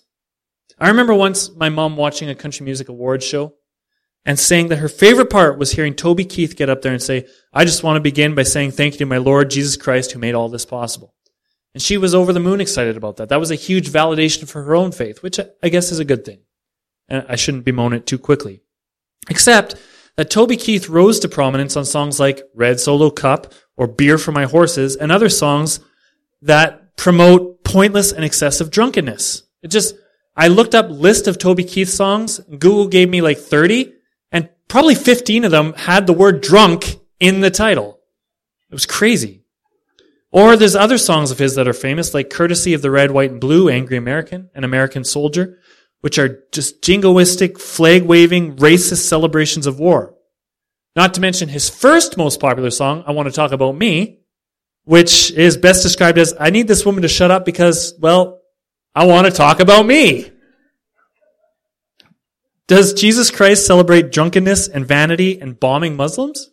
I 0.79 0.87
remember 0.87 1.13
once 1.13 1.51
my 1.55 1.69
mom 1.69 1.95
watching 1.95 2.29
a 2.29 2.35
country 2.35 2.63
music 2.65 2.89
awards 2.89 3.23
show 3.23 3.53
and 4.25 4.39
saying 4.39 4.69
that 4.69 4.77
her 4.77 4.89
favorite 4.89 5.29
part 5.29 5.59
was 5.59 5.73
hearing 5.73 5.93
Toby 5.93 6.25
Keith 6.25 6.55
get 6.55 6.69
up 6.69 6.81
there 6.81 6.93
and 6.93 7.01
say, 7.01 7.27
I 7.53 7.65
just 7.65 7.83
want 7.83 7.97
to 7.97 8.01
begin 8.01 8.33
by 8.33 8.43
saying 8.43 8.71
thank 8.71 8.95
you 8.95 8.99
to 8.99 9.05
my 9.05 9.17
Lord 9.17 9.51
Jesus 9.51 9.77
Christ 9.77 10.11
who 10.11 10.19
made 10.19 10.33
all 10.33 10.49
this 10.49 10.65
possible. 10.65 11.13
And 11.73 11.81
she 11.81 11.97
was 11.97 12.15
over 12.15 12.33
the 12.33 12.39
moon 12.39 12.61
excited 12.61 12.97
about 12.97 13.17
that. 13.17 13.29
That 13.29 13.39
was 13.39 13.51
a 13.51 13.55
huge 13.55 13.89
validation 13.89 14.47
for 14.47 14.63
her 14.63 14.75
own 14.75 14.91
faith, 14.91 15.21
which 15.21 15.39
I 15.61 15.69
guess 15.69 15.91
is 15.91 15.99
a 15.99 16.05
good 16.05 16.25
thing. 16.25 16.39
And 17.07 17.25
I 17.27 17.35
shouldn't 17.35 17.65
bemoan 17.65 17.93
it 17.93 18.05
too 18.05 18.17
quickly. 18.17 18.63
Except 19.29 19.75
that 20.15 20.29
Toby 20.29 20.57
Keith 20.57 20.89
rose 20.89 21.19
to 21.19 21.29
prominence 21.29 21.75
on 21.75 21.85
songs 21.85 22.19
like 22.19 22.43
Red 22.53 22.79
Solo 22.79 23.09
Cup 23.09 23.53
or 23.77 23.87
Beer 23.87 24.17
for 24.17 24.31
My 24.31 24.45
Horses 24.45 24.95
and 24.95 25.11
other 25.11 25.29
songs 25.29 25.79
that 26.41 26.95
promote 26.97 27.63
pointless 27.63 28.11
and 28.11 28.23
excessive 28.23 28.69
drunkenness. 28.69 29.43
It 29.61 29.69
just, 29.69 29.95
I 30.35 30.47
looked 30.47 30.75
up 30.75 30.89
list 30.89 31.27
of 31.27 31.37
Toby 31.37 31.63
Keith 31.63 31.89
songs. 31.89 32.39
Google 32.39 32.87
gave 32.87 33.09
me 33.09 33.21
like 33.21 33.37
30 33.37 33.93
and 34.31 34.49
probably 34.67 34.95
15 34.95 35.45
of 35.45 35.51
them 35.51 35.73
had 35.73 36.05
the 36.05 36.13
word 36.13 36.41
drunk 36.41 36.97
in 37.19 37.41
the 37.41 37.51
title. 37.51 37.99
It 38.69 38.73
was 38.73 38.85
crazy. 38.85 39.43
Or 40.31 40.57
there's 40.57 40.75
other 40.75 40.97
songs 40.97 41.29
of 41.29 41.37
his 41.37 41.55
that 41.55 41.67
are 41.67 41.73
famous, 41.73 42.15
like 42.15 42.31
Courtesy 42.31 42.73
of 42.73 42.81
the 42.81 42.89
Red, 42.89 43.11
White, 43.11 43.29
and 43.29 43.39
Blue, 43.39 43.69
Angry 43.69 43.97
American, 43.97 44.49
and 44.55 44.65
American 44.65 45.03
Soldier, 45.03 45.59
which 46.03 46.19
are 46.19 46.43
just 46.51 46.81
jingoistic, 46.81 47.57
flag 47.57 48.03
waving, 48.03 48.57
racist 48.57 49.07
celebrations 49.07 49.65
of 49.65 49.79
war. 49.79 50.13
Not 50.97 51.13
to 51.13 51.21
mention 51.21 51.47
his 51.47 51.69
first 51.69 52.17
most 52.17 52.41
popular 52.41 52.71
song, 52.71 53.05
I 53.07 53.11
Want 53.11 53.29
to 53.29 53.33
Talk 53.33 53.53
About 53.53 53.77
Me, 53.77 54.19
which 54.83 55.31
is 55.31 55.55
best 55.55 55.81
described 55.81 56.17
as, 56.17 56.33
I 56.37 56.49
need 56.49 56.67
this 56.67 56.85
woman 56.85 57.03
to 57.03 57.07
shut 57.07 57.31
up 57.31 57.45
because, 57.45 57.93
well, 57.97 58.41
I 58.93 59.05
want 59.05 59.27
to 59.27 59.31
talk 59.31 59.61
about 59.61 59.85
me. 59.85 60.29
Does 62.67 62.93
Jesus 62.93 63.31
Christ 63.31 63.65
celebrate 63.65 64.11
drunkenness 64.11 64.67
and 64.67 64.85
vanity 64.85 65.39
and 65.39 65.57
bombing 65.57 65.95
Muslims? 65.95 66.49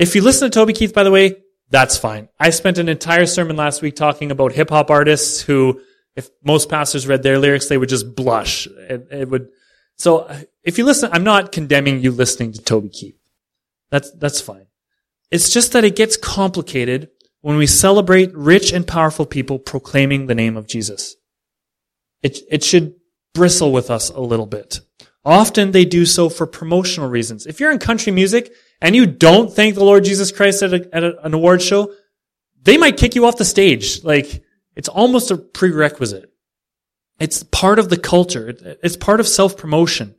If 0.00 0.16
you 0.16 0.20
listen 0.20 0.50
to 0.50 0.52
Toby 0.52 0.72
Keith, 0.72 0.92
by 0.92 1.04
the 1.04 1.12
way, 1.12 1.36
that's 1.70 1.96
fine. 1.96 2.28
I 2.40 2.50
spent 2.50 2.78
an 2.78 2.88
entire 2.88 3.26
sermon 3.26 3.54
last 3.54 3.82
week 3.82 3.94
talking 3.94 4.32
about 4.32 4.50
hip 4.50 4.70
hop 4.70 4.90
artists 4.90 5.42
who, 5.42 5.80
if 6.16 6.30
most 6.42 6.68
pastors 6.68 7.06
read 7.06 7.22
their 7.22 7.38
lyrics, 7.38 7.68
they 7.68 7.78
would 7.78 7.90
just 7.90 8.16
blush. 8.16 8.66
It, 8.66 9.06
it, 9.10 9.28
would. 9.28 9.48
So 9.96 10.28
if 10.64 10.78
you 10.78 10.84
listen, 10.84 11.10
I'm 11.12 11.24
not 11.24 11.52
condemning 11.52 12.00
you 12.00 12.10
listening 12.10 12.52
to 12.52 12.62
Toby 12.62 12.88
Keith. 12.88 13.18
That's 13.90 14.10
that's 14.12 14.40
fine. 14.40 14.66
It's 15.30 15.50
just 15.50 15.72
that 15.72 15.84
it 15.84 15.94
gets 15.94 16.16
complicated 16.16 17.10
when 17.42 17.56
we 17.56 17.66
celebrate 17.66 18.34
rich 18.34 18.72
and 18.72 18.86
powerful 18.86 19.26
people 19.26 19.58
proclaiming 19.58 20.26
the 20.26 20.34
name 20.34 20.56
of 20.56 20.66
Jesus. 20.66 21.16
It 22.22 22.40
it 22.50 22.64
should 22.64 22.94
bristle 23.34 23.70
with 23.70 23.90
us 23.90 24.08
a 24.08 24.20
little 24.20 24.46
bit. 24.46 24.80
Often 25.24 25.72
they 25.72 25.84
do 25.84 26.06
so 26.06 26.28
for 26.28 26.46
promotional 26.46 27.10
reasons. 27.10 27.46
If 27.46 27.60
you're 27.60 27.72
in 27.72 27.78
country 27.78 28.12
music 28.12 28.52
and 28.80 28.94
you 28.94 29.06
don't 29.06 29.52
thank 29.52 29.74
the 29.74 29.84
Lord 29.84 30.04
Jesus 30.04 30.30
Christ 30.30 30.62
at, 30.62 30.72
a, 30.72 30.88
at 30.94 31.02
a, 31.02 31.20
an 31.26 31.34
award 31.34 31.60
show, 31.60 31.92
they 32.62 32.76
might 32.76 32.96
kick 32.96 33.16
you 33.16 33.26
off 33.26 33.36
the 33.36 33.44
stage. 33.44 34.04
Like, 34.04 34.44
it's 34.76 34.88
almost 34.88 35.30
a 35.30 35.38
prerequisite. 35.38 36.30
It's 37.18 37.42
part 37.42 37.78
of 37.78 37.88
the 37.88 37.96
culture. 37.96 38.54
It's 38.82 38.96
part 38.96 39.20
of 39.20 39.26
self-promotion. 39.26 40.14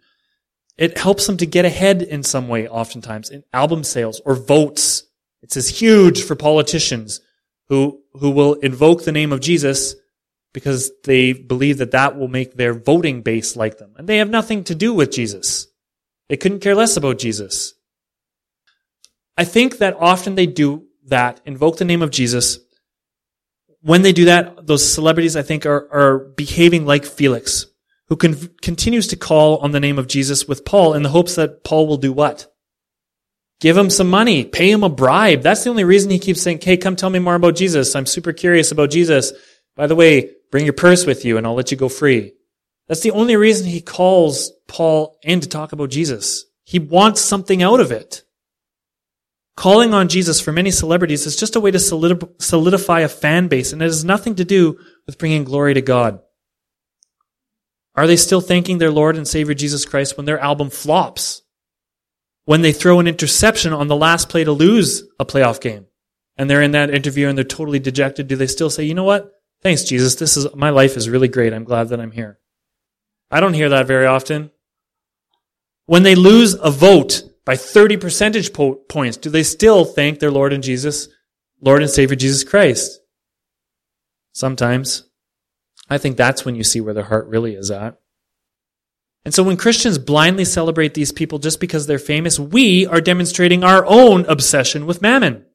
It 0.77 0.97
helps 0.97 1.27
them 1.27 1.37
to 1.37 1.45
get 1.45 1.65
ahead 1.65 2.01
in 2.01 2.23
some 2.23 2.47
way, 2.47 2.67
oftentimes, 2.67 3.29
in 3.29 3.43
album 3.53 3.83
sales 3.83 4.19
or 4.25 4.35
votes. 4.35 5.03
It's 5.41 5.57
as 5.57 5.69
huge 5.69 6.23
for 6.23 6.35
politicians 6.35 7.21
who, 7.69 8.01
who 8.13 8.31
will 8.31 8.55
invoke 8.55 9.03
the 9.03 9.11
name 9.11 9.31
of 9.31 9.39
Jesus 9.39 9.95
because 10.53 10.91
they 11.03 11.33
believe 11.33 11.77
that 11.77 11.91
that 11.91 12.17
will 12.17 12.27
make 12.27 12.55
their 12.55 12.73
voting 12.73 13.21
base 13.21 13.55
like 13.55 13.77
them. 13.77 13.93
And 13.97 14.07
they 14.07 14.17
have 14.17 14.29
nothing 14.29 14.63
to 14.65 14.75
do 14.75 14.93
with 14.93 15.11
Jesus. 15.11 15.67
They 16.29 16.37
couldn't 16.37 16.61
care 16.61 16.75
less 16.75 16.97
about 16.97 17.19
Jesus. 17.19 17.73
I 19.37 19.43
think 19.45 19.77
that 19.77 19.95
often 19.99 20.35
they 20.35 20.47
do 20.47 20.87
that, 21.05 21.41
invoke 21.45 21.77
the 21.77 21.85
name 21.85 22.01
of 22.01 22.09
Jesus. 22.09 22.59
When 23.81 24.01
they 24.01 24.11
do 24.11 24.25
that, 24.25 24.65
those 24.65 24.91
celebrities, 24.91 25.35
I 25.35 25.43
think, 25.43 25.65
are, 25.65 25.87
are 25.91 26.19
behaving 26.19 26.85
like 26.85 27.05
Felix, 27.05 27.67
who 28.07 28.15
con- 28.15 28.49
continues 28.61 29.07
to 29.07 29.15
call 29.15 29.57
on 29.57 29.71
the 29.71 29.79
name 29.79 29.99
of 29.99 30.07
Jesus 30.07 30.47
with 30.47 30.65
Paul 30.65 30.93
in 30.93 31.03
the 31.03 31.09
hopes 31.09 31.35
that 31.35 31.63
Paul 31.63 31.87
will 31.87 31.97
do 31.97 32.11
what? 32.11 32.51
Give 33.59 33.75
him 33.75 33.89
some 33.89 34.09
money, 34.09 34.45
pay 34.45 34.69
him 34.69 34.83
a 34.83 34.89
bribe. 34.89 35.41
That's 35.41 35.63
the 35.63 35.71
only 35.71 35.83
reason 35.83 36.11
he 36.11 36.19
keeps 36.19 36.41
saying, 36.41 36.59
Hey, 36.61 36.77
come 36.77 36.95
tell 36.95 37.09
me 37.09 37.19
more 37.19 37.35
about 37.35 37.55
Jesus. 37.55 37.95
I'm 37.95 38.05
super 38.05 38.31
curious 38.31 38.71
about 38.71 38.91
Jesus. 38.91 39.33
By 39.75 39.87
the 39.87 39.95
way, 39.95 40.31
bring 40.51 40.65
your 40.65 40.73
purse 40.73 41.05
with 41.05 41.25
you 41.25 41.37
and 41.37 41.47
I'll 41.47 41.55
let 41.55 41.71
you 41.71 41.77
go 41.77 41.89
free. 41.89 42.33
That's 42.87 43.01
the 43.01 43.11
only 43.11 43.35
reason 43.35 43.67
he 43.67 43.81
calls 43.81 44.51
Paul 44.67 45.17
in 45.23 45.41
to 45.41 45.49
talk 45.49 45.71
about 45.71 45.89
Jesus. 45.89 46.45
He 46.63 46.79
wants 46.79 47.21
something 47.21 47.63
out 47.63 47.79
of 47.79 47.91
it. 47.91 48.23
Calling 49.57 49.91
on 49.91 50.07
Jesus 50.07 50.39
for 50.39 50.51
many 50.51 50.69
celebrities 50.69 51.25
is 51.25 51.35
just 51.35 51.55
a 51.55 51.59
way 51.59 51.71
to 51.71 51.79
solidify 51.79 52.99
a 52.99 53.09
fan 53.09 53.47
base, 53.47 53.73
and 53.73 53.81
it 53.81 53.85
has 53.85 54.05
nothing 54.05 54.35
to 54.35 54.45
do 54.45 54.77
with 55.07 55.17
bringing 55.17 55.43
glory 55.43 55.73
to 55.73 55.81
God. 55.81 56.19
Are 57.95 58.05
they 58.05 58.17
still 58.17 58.39
thanking 58.39 58.77
their 58.77 58.91
Lord 58.91 59.17
and 59.17 59.27
Savior 59.27 59.55
Jesus 59.55 59.83
Christ 59.83 60.15
when 60.15 60.27
their 60.27 60.39
album 60.39 60.69
flops? 60.69 61.41
When 62.45 62.61
they 62.61 62.71
throw 62.71 62.99
an 62.99 63.07
interception 63.07 63.73
on 63.73 63.87
the 63.87 63.95
last 63.95 64.29
play 64.29 64.43
to 64.43 64.51
lose 64.51 65.01
a 65.19 65.25
playoff 65.25 65.59
game, 65.59 65.87
and 66.37 66.47
they're 66.47 66.61
in 66.61 66.71
that 66.71 66.93
interview 66.93 67.27
and 67.27 67.35
they're 67.35 67.43
totally 67.43 67.79
dejected, 67.79 68.27
do 68.27 68.35
they 68.35 68.45
still 68.45 68.69
say, 68.69 68.83
you 68.83 68.93
know 68.93 69.03
what? 69.03 69.31
Thanks, 69.63 69.83
Jesus. 69.83 70.13
This 70.13 70.37
is, 70.37 70.45
my 70.53 70.69
life 70.69 70.95
is 70.95 71.09
really 71.09 71.29
great. 71.29 71.51
I'm 71.51 71.63
glad 71.63 71.89
that 71.89 71.99
I'm 71.99 72.11
here. 72.11 72.37
I 73.31 73.39
don't 73.39 73.55
hear 73.55 73.69
that 73.69 73.87
very 73.87 74.05
often. 74.05 74.51
When 75.87 76.03
they 76.03 76.13
lose 76.13 76.53
a 76.53 76.69
vote 76.69 77.23
by 77.47 77.55
30 77.55 77.95
percentage 77.95 78.51
po- 78.51 78.75
points, 78.75 79.15
do 79.15 79.29
they 79.29 79.41
still 79.41 79.85
thank 79.85 80.19
their 80.19 80.29
Lord 80.29 80.51
and 80.51 80.61
Jesus, 80.61 81.07
Lord 81.61 81.81
and 81.81 81.89
Savior 81.89 82.17
Jesus 82.17 82.43
Christ? 82.43 82.99
Sometimes. 84.33 85.05
I 85.89 85.97
think 85.97 86.17
that's 86.17 86.43
when 86.43 86.55
you 86.55 86.65
see 86.65 86.81
where 86.81 86.93
their 86.93 87.05
heart 87.05 87.25
really 87.27 87.55
is 87.55 87.71
at. 87.71 87.97
And 89.23 89.33
so 89.33 89.43
when 89.43 89.55
Christians 89.55 89.97
blindly 89.97 90.43
celebrate 90.43 90.93
these 90.93 91.13
people 91.13 91.39
just 91.39 91.61
because 91.61 91.87
they're 91.87 91.99
famous, 91.99 92.37
we 92.37 92.85
are 92.85 92.99
demonstrating 92.99 93.63
our 93.63 93.85
own 93.85 94.25
obsession 94.25 94.85
with 94.85 95.01
mammon. 95.01 95.45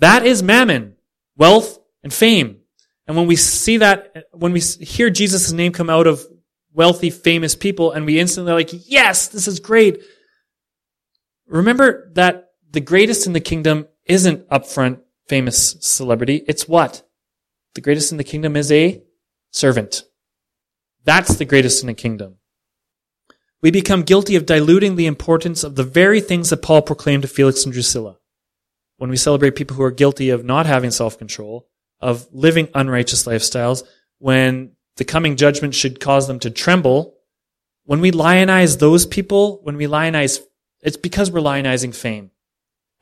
That 0.00 0.26
is 0.26 0.42
mammon, 0.42 0.96
wealth 1.38 1.78
and 2.02 2.12
fame. 2.12 2.58
And 3.06 3.16
when 3.16 3.26
we 3.26 3.36
see 3.36 3.78
that, 3.78 4.26
when 4.32 4.52
we 4.52 4.60
hear 4.60 5.08
Jesus' 5.08 5.50
name 5.50 5.72
come 5.72 5.88
out 5.88 6.06
of 6.06 6.26
wealthy, 6.74 7.08
famous 7.08 7.54
people, 7.54 7.90
and 7.90 8.04
we 8.04 8.20
instantly 8.20 8.52
like, 8.52 8.70
yes, 8.86 9.28
this 9.28 9.48
is 9.48 9.60
great. 9.60 10.02
Remember 11.52 12.10
that 12.14 12.48
the 12.70 12.80
greatest 12.80 13.26
in 13.26 13.34
the 13.34 13.40
kingdom 13.40 13.86
isn't 14.06 14.48
upfront 14.48 15.00
famous 15.28 15.76
celebrity. 15.80 16.42
It's 16.48 16.66
what? 16.66 17.06
The 17.74 17.82
greatest 17.82 18.10
in 18.10 18.18
the 18.18 18.24
kingdom 18.24 18.56
is 18.56 18.72
a 18.72 19.02
servant. 19.50 20.04
That's 21.04 21.36
the 21.36 21.44
greatest 21.44 21.82
in 21.82 21.88
the 21.88 21.94
kingdom. 21.94 22.36
We 23.60 23.70
become 23.70 24.02
guilty 24.02 24.34
of 24.34 24.46
diluting 24.46 24.96
the 24.96 25.06
importance 25.06 25.62
of 25.62 25.76
the 25.76 25.84
very 25.84 26.22
things 26.22 26.48
that 26.50 26.62
Paul 26.62 26.80
proclaimed 26.80 27.22
to 27.22 27.28
Felix 27.28 27.64
and 27.64 27.72
Drusilla. 27.72 28.16
When 28.96 29.10
we 29.10 29.16
celebrate 29.16 29.54
people 29.54 29.76
who 29.76 29.82
are 29.82 29.90
guilty 29.90 30.30
of 30.30 30.44
not 30.44 30.64
having 30.64 30.90
self-control, 30.90 31.68
of 32.00 32.26
living 32.32 32.68
unrighteous 32.74 33.26
lifestyles, 33.26 33.82
when 34.18 34.72
the 34.96 35.04
coming 35.04 35.36
judgment 35.36 35.74
should 35.74 36.00
cause 36.00 36.26
them 36.26 36.38
to 36.40 36.50
tremble, 36.50 37.14
when 37.84 38.00
we 38.00 38.10
lionize 38.10 38.78
those 38.78 39.04
people, 39.04 39.60
when 39.64 39.76
we 39.76 39.86
lionize 39.86 40.40
It's 40.82 40.96
because 40.96 41.30
we're 41.30 41.40
lionizing 41.40 41.94
fame. 41.94 42.30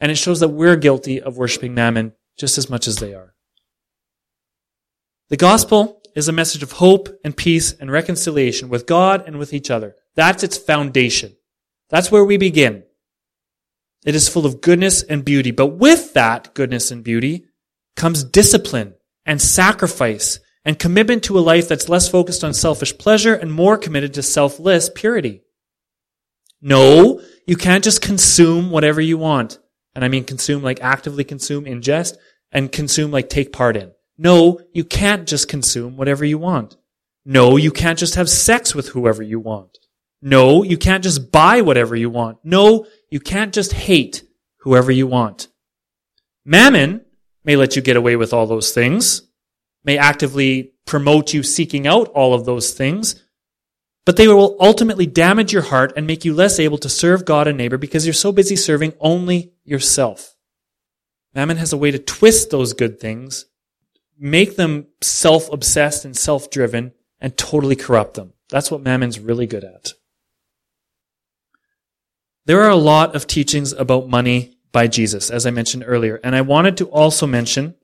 And 0.01 0.11
it 0.11 0.17
shows 0.17 0.41
that 0.41 0.49
we're 0.49 0.77
guilty 0.77 1.21
of 1.21 1.37
worshiping 1.37 1.75
mammon 1.75 2.13
just 2.39 2.59
as 2.59 2.71
much 2.71 2.87
as 2.87 2.97
they 2.97 3.15
are. 3.15 3.35
The 5.29 5.37
gospel 5.37 6.01
is 6.17 6.29
a 6.29 6.33
message 6.33 6.63
of 6.63 6.73
hope 6.73 7.09
and 7.25 7.37
peace 7.37 7.73
and 7.73 7.91
reconciliation 7.91 8.69
with 8.69 8.87
God 8.87 9.25
and 9.27 9.39
with 9.39 9.53
each 9.53 9.71
other. 9.71 9.95
That's 10.15 10.43
its 10.43 10.57
foundation. 10.57 11.37
That's 11.89 12.11
where 12.11 12.25
we 12.25 12.37
begin. 12.37 12.85
It 14.05 14.15
is 14.15 14.29
full 14.29 14.47
of 14.47 14.61
goodness 14.61 15.03
and 15.03 15.25
beauty. 15.25 15.51
But 15.51 15.67
with 15.67 16.15
that 16.15 16.55
goodness 16.55 16.91
and 16.91 17.05
beauty 17.05 17.47
comes 17.97 18.25
discipline 18.25 18.95
and 19.27 19.41
sacrifice 19.41 20.41
and 20.65 20.79
commitment 20.79 21.25
to 21.25 21.39
a 21.39 21.41
life 21.41 21.69
that's 21.69 21.89
less 21.89 22.09
focused 22.09 22.43
on 22.45 22.55
selfish 22.55 22.97
pleasure 22.97 23.35
and 23.35 23.53
more 23.53 23.79
committed 23.79 24.15
to 24.15 24.23
selfless 24.23 24.91
purity. 24.95 25.43
No, 26.61 27.21
you 27.51 27.57
can't 27.57 27.83
just 27.83 28.01
consume 28.01 28.71
whatever 28.71 29.01
you 29.01 29.19
want. 29.19 29.59
And 29.97 30.05
I 30.05 30.09
mean 30.09 30.23
consume 30.23 30.63
like 30.63 30.81
actively 30.83 31.25
consume, 31.25 31.65
ingest, 31.65 32.15
and 32.53 32.71
consume 32.71 33.11
like 33.11 33.29
take 33.29 33.53
part 33.53 33.77
in. 33.77 33.91
No, 34.17 34.61
you 34.73 34.85
can't 34.85 35.27
just 35.27 35.49
consume 35.49 35.97
whatever 35.97 36.25
you 36.25 36.39
want. 36.39 36.77
No, 37.25 37.57
you 37.57 37.73
can't 37.73 37.99
just 37.99 38.15
have 38.15 38.31
sex 38.31 38.73
with 38.73 38.91
whoever 38.91 39.21
you 39.21 39.41
want. 39.41 39.79
No, 40.23 40.63
you 40.63 40.79
can't 40.79 41.03
just 41.03 41.33
buy 41.33 41.61
whatever 41.61 41.97
you 41.97 42.09
want. 42.09 42.39
No, 42.45 42.87
you 43.11 43.19
can't 43.19 43.53
just 43.53 43.73
hate 43.73 44.23
whoever 44.59 44.93
you 44.93 45.09
want. 45.09 45.49
Mammon 46.45 47.05
may 47.45 47.57
let 47.57 47.75
you 47.75 47.83
get 47.83 47.97
away 47.97 48.15
with 48.15 48.33
all 48.33 48.47
those 48.47 48.71
things, 48.71 49.23
may 49.83 49.99
actively 49.99 50.75
promote 50.87 51.35
you 51.35 51.43
seeking 51.43 51.89
out 51.89 52.07
all 52.11 52.33
of 52.33 52.45
those 52.45 52.75
things, 52.75 53.21
but 54.11 54.17
they 54.17 54.27
will 54.27 54.57
ultimately 54.59 55.07
damage 55.07 55.53
your 55.53 55.63
heart 55.63 55.93
and 55.95 56.05
make 56.05 56.25
you 56.25 56.35
less 56.35 56.59
able 56.59 56.79
to 56.79 56.89
serve 56.89 57.25
God 57.25 57.47
and 57.47 57.57
neighbor 57.57 57.79
because 57.79 58.05
you're 58.05 58.13
so 58.13 58.33
busy 58.33 58.57
serving 58.57 58.93
only 58.99 59.53
yourself. 59.63 60.35
Mammon 61.33 61.59
has 61.59 61.73
a 61.73 61.77
way 61.77 61.93
to 61.93 61.99
twist 62.01 62.51
those 62.51 62.73
good 62.73 62.99
things, 62.99 63.47
make 64.19 64.57
them 64.57 64.89
self-obsessed 65.01 66.05
and 66.05 66.17
self-driven, 66.17 66.91
and 67.21 67.37
totally 67.37 67.77
corrupt 67.77 68.15
them. 68.15 68.33
That's 68.49 68.69
what 68.69 68.83
Mammon's 68.83 69.21
really 69.21 69.47
good 69.47 69.63
at. 69.63 69.93
There 72.47 72.63
are 72.65 72.71
a 72.71 72.75
lot 72.75 73.15
of 73.15 73.29
teachings 73.29 73.73
about 73.73 74.09
money 74.09 74.59
by 74.73 74.89
Jesus, 74.89 75.31
as 75.31 75.47
I 75.47 75.53
mentioned 75.53 75.85
earlier. 75.87 76.19
And 76.25 76.35
I 76.35 76.41
wanted 76.41 76.77
to 76.79 76.87
also 76.87 77.29
mention, 77.29 77.77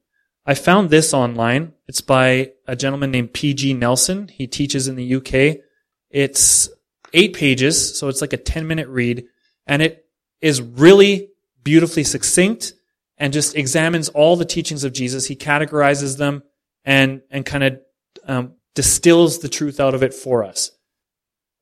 I 0.44 0.54
found 0.54 0.90
this 0.90 1.14
online. 1.14 1.74
It's 1.86 2.00
by 2.00 2.50
a 2.66 2.74
gentleman 2.74 3.12
named 3.12 3.32
P.G. 3.32 3.74
Nelson. 3.74 4.26
He 4.26 4.48
teaches 4.48 4.88
in 4.88 4.96
the 4.96 5.14
UK. 5.14 5.62
It's 6.10 6.68
eight 7.12 7.34
pages, 7.34 7.98
so 7.98 8.08
it's 8.08 8.20
like 8.20 8.32
a 8.32 8.38
10 8.38 8.66
minute 8.66 8.88
read, 8.88 9.24
and 9.66 9.82
it 9.82 10.04
is 10.40 10.60
really 10.60 11.30
beautifully 11.62 12.04
succinct 12.04 12.74
and 13.18 13.32
just 13.32 13.56
examines 13.56 14.08
all 14.10 14.36
the 14.36 14.44
teachings 14.44 14.84
of 14.84 14.92
Jesus. 14.92 15.26
He 15.26 15.36
categorizes 15.36 16.18
them 16.18 16.42
and, 16.84 17.22
and 17.30 17.44
kind 17.44 17.64
of 17.64 17.80
um, 18.26 18.52
distills 18.74 19.38
the 19.38 19.48
truth 19.48 19.80
out 19.80 19.94
of 19.94 20.02
it 20.02 20.14
for 20.14 20.44
us 20.44 20.70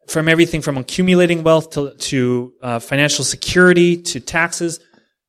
from 0.06 0.28
everything 0.28 0.62
from 0.62 0.76
accumulating 0.76 1.42
wealth 1.42 1.70
to, 1.70 1.94
to 1.94 2.52
uh, 2.62 2.78
financial 2.78 3.24
security 3.24 4.02
to 4.02 4.20
taxes. 4.20 4.80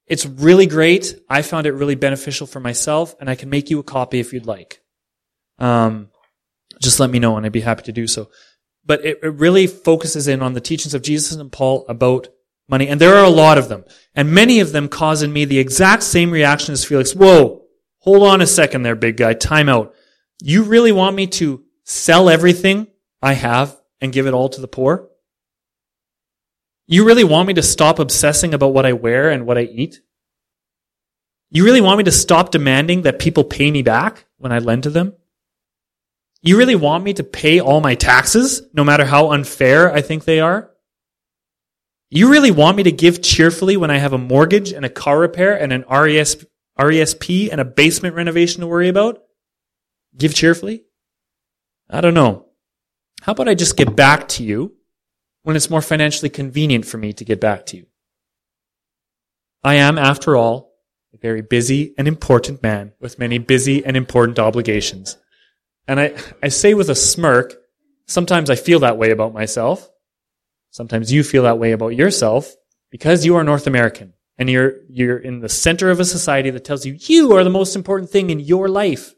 It's 0.08 0.26
really 0.26 0.68
great. 0.68 1.16
I 1.30 1.42
found 1.42 1.66
it 1.66 1.72
really 1.74 1.96
beneficial 1.96 2.48
for 2.48 2.60
myself, 2.60 3.16
and 3.20 3.30
I 3.30 3.36
can 3.36 3.50
make 3.50 3.70
you 3.70 3.80
a 3.80 3.84
copy 3.84 4.20
if 4.20 4.34
you'd 4.34 4.46
like. 4.46 4.82
Um, 5.58 6.10
just 6.82 7.00
let 7.00 7.10
me 7.10 7.20
know, 7.20 7.38
and 7.38 7.46
I'd 7.46 7.52
be 7.52 7.62
happy 7.62 7.84
to 7.84 7.92
do 7.92 8.08
so. 8.08 8.30
But 8.86 9.04
it, 9.04 9.20
it 9.24 9.34
really 9.34 9.68
focuses 9.68 10.28
in 10.28 10.42
on 10.42 10.54
the 10.54 10.62
teachings 10.62 10.94
of 10.94 11.02
Jesus 11.02 11.36
and 11.36 11.52
Paul 11.52 11.86
about 11.90 12.30
money, 12.70 12.88
and 12.88 13.00
there 13.02 13.16
are 13.16 13.26
a 13.26 13.30
lot 13.30 13.58
of 13.58 13.70
them, 13.70 13.84
and 14.14 14.32
many 14.32 14.60
of 14.60 14.72
them 14.72 14.88
cause 14.88 15.22
in 15.22 15.34
me 15.34 15.46
the 15.46 15.60
exact 15.60 16.04
same 16.04 16.32
reaction 16.32 16.74
as 16.74 16.86
Felix. 16.86 17.14
Whoa, 17.14 17.64
hold 18.00 18.24
on 18.24 18.42
a 18.42 18.48
second, 18.48 18.84
there, 18.84 18.96
big 18.96 19.18
guy. 19.18 19.34
Time 19.34 19.70
out. 19.70 19.94
You 20.42 20.64
really 20.64 20.92
want 20.92 21.16
me 21.16 21.28
to 21.28 21.64
sell 21.84 22.30
everything 22.30 22.88
I 23.22 23.34
have 23.34 23.80
and 24.02 24.14
give 24.14 24.28
it 24.28 24.34
all 24.34 24.50
to 24.50 24.62
the 24.62 24.68
poor? 24.68 25.10
You 26.88 27.06
really 27.06 27.24
want 27.24 27.48
me 27.48 27.56
to 27.56 27.64
stop 27.64 27.98
obsessing 27.98 28.54
about 28.54 28.74
what 28.74 28.86
I 28.86 28.94
wear 28.94 29.30
and 29.30 29.46
what 29.46 29.58
I 29.58 29.64
eat? 29.64 30.02
You 31.50 31.64
really 31.64 31.82
want 31.82 31.98
me 31.98 32.04
to 32.04 32.12
stop 32.12 32.52
demanding 32.52 33.04
that 33.04 33.18
people 33.18 33.44
pay 33.44 33.72
me 33.72 33.82
back 33.82 34.26
when 34.38 34.52
I 34.52 34.60
lend 34.60 34.84
to 34.84 34.90
them? 34.90 35.14
You 36.46 36.60
really 36.60 36.76
want 36.76 37.04
me 37.04 37.14
to 37.16 37.24
pay 37.24 37.60
all 37.60 37.82
my 37.82 37.96
taxes, 37.96 38.62
no 38.72 38.84
matter 38.84 39.04
how 39.04 39.32
unfair 39.32 39.92
I 39.92 40.02
think 40.02 40.26
they 40.26 40.40
are? 40.40 40.70
You 42.12 42.30
really 42.30 42.52
want 42.52 42.78
me 42.78 42.84
to 42.84 42.92
give 42.92 43.24
cheerfully 43.24 43.78
when 43.78 43.90
I 43.90 43.98
have 43.98 44.14
a 44.14 44.20
mortgage 44.20 44.72
and 44.72 44.86
a 44.86 44.90
car 44.90 45.18
repair 45.18 45.60
and 45.60 45.74
an 45.74 45.86
RES, 45.90 46.46
RESP 46.80 47.50
and 47.52 47.60
a 47.60 47.66
basement 47.66 48.14
renovation 48.14 48.62
to 48.62 48.68
worry 48.68 48.90
about? 48.90 49.24
Give 50.16 50.36
cheerfully? 50.36 50.84
I 51.90 52.02
don't 52.02 52.14
know. 52.14 52.46
How 53.24 53.32
about 53.32 53.50
I 53.50 53.56
just 53.56 53.76
get 53.76 53.96
back 53.96 54.28
to 54.30 54.44
you 54.44 54.76
when 55.42 55.56
it's 55.56 55.72
more 55.72 55.82
financially 55.82 56.30
convenient 56.30 56.86
for 56.86 57.00
me 57.00 57.12
to 57.14 57.26
get 57.26 57.42
back 57.42 57.66
to 57.68 57.78
you? 57.78 57.88
I 59.64 59.76
am, 59.76 59.98
after 59.98 60.36
all, 60.36 60.76
a 61.12 61.18
very 61.18 61.42
busy 61.42 61.96
and 61.98 62.08
important 62.08 62.62
man 62.62 62.94
with 63.00 63.18
many 63.18 63.40
busy 63.40 63.84
and 63.84 63.98
important 63.98 64.38
obligations. 64.38 65.18
And 65.88 66.00
I, 66.00 66.16
I 66.42 66.48
say 66.50 66.74
with 66.74 66.90
a 66.90 66.96
smirk, 66.96 67.56
sometimes 68.08 68.50
I 68.50 68.56
feel 68.56 68.80
that 68.80 68.98
way 68.98 69.12
about 69.12 69.34
myself. 69.34 69.90
Sometimes 70.72 71.12
you 71.12 71.24
feel 71.24 71.44
that 71.44 71.60
way 71.60 71.72
about 71.72 71.96
yourself 71.96 72.54
because 72.92 73.26
you 73.26 73.36
are 73.36 73.44
North 73.44 73.68
American 73.68 74.14
and 74.38 74.50
you're, 74.50 74.74
you're 74.90 75.18
in 75.18 75.40
the 75.40 75.50
center 75.50 75.90
of 75.90 76.00
a 76.00 76.06
society 76.06 76.50
that 76.50 76.66
tells 76.66 76.86
you 76.86 76.98
you 77.00 77.34
are 77.34 77.44
the 77.44 77.50
most 77.50 77.76
important 77.76 78.12
thing 78.12 78.30
in 78.30 78.40
your 78.40 78.68
life. 78.68 79.14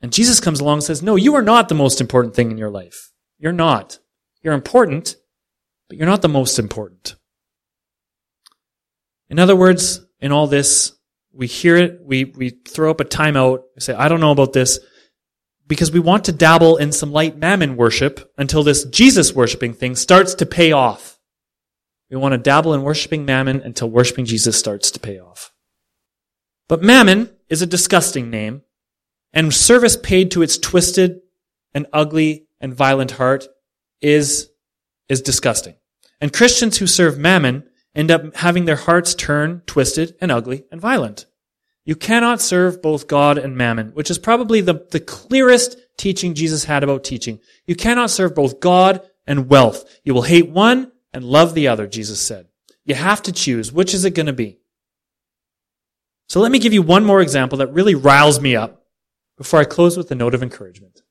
And 0.00 0.12
Jesus 0.12 0.40
comes 0.40 0.60
along 0.60 0.78
and 0.78 0.84
says, 0.84 1.02
no, 1.02 1.16
you 1.16 1.34
are 1.34 1.42
not 1.42 1.68
the 1.68 1.74
most 1.74 2.00
important 2.00 2.34
thing 2.34 2.50
in 2.50 2.58
your 2.58 2.70
life. 2.70 3.12
You're 3.38 3.52
not. 3.52 3.98
You're 4.42 4.54
important, 4.54 5.16
but 5.88 5.98
you're 5.98 6.06
not 6.06 6.22
the 6.22 6.28
most 6.28 6.58
important. 6.58 7.16
In 9.28 9.38
other 9.38 9.56
words, 9.56 10.06
in 10.20 10.32
all 10.32 10.46
this, 10.46 10.92
we 11.32 11.46
hear 11.46 11.76
it, 11.76 12.00
we, 12.02 12.24
we 12.24 12.50
throw 12.50 12.90
up 12.90 13.00
a 13.00 13.04
timeout, 13.04 13.62
we 13.74 13.80
say, 13.80 13.92
I 13.92 14.08
don't 14.08 14.20
know 14.20 14.30
about 14.30 14.52
this, 14.52 14.78
because 15.66 15.90
we 15.90 15.98
want 15.98 16.24
to 16.24 16.32
dabble 16.32 16.76
in 16.76 16.92
some 16.92 17.12
light 17.12 17.36
mammon 17.36 17.76
worship 17.76 18.32
until 18.38 18.62
this 18.62 18.84
Jesus 18.84 19.34
worshiping 19.34 19.72
thing 19.72 19.96
starts 19.96 20.34
to 20.34 20.46
pay 20.46 20.72
off. 20.72 21.18
We 22.10 22.16
want 22.16 22.32
to 22.32 22.38
dabble 22.38 22.74
in 22.74 22.82
worshiping 22.82 23.24
mammon 23.24 23.60
until 23.62 23.90
worshiping 23.90 24.26
Jesus 24.26 24.56
starts 24.56 24.90
to 24.92 25.00
pay 25.00 25.18
off. 25.18 25.52
But 26.68 26.82
mammon 26.82 27.30
is 27.48 27.62
a 27.62 27.66
disgusting 27.66 28.30
name 28.30 28.62
and 29.32 29.52
service 29.52 29.96
paid 29.96 30.30
to 30.32 30.42
its 30.42 30.58
twisted 30.58 31.20
and 31.74 31.86
ugly 31.92 32.46
and 32.60 32.74
violent 32.74 33.12
heart 33.12 33.46
is, 34.00 34.48
is 35.08 35.20
disgusting. 35.20 35.74
And 36.20 36.32
Christians 36.32 36.78
who 36.78 36.86
serve 36.86 37.18
mammon 37.18 37.64
end 37.94 38.10
up 38.10 38.36
having 38.36 38.64
their 38.64 38.76
hearts 38.76 39.14
turn 39.14 39.62
twisted 39.66 40.14
and 40.20 40.30
ugly 40.30 40.64
and 40.70 40.80
violent. 40.80 41.26
You 41.86 41.94
cannot 41.94 42.40
serve 42.40 42.82
both 42.82 43.06
God 43.06 43.38
and 43.38 43.56
mammon, 43.56 43.90
which 43.90 44.10
is 44.10 44.18
probably 44.18 44.60
the, 44.60 44.86
the 44.90 44.98
clearest 44.98 45.76
teaching 45.96 46.34
Jesus 46.34 46.64
had 46.64 46.82
about 46.82 47.04
teaching. 47.04 47.38
You 47.64 47.76
cannot 47.76 48.10
serve 48.10 48.34
both 48.34 48.58
God 48.58 49.08
and 49.24 49.48
wealth. 49.48 49.84
You 50.02 50.12
will 50.12 50.22
hate 50.22 50.50
one 50.50 50.90
and 51.14 51.24
love 51.24 51.54
the 51.54 51.68
other, 51.68 51.86
Jesus 51.86 52.20
said. 52.20 52.48
You 52.84 52.96
have 52.96 53.22
to 53.22 53.32
choose. 53.32 53.72
Which 53.72 53.94
is 53.94 54.04
it 54.04 54.16
going 54.16 54.26
to 54.26 54.32
be? 54.32 54.58
So 56.28 56.40
let 56.40 56.50
me 56.50 56.58
give 56.58 56.72
you 56.72 56.82
one 56.82 57.04
more 57.04 57.20
example 57.20 57.58
that 57.58 57.72
really 57.72 57.94
riles 57.94 58.40
me 58.40 58.56
up 58.56 58.84
before 59.38 59.60
I 59.60 59.64
close 59.64 59.96
with 59.96 60.10
a 60.10 60.16
note 60.16 60.34
of 60.34 60.42
encouragement. 60.42 61.02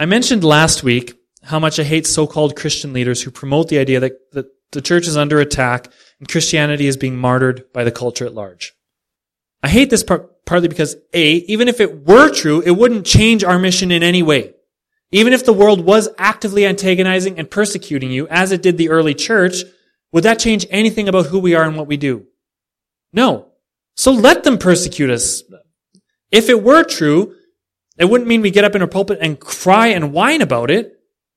I 0.00 0.06
mentioned 0.06 0.42
last 0.42 0.82
week 0.82 1.14
how 1.44 1.60
much 1.60 1.78
I 1.78 1.84
hate 1.84 2.08
so-called 2.08 2.56
Christian 2.56 2.92
leaders 2.92 3.22
who 3.22 3.30
promote 3.30 3.68
the 3.68 3.78
idea 3.78 4.00
that, 4.00 4.32
that 4.32 4.46
the 4.72 4.80
church 4.82 5.06
is 5.06 5.16
under 5.16 5.38
attack 5.38 5.92
and 6.18 6.28
Christianity 6.28 6.88
is 6.88 6.96
being 6.96 7.16
martyred 7.16 7.72
by 7.72 7.84
the 7.84 7.92
culture 7.92 8.26
at 8.26 8.34
large. 8.34 8.74
I 9.62 9.68
hate 9.68 9.90
this 9.90 10.02
part, 10.02 10.44
partly 10.44 10.68
because 10.68 10.96
A, 11.12 11.32
even 11.32 11.68
if 11.68 11.80
it 11.80 12.06
were 12.06 12.32
true, 12.32 12.60
it 12.60 12.70
wouldn't 12.70 13.06
change 13.06 13.44
our 13.44 13.58
mission 13.58 13.90
in 13.90 14.02
any 14.02 14.22
way. 14.22 14.54
Even 15.12 15.32
if 15.32 15.44
the 15.44 15.52
world 15.52 15.84
was 15.84 16.08
actively 16.18 16.66
antagonizing 16.66 17.38
and 17.38 17.50
persecuting 17.50 18.10
you, 18.10 18.28
as 18.28 18.52
it 18.52 18.62
did 18.62 18.78
the 18.78 18.90
early 18.90 19.14
church, 19.14 19.64
would 20.12 20.24
that 20.24 20.38
change 20.38 20.66
anything 20.70 21.08
about 21.08 21.26
who 21.26 21.38
we 21.38 21.54
are 21.54 21.64
and 21.64 21.76
what 21.76 21.86
we 21.86 21.96
do? 21.96 22.26
No. 23.12 23.48
So 23.96 24.12
let 24.12 24.44
them 24.44 24.58
persecute 24.58 25.10
us. 25.10 25.42
If 26.30 26.48
it 26.48 26.62
were 26.62 26.84
true, 26.84 27.34
it 27.98 28.04
wouldn't 28.06 28.28
mean 28.28 28.40
we 28.40 28.50
get 28.50 28.64
up 28.64 28.74
in 28.74 28.82
our 28.82 28.88
pulpit 28.88 29.18
and 29.20 29.38
cry 29.38 29.88
and 29.88 30.12
whine 30.12 30.42
about 30.42 30.70
it. 30.70 30.86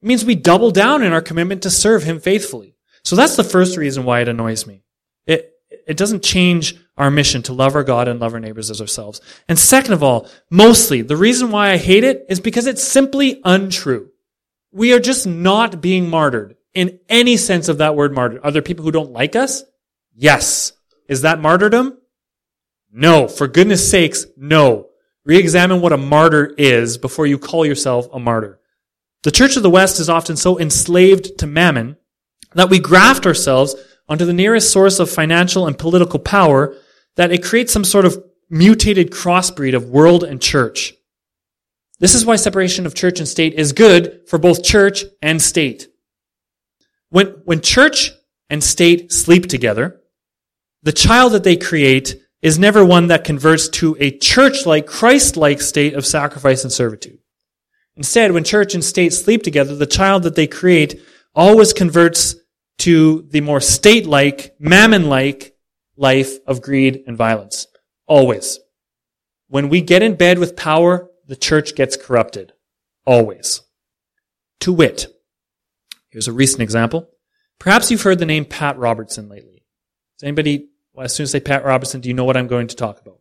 It 0.02 0.06
means 0.08 0.24
we 0.24 0.36
double 0.36 0.72
down 0.72 1.04
in 1.04 1.12
our 1.12 1.22
commitment 1.22 1.64
to 1.64 1.70
serve 1.70 2.04
Him 2.04 2.20
faithfully. 2.20 2.76
So 3.04 3.16
that's 3.16 3.36
the 3.36 3.44
first 3.44 3.76
reason 3.76 4.06
why 4.06 4.22
it 4.22 4.30
annoys 4.30 4.66
me. 4.66 4.84
It, 5.26 5.53
it 5.88 5.98
doesn't 5.98 6.24
change 6.24 6.76
our 6.98 7.10
mission 7.10 7.42
to 7.44 7.54
love 7.54 7.76
our 7.76 7.84
God 7.84 8.08
and 8.08 8.20
love 8.20 8.34
our 8.34 8.40
neighbors 8.40 8.70
as 8.70 8.80
ourselves. 8.80 9.20
And 9.48 9.58
second 9.58 9.94
of 9.94 10.04
all, 10.04 10.30
mostly, 10.50 11.02
the 11.02 11.18
reason 11.18 11.52
why 11.52 11.72
I 11.72 11.78
hate 11.78 12.04
it 12.04 12.26
is 12.30 12.40
because 12.40 12.68
it's 12.68 12.84
simply 12.84 13.42
untrue. 13.44 14.10
We 14.72 14.94
are 14.94 15.00
just 15.00 15.26
not 15.26 15.82
being 15.82 16.10
martyred. 16.10 16.56
in 16.74 17.00
any 17.10 17.38
sense 17.38 17.70
of 17.70 17.78
that 17.78 17.96
word 17.96 18.14
martyr. 18.14 18.40
Are 18.44 18.52
there 18.52 18.62
people 18.62 18.84
who 18.84 18.92
don't 18.92 19.12
like 19.12 19.36
us? 19.36 19.64
Yes. 20.16 20.74
Is 21.08 21.22
that 21.22 21.40
martyrdom? 21.40 21.98
No. 22.92 23.28
For 23.28 23.48
goodness 23.48 23.90
sakes, 23.90 24.26
no. 24.38 24.88
Re-examine 25.26 25.82
what 25.82 25.94
a 25.94 25.98
martyr 25.98 26.54
is 26.58 26.98
before 26.98 27.28
you 27.28 27.38
call 27.38 27.66
yourself 27.66 28.08
a 28.12 28.20
martyr. 28.20 28.60
The 29.24 29.32
Church 29.32 29.56
of 29.56 29.64
the 29.64 29.70
West 29.70 30.00
is 30.00 30.10
often 30.10 30.36
so 30.36 30.60
enslaved 30.60 31.38
to 31.40 31.48
mammon 31.48 31.98
that 32.56 32.70
we 32.70 32.80
graft 32.80 33.26
ourselves 33.26 33.76
onto 34.14 34.26
the 34.26 34.32
nearest 34.32 34.72
source 34.72 35.00
of 35.00 35.10
financial 35.10 35.66
and 35.66 35.76
political 35.76 36.20
power 36.20 36.76
that 37.16 37.32
it 37.32 37.44
creates 37.44 37.74
some 37.74 37.84
sort 37.84 38.06
of 38.06 38.24
mutated 38.48 39.10
crossbreed 39.10 39.76
of 39.76 39.90
world 39.90 40.24
and 40.24 40.40
church. 40.40 40.94
This 41.98 42.14
is 42.14 42.24
why 42.24 42.36
separation 42.36 42.86
of 42.86 42.94
church 42.94 43.18
and 43.18 43.28
state 43.28 43.56
is 43.56 43.74
good 43.74 44.22
for 44.28 44.38
both 44.38 44.64
church 44.64 45.04
and 45.24 45.42
state. 45.42 45.88
When, 47.10 47.26
when 47.46 47.62
church 47.62 48.12
and 48.52 48.64
state 48.64 49.12
sleep 49.12 49.48
together, 49.48 50.00
the 50.84 50.92
child 50.92 51.32
that 51.32 51.44
they 51.44 51.58
create 51.58 52.22
is 52.44 52.60
never 52.60 52.86
one 52.86 53.08
that 53.08 53.24
converts 53.24 53.68
to 53.70 53.98
a 54.00 54.16
church-like, 54.16 54.86
Christ-like 54.86 55.60
state 55.60 55.96
of 55.96 56.06
sacrifice 56.06 56.64
and 56.64 56.72
servitude. 56.72 57.18
Instead, 57.96 58.32
when 58.32 58.44
church 58.44 58.76
and 58.76 58.84
state 58.84 59.12
sleep 59.12 59.42
together, 59.42 59.74
the 59.76 59.88
child 59.88 60.22
that 60.22 60.36
they 60.36 60.46
create 60.46 61.02
always 61.34 61.74
converts 61.74 62.36
to 62.84 63.22
the 63.30 63.40
more 63.40 63.62
state-like, 63.62 64.56
mammon-like 64.60 65.56
life 65.96 66.34
of 66.46 66.62
greed 66.62 67.02
and 67.08 67.16
violence. 67.16 67.66
Always. 68.08 68.60
When 69.48 69.70
we 69.70 69.80
get 69.80 70.04
in 70.04 70.16
bed 70.16 70.38
with 70.38 70.58
power, 70.58 71.10
the 71.26 71.38
church 71.38 71.76
gets 71.76 71.96
corrupted. 71.96 72.52
Always. 73.06 73.62
To 74.60 74.74
wit, 74.74 75.08
here's 76.10 76.28
a 76.28 76.34
recent 76.34 76.62
example. 76.62 77.10
Perhaps 77.58 77.90
you've 77.90 78.02
heard 78.02 78.20
the 78.20 78.26
name 78.26 78.44
Pat 78.44 78.78
Robertson 78.78 79.30
lately. 79.30 79.64
Does 80.18 80.28
anybody, 80.28 80.68
well, 80.92 81.06
as 81.06 81.16
soon 81.16 81.24
as 81.24 81.30
I 81.32 81.40
say 81.40 81.44
Pat 81.46 81.64
Robertson, 81.64 82.02
do 82.02 82.10
you 82.10 82.16
know 82.16 82.26
what 82.26 82.36
I'm 82.36 82.48
going 82.48 82.68
to 82.68 82.76
talk 82.76 83.00
about? 83.00 83.20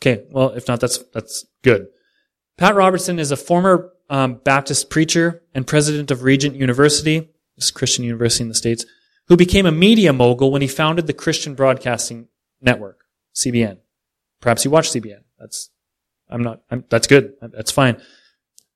Okay, 0.00 0.24
well, 0.30 0.52
if 0.52 0.68
not, 0.68 0.80
that's, 0.80 1.04
that's 1.12 1.44
good. 1.62 1.88
Pat 2.56 2.74
Robertson 2.74 3.18
is 3.18 3.30
a 3.30 3.36
former 3.36 3.90
um, 4.08 4.40
Baptist 4.42 4.88
preacher 4.88 5.42
and 5.54 5.66
president 5.66 6.10
of 6.10 6.22
Regent 6.22 6.56
University, 6.56 7.28
this 7.56 7.70
Christian 7.70 8.04
university 8.04 8.42
in 8.42 8.48
the 8.48 8.54
States, 8.54 8.84
who 9.28 9.36
became 9.36 9.66
a 9.66 9.72
media 9.72 10.12
mogul 10.12 10.50
when 10.50 10.62
he 10.62 10.68
founded 10.68 11.06
the 11.06 11.12
Christian 11.12 11.54
Broadcasting 11.54 12.28
Network, 12.60 13.00
CBN. 13.34 13.78
Perhaps 14.40 14.64
you 14.64 14.70
watch 14.70 14.90
CBN. 14.90 15.20
That's, 15.38 15.70
I'm 16.28 16.42
not, 16.42 16.62
I'm, 16.70 16.84
that's 16.88 17.06
good. 17.06 17.34
That's 17.40 17.70
fine. 17.70 18.00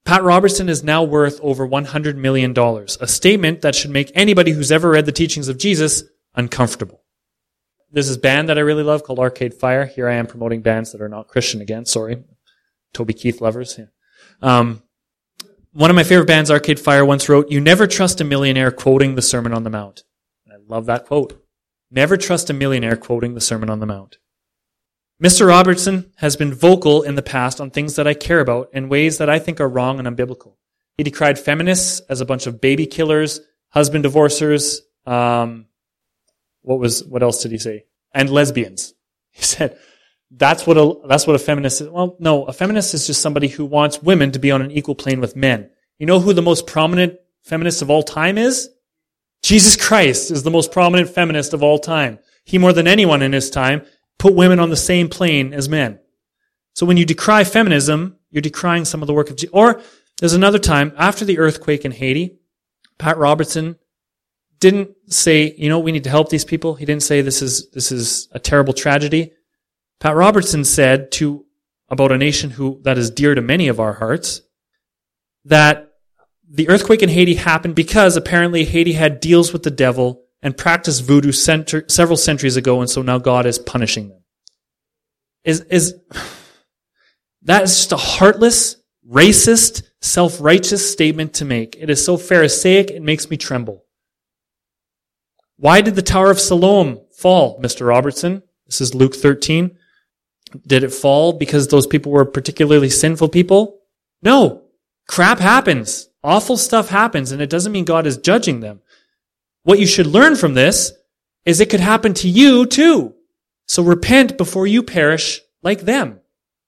Pat 0.04 0.22
Robertson 0.22 0.68
is 0.68 0.82
now 0.82 1.04
worth 1.04 1.40
over 1.42 1.68
$100 1.68 2.16
million, 2.16 2.56
a 2.58 3.06
statement 3.06 3.60
that 3.60 3.74
should 3.74 3.90
make 3.90 4.10
anybody 4.14 4.52
who's 4.52 4.72
ever 4.72 4.90
read 4.90 5.06
the 5.06 5.12
teachings 5.12 5.48
of 5.48 5.58
Jesus 5.58 6.02
uncomfortable. 6.34 7.02
There's 7.92 8.08
this 8.08 8.16
band 8.16 8.48
that 8.48 8.58
I 8.58 8.62
really 8.62 8.82
love 8.82 9.02
called 9.02 9.18
Arcade 9.18 9.54
Fire. 9.54 9.84
Here 9.84 10.08
I 10.08 10.14
am 10.14 10.26
promoting 10.26 10.62
bands 10.62 10.92
that 10.92 11.00
are 11.00 11.08
not 11.08 11.28
Christian 11.28 11.60
again. 11.60 11.84
Sorry. 11.84 12.22
Toby 12.92 13.14
Keith 13.14 13.40
lovers. 13.40 13.78
Yeah. 13.78 13.86
Um, 14.42 14.82
one 15.72 15.90
of 15.90 15.96
my 15.96 16.02
favorite 16.02 16.26
bands, 16.26 16.50
Arcade 16.50 16.80
Fire, 16.80 17.04
once 17.04 17.28
wrote, 17.28 17.50
You 17.50 17.60
never 17.60 17.86
trust 17.86 18.20
a 18.20 18.24
millionaire 18.24 18.70
quoting 18.70 19.14
the 19.14 19.22
Sermon 19.22 19.52
on 19.52 19.62
the 19.62 19.70
Mount. 19.70 20.04
And 20.44 20.54
I 20.54 20.58
love 20.66 20.86
that 20.86 21.06
quote. 21.06 21.44
Never 21.90 22.16
trust 22.16 22.50
a 22.50 22.54
millionaire 22.54 22.96
quoting 22.96 23.34
the 23.34 23.40
Sermon 23.40 23.70
on 23.70 23.80
the 23.80 23.86
Mount. 23.86 24.18
Mr. 25.22 25.46
Robertson 25.46 26.12
has 26.16 26.36
been 26.36 26.54
vocal 26.54 27.02
in 27.02 27.14
the 27.14 27.22
past 27.22 27.60
on 27.60 27.70
things 27.70 27.96
that 27.96 28.06
I 28.06 28.14
care 28.14 28.40
about 28.40 28.70
in 28.72 28.88
ways 28.88 29.18
that 29.18 29.28
I 29.28 29.38
think 29.38 29.60
are 29.60 29.68
wrong 29.68 29.98
and 29.98 30.08
unbiblical. 30.08 30.54
He 30.96 31.04
decried 31.04 31.38
feminists 31.38 32.00
as 32.08 32.20
a 32.20 32.26
bunch 32.26 32.46
of 32.46 32.60
baby 32.60 32.86
killers, 32.86 33.40
husband 33.68 34.02
divorcers, 34.02 34.80
um, 35.06 35.66
what 36.62 36.78
was, 36.78 37.04
what 37.04 37.22
else 37.22 37.42
did 37.42 37.52
he 37.52 37.58
say? 37.58 37.84
And 38.12 38.30
lesbians. 38.30 38.94
He 39.32 39.44
said, 39.44 39.78
that's 40.30 40.66
what 40.66 40.76
a, 40.76 40.94
that's 41.06 41.26
what 41.26 41.36
a 41.36 41.40
feminist 41.40 41.80
is. 41.80 41.88
Well, 41.88 42.16
no, 42.18 42.44
a 42.44 42.52
feminist 42.52 42.94
is 42.94 43.06
just 43.06 43.20
somebody 43.20 43.48
who 43.48 43.64
wants 43.64 44.02
women 44.02 44.32
to 44.32 44.38
be 44.38 44.50
on 44.50 44.62
an 44.62 44.70
equal 44.70 44.94
plane 44.94 45.20
with 45.20 45.36
men. 45.36 45.70
You 45.98 46.06
know 46.06 46.20
who 46.20 46.32
the 46.32 46.42
most 46.42 46.66
prominent 46.66 47.14
feminist 47.42 47.82
of 47.82 47.90
all 47.90 48.02
time 48.02 48.38
is? 48.38 48.70
Jesus 49.42 49.76
Christ 49.76 50.30
is 50.30 50.42
the 50.42 50.50
most 50.50 50.72
prominent 50.72 51.10
feminist 51.10 51.52
of 51.52 51.62
all 51.62 51.78
time. 51.78 52.18
He 52.44 52.58
more 52.58 52.72
than 52.72 52.86
anyone 52.86 53.22
in 53.22 53.32
his 53.32 53.50
time 53.50 53.82
put 54.18 54.34
women 54.34 54.60
on 54.60 54.70
the 54.70 54.76
same 54.76 55.08
plane 55.08 55.52
as 55.52 55.68
men. 55.68 55.98
So 56.74 56.86
when 56.86 56.96
you 56.96 57.04
decry 57.04 57.44
feminism, 57.44 58.16
you're 58.30 58.42
decrying 58.42 58.84
some 58.84 59.02
of 59.02 59.06
the 59.06 59.14
work 59.14 59.30
of 59.30 59.36
Jesus. 59.36 59.52
Or 59.52 59.80
there's 60.18 60.34
another 60.34 60.58
time 60.58 60.92
after 60.96 61.24
the 61.24 61.38
earthquake 61.38 61.84
in 61.84 61.92
Haiti, 61.92 62.38
Pat 62.98 63.18
Robertson 63.18 63.76
didn't 64.60 64.90
say, 65.08 65.54
you 65.56 65.68
know, 65.68 65.78
we 65.78 65.90
need 65.90 66.04
to 66.04 66.10
help 66.10 66.28
these 66.28 66.44
people. 66.44 66.74
He 66.74 66.84
didn't 66.84 67.02
say 67.02 67.22
this 67.22 67.42
is, 67.42 67.70
this 67.70 67.90
is 67.90 68.28
a 68.32 68.38
terrible 68.38 68.74
tragedy. 68.74 69.32
Pat 70.00 70.16
Robertson 70.16 70.64
said 70.64 71.12
to, 71.12 71.44
about 71.88 72.10
a 72.10 72.18
nation 72.18 72.50
who, 72.50 72.80
that 72.82 72.96
is 72.96 73.10
dear 73.10 73.34
to 73.34 73.42
many 73.42 73.68
of 73.68 73.78
our 73.78 73.92
hearts, 73.92 74.40
that 75.44 75.92
the 76.48 76.68
earthquake 76.68 77.02
in 77.02 77.08
Haiti 77.08 77.34
happened 77.34 77.74
because 77.74 78.16
apparently 78.16 78.64
Haiti 78.64 78.94
had 78.94 79.20
deals 79.20 79.52
with 79.52 79.62
the 79.62 79.70
devil 79.70 80.24
and 80.42 80.56
practiced 80.56 81.04
voodoo 81.04 81.32
center, 81.32 81.84
several 81.88 82.16
centuries 82.16 82.56
ago, 82.56 82.80
and 82.80 82.88
so 82.88 83.02
now 83.02 83.18
God 83.18 83.44
is 83.44 83.58
punishing 83.58 84.08
them. 84.08 84.22
Is, 85.44 85.60
is, 85.62 85.94
that 87.42 87.64
is 87.64 87.76
just 87.76 87.92
a 87.92 87.96
heartless, 87.96 88.76
racist, 89.06 89.82
self-righteous 90.00 90.90
statement 90.90 91.34
to 91.34 91.44
make. 91.44 91.76
It 91.76 91.90
is 91.90 92.02
so 92.02 92.16
Pharisaic, 92.16 92.90
it 92.90 93.02
makes 93.02 93.28
me 93.28 93.36
tremble. 93.36 93.84
Why 95.56 95.82
did 95.82 95.94
the 95.94 96.02
Tower 96.02 96.30
of 96.30 96.40
Siloam 96.40 97.00
fall, 97.12 97.60
Mr. 97.60 97.86
Robertson? 97.86 98.42
This 98.64 98.80
is 98.80 98.94
Luke 98.94 99.14
13. 99.14 99.76
Did 100.66 100.84
it 100.84 100.92
fall 100.92 101.32
because 101.32 101.68
those 101.68 101.86
people 101.86 102.12
were 102.12 102.24
particularly 102.24 102.90
sinful 102.90 103.28
people? 103.28 103.80
No. 104.22 104.62
Crap 105.06 105.38
happens. 105.38 106.08
Awful 106.22 106.56
stuff 106.56 106.88
happens, 106.88 107.32
and 107.32 107.40
it 107.40 107.50
doesn't 107.50 107.72
mean 107.72 107.84
God 107.84 108.06
is 108.06 108.18
judging 108.18 108.60
them. 108.60 108.80
What 109.62 109.78
you 109.78 109.86
should 109.86 110.06
learn 110.06 110.36
from 110.36 110.54
this 110.54 110.92
is 111.44 111.60
it 111.60 111.70
could 111.70 111.80
happen 111.80 112.14
to 112.14 112.28
you 112.28 112.66
too. 112.66 113.14
So 113.66 113.82
repent 113.82 114.36
before 114.36 114.66
you 114.66 114.82
perish 114.82 115.40
like 115.62 115.82
them. 115.82 116.20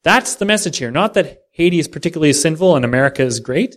That's 0.05 0.37
the 0.37 0.45
message 0.45 0.79
here. 0.79 0.90
Not 0.90 1.14
that 1.14 1.42
Haiti 1.53 1.79
is 1.79 1.88
particularly 1.88 2.33
sinful 2.33 2.77
and 2.77 2.85
America 2.85 3.23
is 3.23 3.40
great. 3.40 3.77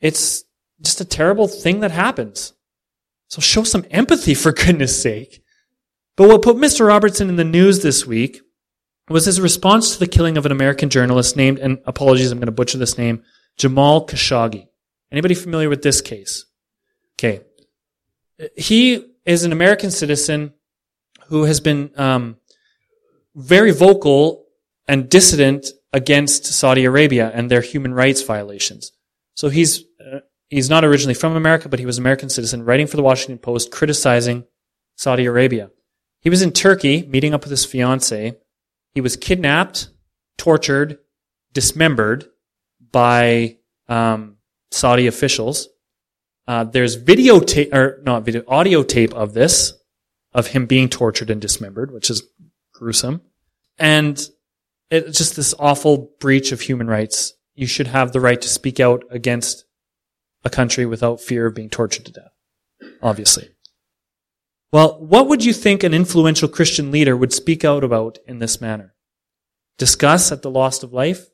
It's 0.00 0.44
just 0.80 1.00
a 1.00 1.04
terrible 1.04 1.48
thing 1.48 1.80
that 1.80 1.90
happens. 1.90 2.52
So 3.28 3.40
show 3.40 3.64
some 3.64 3.84
empathy 3.90 4.34
for 4.34 4.52
goodness 4.52 5.00
sake. 5.00 5.42
But 6.16 6.28
what 6.28 6.42
put 6.42 6.56
Mr. 6.56 6.86
Robertson 6.86 7.28
in 7.28 7.36
the 7.36 7.44
news 7.44 7.82
this 7.82 8.06
week 8.06 8.40
was 9.08 9.24
his 9.24 9.40
response 9.40 9.92
to 9.92 9.98
the 9.98 10.06
killing 10.06 10.36
of 10.36 10.46
an 10.46 10.52
American 10.52 10.90
journalist 10.90 11.36
named, 11.36 11.58
and 11.58 11.78
apologies, 11.86 12.32
I'm 12.32 12.38
going 12.38 12.46
to 12.46 12.52
butcher 12.52 12.78
this 12.78 12.98
name, 12.98 13.22
Jamal 13.56 14.06
Khashoggi. 14.06 14.66
Anybody 15.12 15.34
familiar 15.34 15.68
with 15.68 15.82
this 15.82 16.00
case? 16.00 16.44
Okay. 17.14 17.40
He 18.56 19.04
is 19.24 19.44
an 19.44 19.52
American 19.52 19.90
citizen 19.90 20.52
who 21.28 21.44
has 21.44 21.60
been 21.60 21.90
um, 21.96 22.36
very 23.34 23.70
vocal 23.70 24.46
and 24.88 25.08
dissident 25.08 25.68
against 25.92 26.44
Saudi 26.44 26.84
Arabia 26.84 27.30
and 27.32 27.50
their 27.50 27.60
human 27.60 27.94
rights 27.94 28.22
violations. 28.22 28.92
So 29.34 29.48
he's 29.48 29.84
uh, 30.00 30.20
he's 30.48 30.70
not 30.70 30.84
originally 30.84 31.14
from 31.14 31.36
America, 31.36 31.68
but 31.68 31.78
he 31.78 31.86
was 31.86 31.98
an 31.98 32.02
American 32.02 32.28
citizen, 32.28 32.64
writing 32.64 32.86
for 32.86 32.96
the 32.96 33.02
Washington 33.02 33.38
Post, 33.38 33.70
criticizing 33.70 34.44
Saudi 34.96 35.26
Arabia. 35.26 35.70
He 36.20 36.30
was 36.30 36.42
in 36.42 36.52
Turkey 36.52 37.06
meeting 37.06 37.34
up 37.34 37.42
with 37.42 37.50
his 37.50 37.64
fiance. 37.64 38.36
He 38.96 39.02
was 39.02 39.14
kidnapped, 39.14 39.90
tortured, 40.38 40.96
dismembered 41.52 42.24
by 42.80 43.58
um, 43.90 44.38
Saudi 44.70 45.06
officials. 45.06 45.68
Uh, 46.48 46.64
there's 46.64 46.96
videotape, 46.96 47.74
or 47.74 48.00
not 48.06 48.24
video, 48.24 48.42
audio 48.48 48.82
tape 48.82 49.12
of 49.12 49.34
this, 49.34 49.74
of 50.32 50.46
him 50.46 50.64
being 50.64 50.88
tortured 50.88 51.28
and 51.28 51.42
dismembered, 51.42 51.90
which 51.90 52.08
is 52.08 52.22
gruesome. 52.72 53.20
And 53.78 54.16
it's 54.90 55.18
just 55.18 55.36
this 55.36 55.52
awful 55.58 56.10
breach 56.18 56.50
of 56.50 56.62
human 56.62 56.86
rights. 56.86 57.34
You 57.54 57.66
should 57.66 57.88
have 57.88 58.12
the 58.12 58.20
right 58.22 58.40
to 58.40 58.48
speak 58.48 58.80
out 58.80 59.04
against 59.10 59.66
a 60.42 60.48
country 60.48 60.86
without 60.86 61.20
fear 61.20 61.44
of 61.44 61.54
being 61.54 61.68
tortured 61.68 62.06
to 62.06 62.12
death. 62.12 62.32
Obviously. 63.02 63.50
Well, 64.76 64.98
what 65.00 65.28
would 65.28 65.42
you 65.42 65.54
think 65.54 65.82
an 65.82 65.94
influential 65.94 66.50
Christian 66.50 66.90
leader 66.90 67.16
would 67.16 67.32
speak 67.32 67.64
out 67.64 67.82
about 67.82 68.18
in 68.26 68.40
this 68.40 68.60
manner? 68.60 68.94
Discuss 69.78 70.30
at 70.30 70.42
the 70.42 70.50
loss 70.50 70.82
of 70.82 70.92
life? 70.92 71.30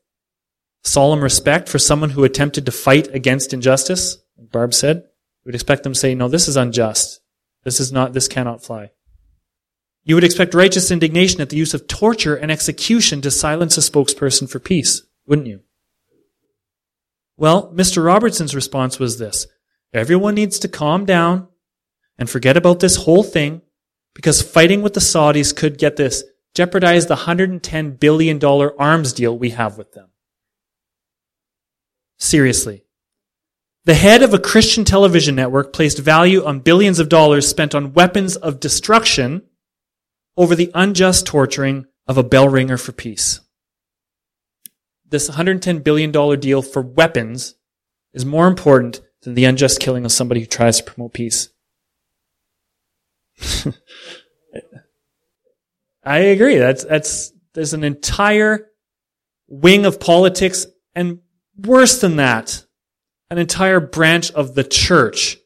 Solemn 0.85 1.21
respect 1.21 1.69
for 1.69 1.81
someone 1.81 2.11
who 2.11 2.23
attempted 2.23 2.67
to 2.67 2.71
fight 2.71 3.13
against 3.13 3.53
injustice? 3.53 4.19
Barb 4.39 4.73
said, 4.73 4.99
we 5.45 5.49
would 5.49 5.57
expect 5.57 5.83
them 5.83 5.93
to 5.93 5.99
say, 5.99 6.15
no, 6.15 6.29
this 6.29 6.47
is 6.47 6.57
unjust. 6.57 7.21
This 7.65 7.81
is 7.81 7.91
not, 7.91 8.13
this 8.13 8.29
cannot 8.29 8.63
fly. 8.63 8.93
You 10.05 10.15
would 10.15 10.23
expect 10.23 10.55
righteous 10.55 10.93
indignation 10.93 11.41
at 11.41 11.51
the 11.51 11.57
use 11.57 11.75
of 11.75 11.89
torture 11.89 12.37
and 12.37 12.53
execution 12.53 13.23
to 13.23 13.31
silence 13.33 13.77
a 13.77 13.81
spokesperson 13.81 14.49
for 14.49 14.61
peace, 14.61 15.03
wouldn't 15.27 15.49
you? 15.49 15.63
Well, 17.37 17.73
Mr. 17.73 18.05
Robertson's 18.05 18.55
response 18.55 19.01
was 19.01 19.19
this. 19.19 19.49
Everyone 19.93 20.37
needs 20.37 20.61
to 20.61 20.69
calm 20.69 21.05
down 21.05 21.49
and 22.23 22.31
forget 22.31 22.57
about 22.57 22.79
this 22.79 22.95
whole 22.95 23.25
thing 23.25 23.63
because 24.15 24.41
fighting 24.41 24.81
with 24.81 24.95
the 24.95 25.01
Saudis 25.01 25.55
could 25.55 25.77
get 25.77 25.97
this 25.97 26.23
jeopardize 26.55 27.09
the 27.09 27.17
$110 27.17 27.99
billion 27.99 28.45
arms 28.45 29.13
deal 29.13 29.37
we 29.37 29.51
have 29.51 29.77
with 29.77 29.91
them. 29.91 30.09
Seriously. 32.21 32.85
The 33.87 33.95
head 33.95 34.23
of 34.23 34.33
a 34.33 34.39
Christian 34.39 34.85
television 34.85 35.35
network 35.35 35.73
placed 35.73 35.99
value 35.99 36.45
on 36.45 36.61
billions 36.61 37.01
of 37.01 37.09
dollars 37.09 37.49
spent 37.49 37.75
on 37.75 37.93
weapons 37.93 38.37
of 38.37 38.61
destruction 38.61 39.43
over 40.37 40.55
the 40.55 40.71
unjust 40.75 41.27
torturing 41.27 41.87
of 42.07 42.19
a 42.19 42.23
bell 42.23 42.49
ringer 42.49 42.77
for 42.77 42.93
peace. 42.93 43.41
This 45.09 45.29
$110 45.29 45.83
billion 45.83 46.13
deal 46.39 46.63
for 46.63 46.83
weapons 46.83 47.57
is 48.15 48.25
more 48.25 48.47
important 48.47 49.01
than 49.23 49.35
the 49.35 49.45
unjust 49.45 49.81
killing 49.81 50.05
of 50.05 50.13
somebody 50.13 50.39
who 50.39 50.47
tries 50.47 50.79
to 50.79 50.85
promote 50.85 51.15
peace. 51.15 51.49
I 56.05 56.19
agree. 56.19 56.57
That's, 56.57 56.85
that's, 56.85 57.33
there's 57.55 57.75
an 57.75 57.85
entire 57.85 58.69
wing 59.49 59.87
of 59.87 60.01
politics 60.01 60.67
and 60.95 61.21
worse 61.57 62.01
than 62.01 62.17
that, 62.17 62.65
an 63.31 63.39
entire 63.39 63.81
branch 63.81 64.31
of 64.33 64.55
the 64.55 64.65
church 64.65 65.39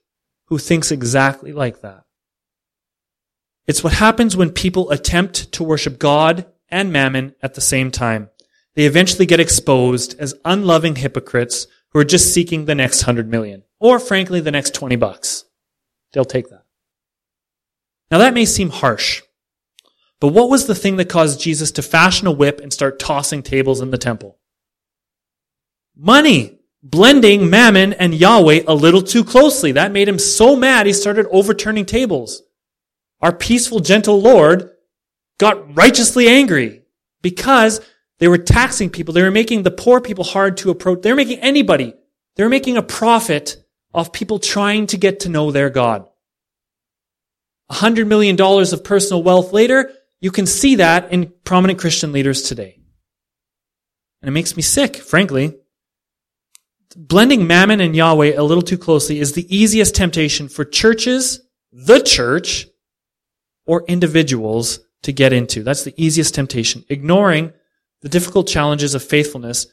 who 0.47 0.59
thinks 0.59 0.90
exactly 0.90 1.53
like 1.53 1.82
that. 1.82 2.05
It's 3.66 3.82
what 3.82 3.94
happens 3.94 4.36
when 4.36 4.51
people 4.51 4.90
attempt 4.90 5.53
to 5.53 5.64
worship 5.64 5.99
God 5.99 6.47
and 6.68 6.92
mammon 6.92 7.34
at 7.42 7.55
the 7.55 7.61
same 7.61 7.90
time. 7.90 8.30
They 8.74 8.84
eventually 8.84 9.26
get 9.26 9.40
exposed 9.40 10.18
as 10.20 10.34
unloving 10.44 10.97
hypocrites 10.97 11.66
who 11.90 11.99
are 11.99 12.05
just 12.05 12.32
seeking 12.32 12.64
the 12.64 12.74
next 12.74 13.03
hundred 13.03 13.28
million. 13.28 13.64
Or 13.80 13.99
frankly, 13.99 14.40
the 14.40 14.51
next 14.51 14.74
20 14.74 14.97
bucks. 14.97 15.44
They'll 16.12 16.24
take 16.24 16.51
that. 16.51 16.66
Now 18.11 18.19
that 18.19 18.35
may 18.35 18.45
seem 18.45 18.71
harsh, 18.71 19.23
but 20.21 20.29
what 20.29 20.49
was 20.49 20.67
the 20.67 20.75
thing 20.75 20.97
that 20.97 21.09
caused 21.09 21.41
Jesus 21.41 21.71
to 21.73 21.83
fashion 21.83 22.27
a 22.27 22.33
whip 22.33 22.61
and 22.61 22.73
start 22.73 22.99
tossing 22.99 23.43
tables 23.43 23.81
in 23.81 23.91
the 23.91 23.99
temple? 23.99 24.39
Money. 25.97 26.53
Blending 26.83 27.51
mammon 27.51 27.95
and 27.95 28.15
Yahweh 28.15 28.63
a 28.69 28.75
little 28.75 29.03
too 29.03 29.25
closely. 29.25 29.73
That 29.73 29.91
made 29.91 30.07
him 30.07 30.21
so 30.21 30.55
mad 30.55 30.87
he 30.87 30.93
started 30.93 31.27
overturning 31.33 31.85
tables. 31.85 32.43
Our 33.21 33.33
peaceful, 33.33 33.81
gentle 33.81 34.21
Lord 34.21 34.71
got 35.39 35.77
righteously 35.77 36.29
angry 36.29 36.83
because 37.23 37.81
they 38.21 38.29
were 38.29 38.39
taxing 38.39 38.91
people. 38.91 39.15
They 39.15 39.23
were 39.23 39.33
making 39.33 39.65
the 39.65 39.73
poor 39.73 40.01
people 40.01 40.23
hard 40.23 40.59
to 40.59 40.71
approach. 40.71 41.03
They 41.03 41.11
were 41.11 41.17
making 41.17 41.41
anybody. 41.41 41.93
They 42.37 42.45
were 42.45 42.51
making 42.51 42.77
a 42.77 42.83
profit 42.83 43.57
off 43.93 44.13
people 44.13 44.39
trying 44.39 44.87
to 44.89 44.97
get 44.97 45.21
to 45.21 45.29
know 45.29 45.51
their 45.51 45.71
God. 45.71 46.09
A 47.69 47.75
hundred 47.75 48.07
million 48.07 48.37
dollars 48.37 48.73
of 48.73 48.85
personal 48.85 49.23
wealth 49.23 49.53
later, 49.53 49.93
you 50.21 50.31
can 50.31 50.47
see 50.47 50.77
that 50.77 51.12
in 51.12 51.33
prominent 51.45 51.79
Christian 51.79 52.12
leaders 52.12 52.43
today. 52.43 52.79
And 54.23 54.29
it 54.29 54.33
makes 54.33 54.57
me 54.57 54.62
sick, 54.62 54.97
frankly. 54.97 55.57
Blending 56.97 57.47
mammon 57.47 57.81
and 57.81 57.95
Yahweh 57.95 58.35
a 58.37 58.43
little 58.43 58.62
too 58.62 58.79
closely 58.79 59.21
is 59.21 59.33
the 59.33 59.55
easiest 59.55 59.95
temptation 59.95 60.49
for 60.49 60.64
churches, 60.64 61.41
the 61.73 62.01
church, 62.01 62.67
or 63.67 63.85
individuals 63.87 64.81
to 65.03 65.12
get 65.12 65.33
into. 65.33 65.62
That's 65.62 65.85
the 65.85 65.95
easiest 65.97 66.35
temptation. 66.35 66.85
Ignoring 66.89 67.53
the 68.03 68.09
difficult 68.09 68.49
challenges 68.49 68.95
of 68.95 69.03
faithfulness 69.03 69.67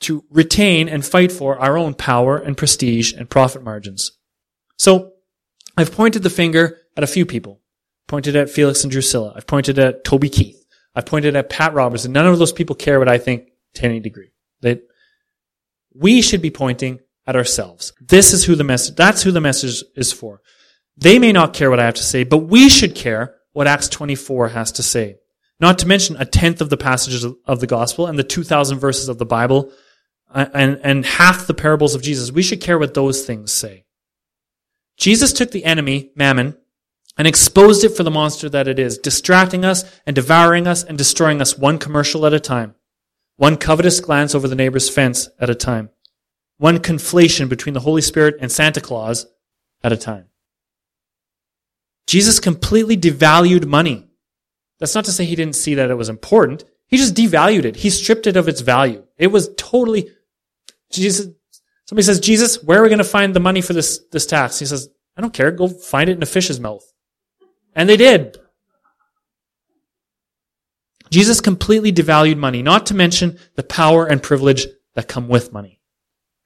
to 0.00 0.24
retain 0.30 0.88
and 0.88 1.04
fight 1.04 1.30
for 1.30 1.58
our 1.58 1.76
own 1.76 1.94
power 1.94 2.38
and 2.38 2.56
prestige 2.56 3.12
and 3.12 3.28
profit 3.28 3.62
margins. 3.62 4.12
So, 4.78 5.12
I've 5.76 5.92
pointed 5.92 6.22
the 6.22 6.30
finger 6.30 6.78
at 6.96 7.04
a 7.04 7.08
few 7.08 7.26
people. 7.26 7.60
Pointed 8.08 8.36
at 8.36 8.50
Felix 8.50 8.82
and 8.82 8.90
Drusilla. 8.90 9.32
I've 9.36 9.46
pointed 9.46 9.78
at 9.78 10.04
Toby 10.04 10.28
Keith. 10.28 10.64
I've 10.94 11.06
pointed 11.06 11.36
at 11.36 11.48
Pat 11.48 11.74
Roberts, 11.74 12.04
and 12.04 12.12
none 12.12 12.26
of 12.26 12.38
those 12.38 12.52
people 12.52 12.74
care 12.74 12.98
what 12.98 13.08
I 13.08 13.18
think 13.18 13.48
to 13.74 13.84
any 13.84 14.00
degree. 14.00 14.30
They, 14.60 14.80
we 15.94 16.20
should 16.22 16.42
be 16.42 16.50
pointing 16.50 17.00
at 17.26 17.36
ourselves. 17.36 17.92
This 18.00 18.32
is 18.32 18.44
who 18.44 18.56
the 18.56 18.64
message, 18.64 18.96
that's 18.96 19.22
who 19.22 19.30
the 19.30 19.40
message 19.40 19.84
is 19.94 20.12
for. 20.12 20.40
They 20.96 21.18
may 21.18 21.32
not 21.32 21.54
care 21.54 21.70
what 21.70 21.80
I 21.80 21.84
have 21.84 21.94
to 21.94 22.02
say, 22.02 22.24
but 22.24 22.38
we 22.38 22.68
should 22.68 22.94
care 22.94 23.36
what 23.52 23.66
Acts 23.66 23.88
24 23.88 24.48
has 24.48 24.72
to 24.72 24.82
say. 24.82 25.16
Not 25.60 25.78
to 25.80 25.86
mention 25.86 26.16
a 26.16 26.24
tenth 26.24 26.60
of 26.60 26.70
the 26.70 26.76
passages 26.76 27.24
of 27.24 27.60
the 27.60 27.66
gospel 27.66 28.06
and 28.06 28.18
the 28.18 28.24
2,000 28.24 28.78
verses 28.78 29.08
of 29.08 29.18
the 29.18 29.26
Bible 29.26 29.72
uh, 30.32 30.46
and, 30.54 30.80
and 30.82 31.04
half 31.04 31.46
the 31.46 31.54
parables 31.54 31.94
of 31.94 32.02
Jesus. 32.02 32.32
We 32.32 32.42
should 32.42 32.60
care 32.60 32.78
what 32.78 32.94
those 32.94 33.24
things 33.24 33.52
say. 33.52 33.84
Jesus 35.00 35.32
took 35.32 35.50
the 35.50 35.64
enemy, 35.64 36.10
mammon, 36.14 36.58
and 37.16 37.26
exposed 37.26 37.82
it 37.84 37.96
for 37.96 38.02
the 38.02 38.10
monster 38.10 38.50
that 38.50 38.68
it 38.68 38.78
is, 38.78 38.98
distracting 38.98 39.64
us 39.64 39.82
and 40.06 40.14
devouring 40.14 40.66
us 40.66 40.84
and 40.84 40.98
destroying 40.98 41.40
us 41.40 41.56
one 41.56 41.78
commercial 41.78 42.26
at 42.26 42.34
a 42.34 42.38
time, 42.38 42.74
one 43.36 43.56
covetous 43.56 43.98
glance 43.98 44.34
over 44.34 44.46
the 44.46 44.54
neighbor's 44.54 44.90
fence 44.90 45.30
at 45.40 45.48
a 45.48 45.54
time, 45.54 45.88
one 46.58 46.78
conflation 46.78 47.48
between 47.48 47.72
the 47.72 47.80
Holy 47.80 48.02
Spirit 48.02 48.36
and 48.40 48.52
Santa 48.52 48.82
Claus 48.82 49.26
at 49.82 49.90
a 49.90 49.96
time. 49.96 50.26
Jesus 52.06 52.38
completely 52.38 52.96
devalued 52.96 53.64
money. 53.64 54.06
That's 54.80 54.94
not 54.94 55.06
to 55.06 55.12
say 55.12 55.24
he 55.24 55.36
didn't 55.36 55.56
see 55.56 55.74
that 55.76 55.90
it 55.90 55.94
was 55.94 56.10
important. 56.10 56.64
He 56.88 56.98
just 56.98 57.14
devalued 57.14 57.64
it. 57.64 57.76
He 57.76 57.88
stripped 57.88 58.26
it 58.26 58.36
of 58.36 58.48
its 58.48 58.60
value. 58.60 59.04
It 59.16 59.28
was 59.28 59.48
totally, 59.56 60.10
Jesus, 60.90 61.28
somebody 61.90 62.04
says, 62.04 62.20
Jesus, 62.20 62.62
where 62.62 62.78
are 62.78 62.82
we 62.84 62.88
going 62.88 62.98
to 62.98 63.04
find 63.04 63.34
the 63.34 63.40
money 63.40 63.60
for 63.60 63.72
this, 63.72 63.98
this 64.12 64.24
tax? 64.24 64.60
He 64.60 64.66
says, 64.66 64.88
I 65.16 65.20
don't 65.20 65.34
care. 65.34 65.50
Go 65.50 65.66
find 65.66 66.08
it 66.08 66.16
in 66.16 66.22
a 66.22 66.26
fish's 66.26 66.60
mouth. 66.60 66.84
And 67.74 67.88
they 67.88 67.96
did. 67.96 68.38
Jesus 71.10 71.40
completely 71.40 71.92
devalued 71.92 72.36
money, 72.36 72.62
not 72.62 72.86
to 72.86 72.94
mention 72.94 73.40
the 73.56 73.64
power 73.64 74.06
and 74.06 74.22
privilege 74.22 74.68
that 74.94 75.08
come 75.08 75.26
with 75.26 75.52
money. 75.52 75.80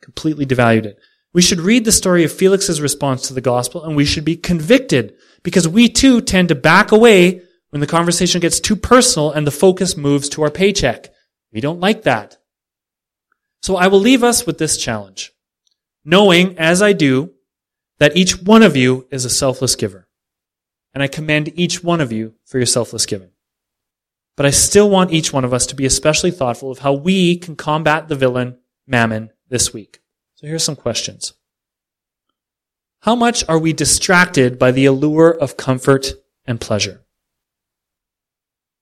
Completely 0.01 0.47
devalued 0.47 0.87
it. 0.87 0.99
We 1.35 1.43
should 1.43 1.61
read 1.61 1.85
the 1.85 1.93
story 1.93 2.25
of 2.25 2.33
Felix's 2.33 2.81
response 2.81 3.29
to 3.29 3.35
the 3.35 3.43
gospel 3.43 3.85
and 3.85 3.95
we 3.95 4.07
should 4.07 4.25
be 4.25 4.39
convicted 4.39 5.13
because 5.43 5.69
we 5.69 5.91
too 5.91 6.23
tend 6.23 6.49
to 6.49 6.55
back 6.55 6.91
away 6.91 7.43
when 7.69 7.81
the 7.81 7.87
conversation 7.87 8.41
gets 8.41 8.61
too 8.61 8.77
personal 8.77 9.31
and 9.31 9.47
the 9.47 9.51
focus 9.51 9.95
moves 9.95 10.31
to 10.31 10.43
our 10.43 10.51
paycheck. 10.51 11.11
We 11.53 11.61
don't 11.61 11.81
like 11.81 12.05
that. 12.05 12.39
So 13.63 13.77
I 13.77 13.89
will 13.89 14.01
leave 14.01 14.23
us 14.23 14.47
with 14.47 14.59
this 14.59 14.79
challenge, 14.79 15.34
knowing 16.05 16.59
as 16.59 16.83
I 16.83 16.93
do 16.93 17.33
that 17.99 18.17
each 18.17 18.43
one 18.43 18.63
of 18.63 18.77
you 18.77 19.07
is 19.11 19.25
a 19.25 19.31
selfless 19.31 19.77
giver. 19.77 20.09
And 20.93 21.03
I 21.03 21.09
commend 21.09 21.59
each 21.59 21.83
one 21.83 22.01
of 22.01 22.13
you 22.13 22.35
for 22.45 22.59
your 22.59 22.67
selfless 22.67 23.07
giving. 23.07 23.31
But 24.37 24.47
I 24.47 24.51
still 24.51 24.91
want 24.91 25.13
each 25.13 25.33
one 25.33 25.45
of 25.45 25.55
us 25.55 25.67
to 25.67 25.77
be 25.77 25.87
especially 25.87 26.31
thoughtful 26.31 26.71
of 26.71 26.81
how 26.81 26.93
we 26.93 27.37
can 27.37 27.57
combat 27.57 28.09
the 28.09 28.17
villain, 28.17 28.59
Mammon, 28.87 29.31
this 29.49 29.73
week. 29.73 30.01
So 30.35 30.47
here's 30.47 30.65
some 30.65 30.77
questions. 30.77 31.35
How 33.01 33.15
much 33.15 33.45
are 33.49 33.59
we 33.59 33.73
distracted 33.73 34.59
by 34.59 34.73
the 34.73 34.87
allure 34.87 35.31
of 35.31 35.57
comfort 35.57 36.13
and 36.47 36.61
pleasure? 36.61 37.05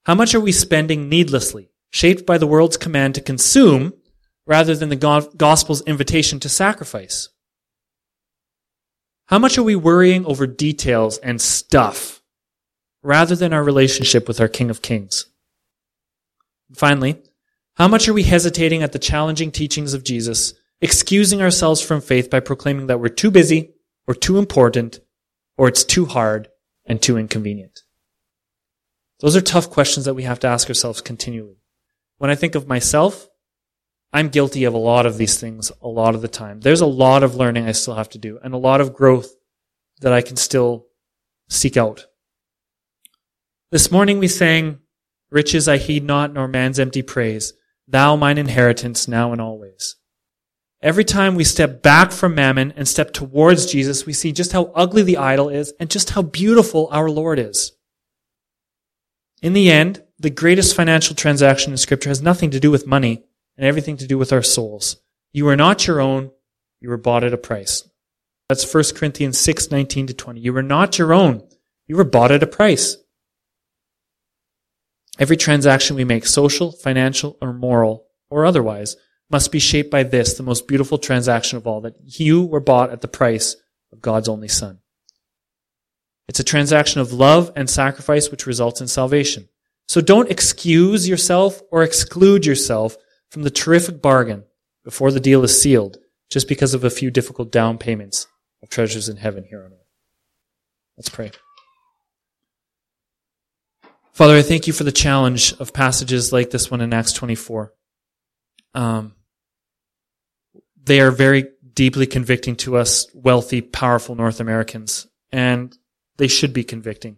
How 0.05 0.15
much 0.15 0.35
are 0.35 0.41
we 0.41 0.53
spending 0.53 1.09
needlessly, 1.09 1.71
shaped 1.91 2.27
by 2.27 2.39
the 2.39 2.47
world's 2.47 2.77
command 2.77 3.15
to 3.15 3.21
consume 3.21 3.93
rather 4.47 4.75
than 4.75 4.89
the 4.89 5.31
gospel's 5.37 5.83
invitation 5.83 6.41
to 6.41 6.49
sacrifice? 6.49 7.29
How 9.27 9.39
much 9.39 9.57
are 9.57 9.63
we 9.63 9.77
worrying 9.77 10.27
over 10.27 10.47
details 10.47 11.19
and 11.19 11.41
stuff 11.41 12.23
rather 13.03 13.35
than 13.35 13.53
our 13.53 13.63
relationship 13.65 14.29
with 14.29 14.41
our 14.41 14.49
King 14.49 14.69
of 14.69 14.83
Kings? 14.83 15.27
Finally, 16.75 17.23
how 17.75 17.89
much 17.89 18.09
are 18.09 18.13
we 18.13 18.25
hesitating 18.25 18.83
at 18.83 18.93
the 18.93 18.99
challenging 18.99 19.51
teachings 19.51 19.95
of 19.95 20.05
Jesus, 20.05 20.55
excusing 20.81 21.41
ourselves 21.41 21.81
from 21.81 22.01
faith 22.01 22.29
by 22.29 22.41
proclaiming 22.41 22.89
that 22.89 23.01
we're 23.01 23.09
too 23.09 23.31
busy 23.31 23.73
or 24.07 24.15
too 24.15 24.39
important 24.39 25.01
or 25.57 25.69
it's 25.69 25.85
too 25.85 26.05
hard 26.07 26.49
and 26.85 27.01
too 27.01 27.17
inconvenient? 27.17 27.81
Those 29.21 29.37
are 29.37 29.41
tough 29.41 29.71
questions 29.71 30.05
that 30.05 30.15
we 30.15 30.25
have 30.25 30.41
to 30.41 30.49
ask 30.49 30.69
ourselves 30.69 31.01
continually. 31.01 31.63
When 32.19 32.31
I 32.31 32.35
think 32.35 32.55
of 32.55 32.69
myself, 32.69 33.29
I'm 34.13 34.29
guilty 34.29 34.65
of 34.65 34.75
a 34.75 34.79
lot 34.79 35.07
of 35.07 35.17
these 35.17 35.41
things 35.41 35.73
a 35.81 35.89
lot 35.89 36.15
of 36.15 36.21
the 36.21 36.29
time. 36.29 36.61
There's 36.61 36.83
a 36.83 36.87
lot 36.87 37.23
of 37.23 37.35
learning 37.35 37.67
I 37.67 37.73
still 37.73 37.95
have 37.95 38.11
to 38.11 38.19
do 38.19 38.39
and 38.43 38.53
a 38.53 38.59
lot 38.59 38.81
of 38.81 38.93
growth 38.93 39.35
that 40.01 40.13
I 40.13 40.21
can 40.21 40.37
still 40.37 40.87
seek 41.49 41.77
out. 41.77 42.07
This 43.71 43.91
morning 43.91 44.19
we 44.19 44.29
sang, 44.29 44.81
Riches 45.31 45.67
I 45.67 45.79
heed 45.79 46.05
not, 46.05 46.35
nor 46.35 46.47
man's 46.47 46.79
empty 46.79 47.01
praise. 47.01 47.55
Thou 47.89 48.17
mine 48.17 48.37
inheritance 48.37 49.09
now 49.09 49.33
and 49.33 49.41
always. 49.41 49.97
Every 50.83 51.05
time 51.05 51.37
we 51.37 51.45
step 51.45 51.81
back 51.81 52.13
from 52.13 52.35
mammon 52.35 52.73
and 52.77 52.87
step 52.87 53.13
towards 53.13 53.65
Jesus, 53.65 54.05
we 54.05 54.13
see 54.13 54.33
just 54.33 54.53
how 54.53 54.73
ugly 54.75 55.03
the 55.03 55.17
idol 55.17 55.49
is 55.49 55.73
and 55.81 55.89
just 55.89 56.11
how 56.11 56.21
beautiful 56.21 56.89
our 56.91 57.09
Lord 57.09 57.39
is. 57.39 57.73
In 59.41 59.55
the 59.55 59.71
end, 59.71 60.03
the 60.19 60.29
greatest 60.29 60.77
financial 60.77 61.17
transaction 61.17 61.73
in 61.73 61.79
Scripture 61.79 62.11
has 62.11 62.21
nothing 62.21 62.51
to 62.51 62.61
do 62.61 62.71
with 62.71 62.87
money 62.87 63.25
and 63.57 63.67
everything 63.67 63.97
to 63.99 64.07
do 64.07 64.19
with 64.19 64.33
our 64.33 64.43
souls. 64.43 64.97
You 65.33 65.49
are 65.49 65.57
not 65.57 65.87
your 65.87 66.01
own. 66.01 66.31
You 66.81 66.91
were 66.91 66.97
bought 66.97 67.25
at 67.25 67.35
a 67.35 67.39
price. 67.39 67.89
That's 68.49 68.73
1 68.73 68.85
Corinthians 68.95 69.39
6, 69.39 69.71
19 69.71 70.09
to 70.09 70.15
20. 70.15 70.41
You 70.41 70.53
were 70.53 70.63
not 70.63 70.99
your 70.99 71.13
own. 71.15 71.43
You 71.87 71.97
were 71.97 72.05
bought 72.05 72.33
at 72.33 72.43
a 72.43 72.47
price. 72.47 72.97
Every 75.19 75.37
transaction 75.37 75.97
we 75.97 76.05
make, 76.05 76.27
social, 76.27 76.73
financial, 76.73 77.37
or 77.41 77.53
moral, 77.53 78.07
or 78.31 78.45
otherwise, 78.47 78.97
must 79.31 79.53
be 79.53 79.59
shaped 79.59 79.91
by 79.91 80.03
this, 80.03 80.35
the 80.35 80.43
most 80.43 80.69
beautiful 80.69 80.99
transaction 80.99 81.57
of 81.57 81.67
all, 81.67 81.81
that 81.83 81.95
you 82.03 82.43
were 82.43 82.61
bought 82.61 82.91
at 82.91 83.01
the 83.01 83.09
price 83.09 83.57
of 83.93 84.01
God's 84.01 84.29
only 84.29 84.49
Son. 84.49 84.81
It's 86.29 86.41
a 86.41 86.45
transaction 86.45 87.01
of 87.01 87.13
love 87.13 87.53
and 87.57 87.69
sacrifice 87.69 88.31
which 88.31 88.47
results 88.47 88.81
in 88.81 88.89
salvation. 88.89 89.49
So 89.89 90.01
don't 90.01 90.31
excuse 90.31 91.09
yourself 91.09 91.61
or 91.71 91.83
exclude 91.83 92.47
yourself 92.47 92.97
from 93.33 93.45
the 93.45 93.51
terrific 93.51 94.03
bargain 94.03 94.45
before 94.85 95.11
the 95.11 95.19
deal 95.19 95.43
is 95.43 95.61
sealed 95.61 95.97
just 96.29 96.47
because 96.47 96.75
of 96.75 96.85
a 96.85 96.91
few 96.91 97.11
difficult 97.11 97.51
down 97.51 97.79
payments 97.79 98.27
of 98.63 98.69
treasures 98.69 99.09
in 99.09 99.17
heaven 99.17 99.43
here 99.49 99.65
on 99.65 99.73
earth. 99.73 99.79
Let's 100.99 101.09
pray. 101.09 101.31
Father, 104.13 104.37
I 104.37 104.43
thank 104.43 104.67
you 104.67 104.75
for 104.75 104.85
the 104.85 104.93
challenge 104.93 105.55
of 105.55 105.73
passages 105.73 106.31
like 106.31 106.51
this 106.51 106.71
one 106.71 106.83
in 106.83 106.93
Acts 106.93 107.15
24. 107.15 107.73
Um, 108.75 109.15
they 110.85 111.01
are 111.01 111.11
very 111.11 111.47
deeply 111.73 112.07
convicting 112.07 112.57
to 112.57 112.77
us 112.77 113.07
wealthy, 113.15 113.63
powerful 113.63 114.15
North 114.15 114.41
Americans, 114.41 115.07
and 115.33 115.75
they 116.19 116.29
should 116.29 116.53
be 116.53 116.65
convicting. 116.65 117.17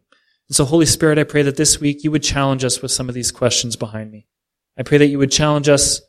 And 0.49 0.55
so, 0.55 0.65
Holy 0.65 0.87
Spirit, 0.87 1.19
I 1.19 1.25
pray 1.25 1.43
that 1.43 1.57
this 1.57 1.81
week 1.81 2.05
you 2.05 2.13
would 2.13 2.23
challenge 2.23 2.63
us 2.63 2.81
with 2.81 2.93
some 2.93 3.09
of 3.09 3.17
these 3.17 3.33
questions 3.33 3.75
behind 3.75 4.13
me. 4.13 4.29
I 4.77 4.83
pray 4.83 4.99
that 4.99 5.07
you 5.07 5.19
would 5.19 5.31
challenge 5.31 5.69
us 5.69 6.01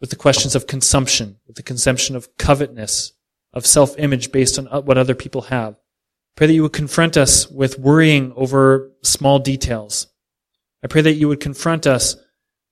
with 0.00 0.10
the 0.10 0.16
questions 0.16 0.54
of 0.54 0.66
consumption, 0.66 1.36
with 1.46 1.56
the 1.56 1.62
consumption 1.62 2.16
of 2.16 2.36
covetousness, 2.36 3.12
of 3.52 3.66
self-image 3.66 4.32
based 4.32 4.58
on 4.58 4.66
what 4.84 4.98
other 4.98 5.14
people 5.14 5.42
have. 5.42 5.76
Pray 6.36 6.46
that 6.46 6.52
you 6.52 6.62
would 6.62 6.72
confront 6.72 7.16
us 7.16 7.48
with 7.48 7.78
worrying 7.78 8.32
over 8.36 8.92
small 9.02 9.38
details. 9.38 10.06
I 10.84 10.86
pray 10.86 11.00
that 11.00 11.14
you 11.14 11.28
would 11.28 11.40
confront 11.40 11.86
us 11.86 12.16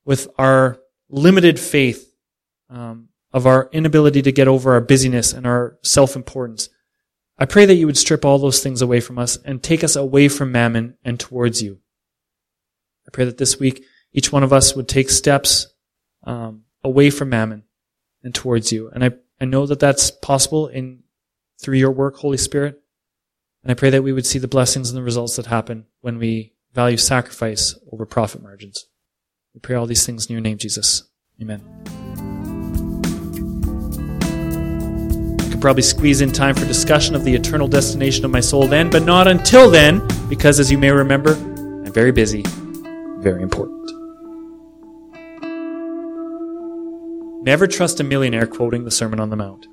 with 0.04 0.28
our 0.38 0.78
limited 1.08 1.58
faith, 1.58 2.14
um, 2.70 3.08
of 3.32 3.46
our 3.46 3.68
inability 3.72 4.22
to 4.22 4.32
get 4.32 4.48
over 4.48 4.72
our 4.72 4.80
busyness 4.80 5.32
and 5.32 5.46
our 5.46 5.78
self-importance. 5.82 6.68
I 7.38 7.44
pray 7.44 7.66
that 7.66 7.74
you 7.74 7.86
would 7.86 7.98
strip 7.98 8.24
all 8.24 8.38
those 8.38 8.62
things 8.62 8.80
away 8.80 9.00
from 9.00 9.18
us 9.18 9.36
and 9.44 9.62
take 9.62 9.84
us 9.84 9.96
away 9.96 10.28
from 10.28 10.52
mammon 10.52 10.96
and 11.04 11.18
towards 11.20 11.62
you. 11.62 11.80
I 13.06 13.10
pray 13.12 13.24
that 13.24 13.38
this 13.38 13.58
week 13.58 13.84
each 14.12 14.32
one 14.32 14.42
of 14.42 14.52
us 14.52 14.74
would 14.74 14.88
take 14.88 15.10
steps 15.10 15.68
um, 16.24 16.62
away 16.82 17.10
from 17.10 17.28
mammon 17.28 17.64
and 18.22 18.34
towards 18.34 18.72
you. 18.72 18.90
And 18.90 19.04
I, 19.04 19.12
I 19.40 19.44
know 19.44 19.66
that 19.66 19.80
that's 19.80 20.10
possible 20.10 20.66
in 20.68 21.02
through 21.60 21.78
your 21.78 21.90
work, 21.90 22.16
Holy 22.16 22.36
Spirit. 22.36 22.80
And 23.62 23.70
I 23.70 23.74
pray 23.74 23.90
that 23.90 24.02
we 24.02 24.12
would 24.12 24.26
see 24.26 24.38
the 24.38 24.48
blessings 24.48 24.90
and 24.90 24.96
the 24.96 25.02
results 25.02 25.36
that 25.36 25.46
happen 25.46 25.86
when 26.00 26.18
we 26.18 26.54
value 26.72 26.96
sacrifice 26.96 27.78
over 27.90 28.06
profit 28.06 28.42
margins. 28.42 28.86
We 29.54 29.60
pray 29.60 29.74
all 29.74 29.86
these 29.86 30.04
things 30.04 30.26
in 30.26 30.32
your 30.32 30.42
name, 30.42 30.58
Jesus. 30.58 31.04
Amen. 31.40 31.62
I 35.40 35.50
could 35.50 35.60
probably 35.60 35.82
squeeze 35.82 36.20
in 36.20 36.30
time 36.30 36.54
for 36.54 36.66
discussion 36.66 37.14
of 37.14 37.24
the 37.24 37.34
eternal 37.34 37.66
destination 37.66 38.24
of 38.24 38.30
my 38.30 38.40
soul 38.40 38.66
then, 38.66 38.90
but 38.90 39.04
not 39.04 39.26
until 39.26 39.70
then, 39.70 40.06
because 40.28 40.60
as 40.60 40.70
you 40.70 40.78
may 40.78 40.90
remember, 40.90 41.32
I'm 41.32 41.92
very 41.92 42.12
busy, 42.12 42.42
very 43.20 43.42
important. 43.42 43.95
Never 47.46 47.68
trust 47.68 48.00
a 48.00 48.04
millionaire 48.04 48.48
quoting 48.48 48.82
the 48.82 48.90
Sermon 48.90 49.20
on 49.20 49.30
the 49.30 49.36
Mount. 49.36 49.68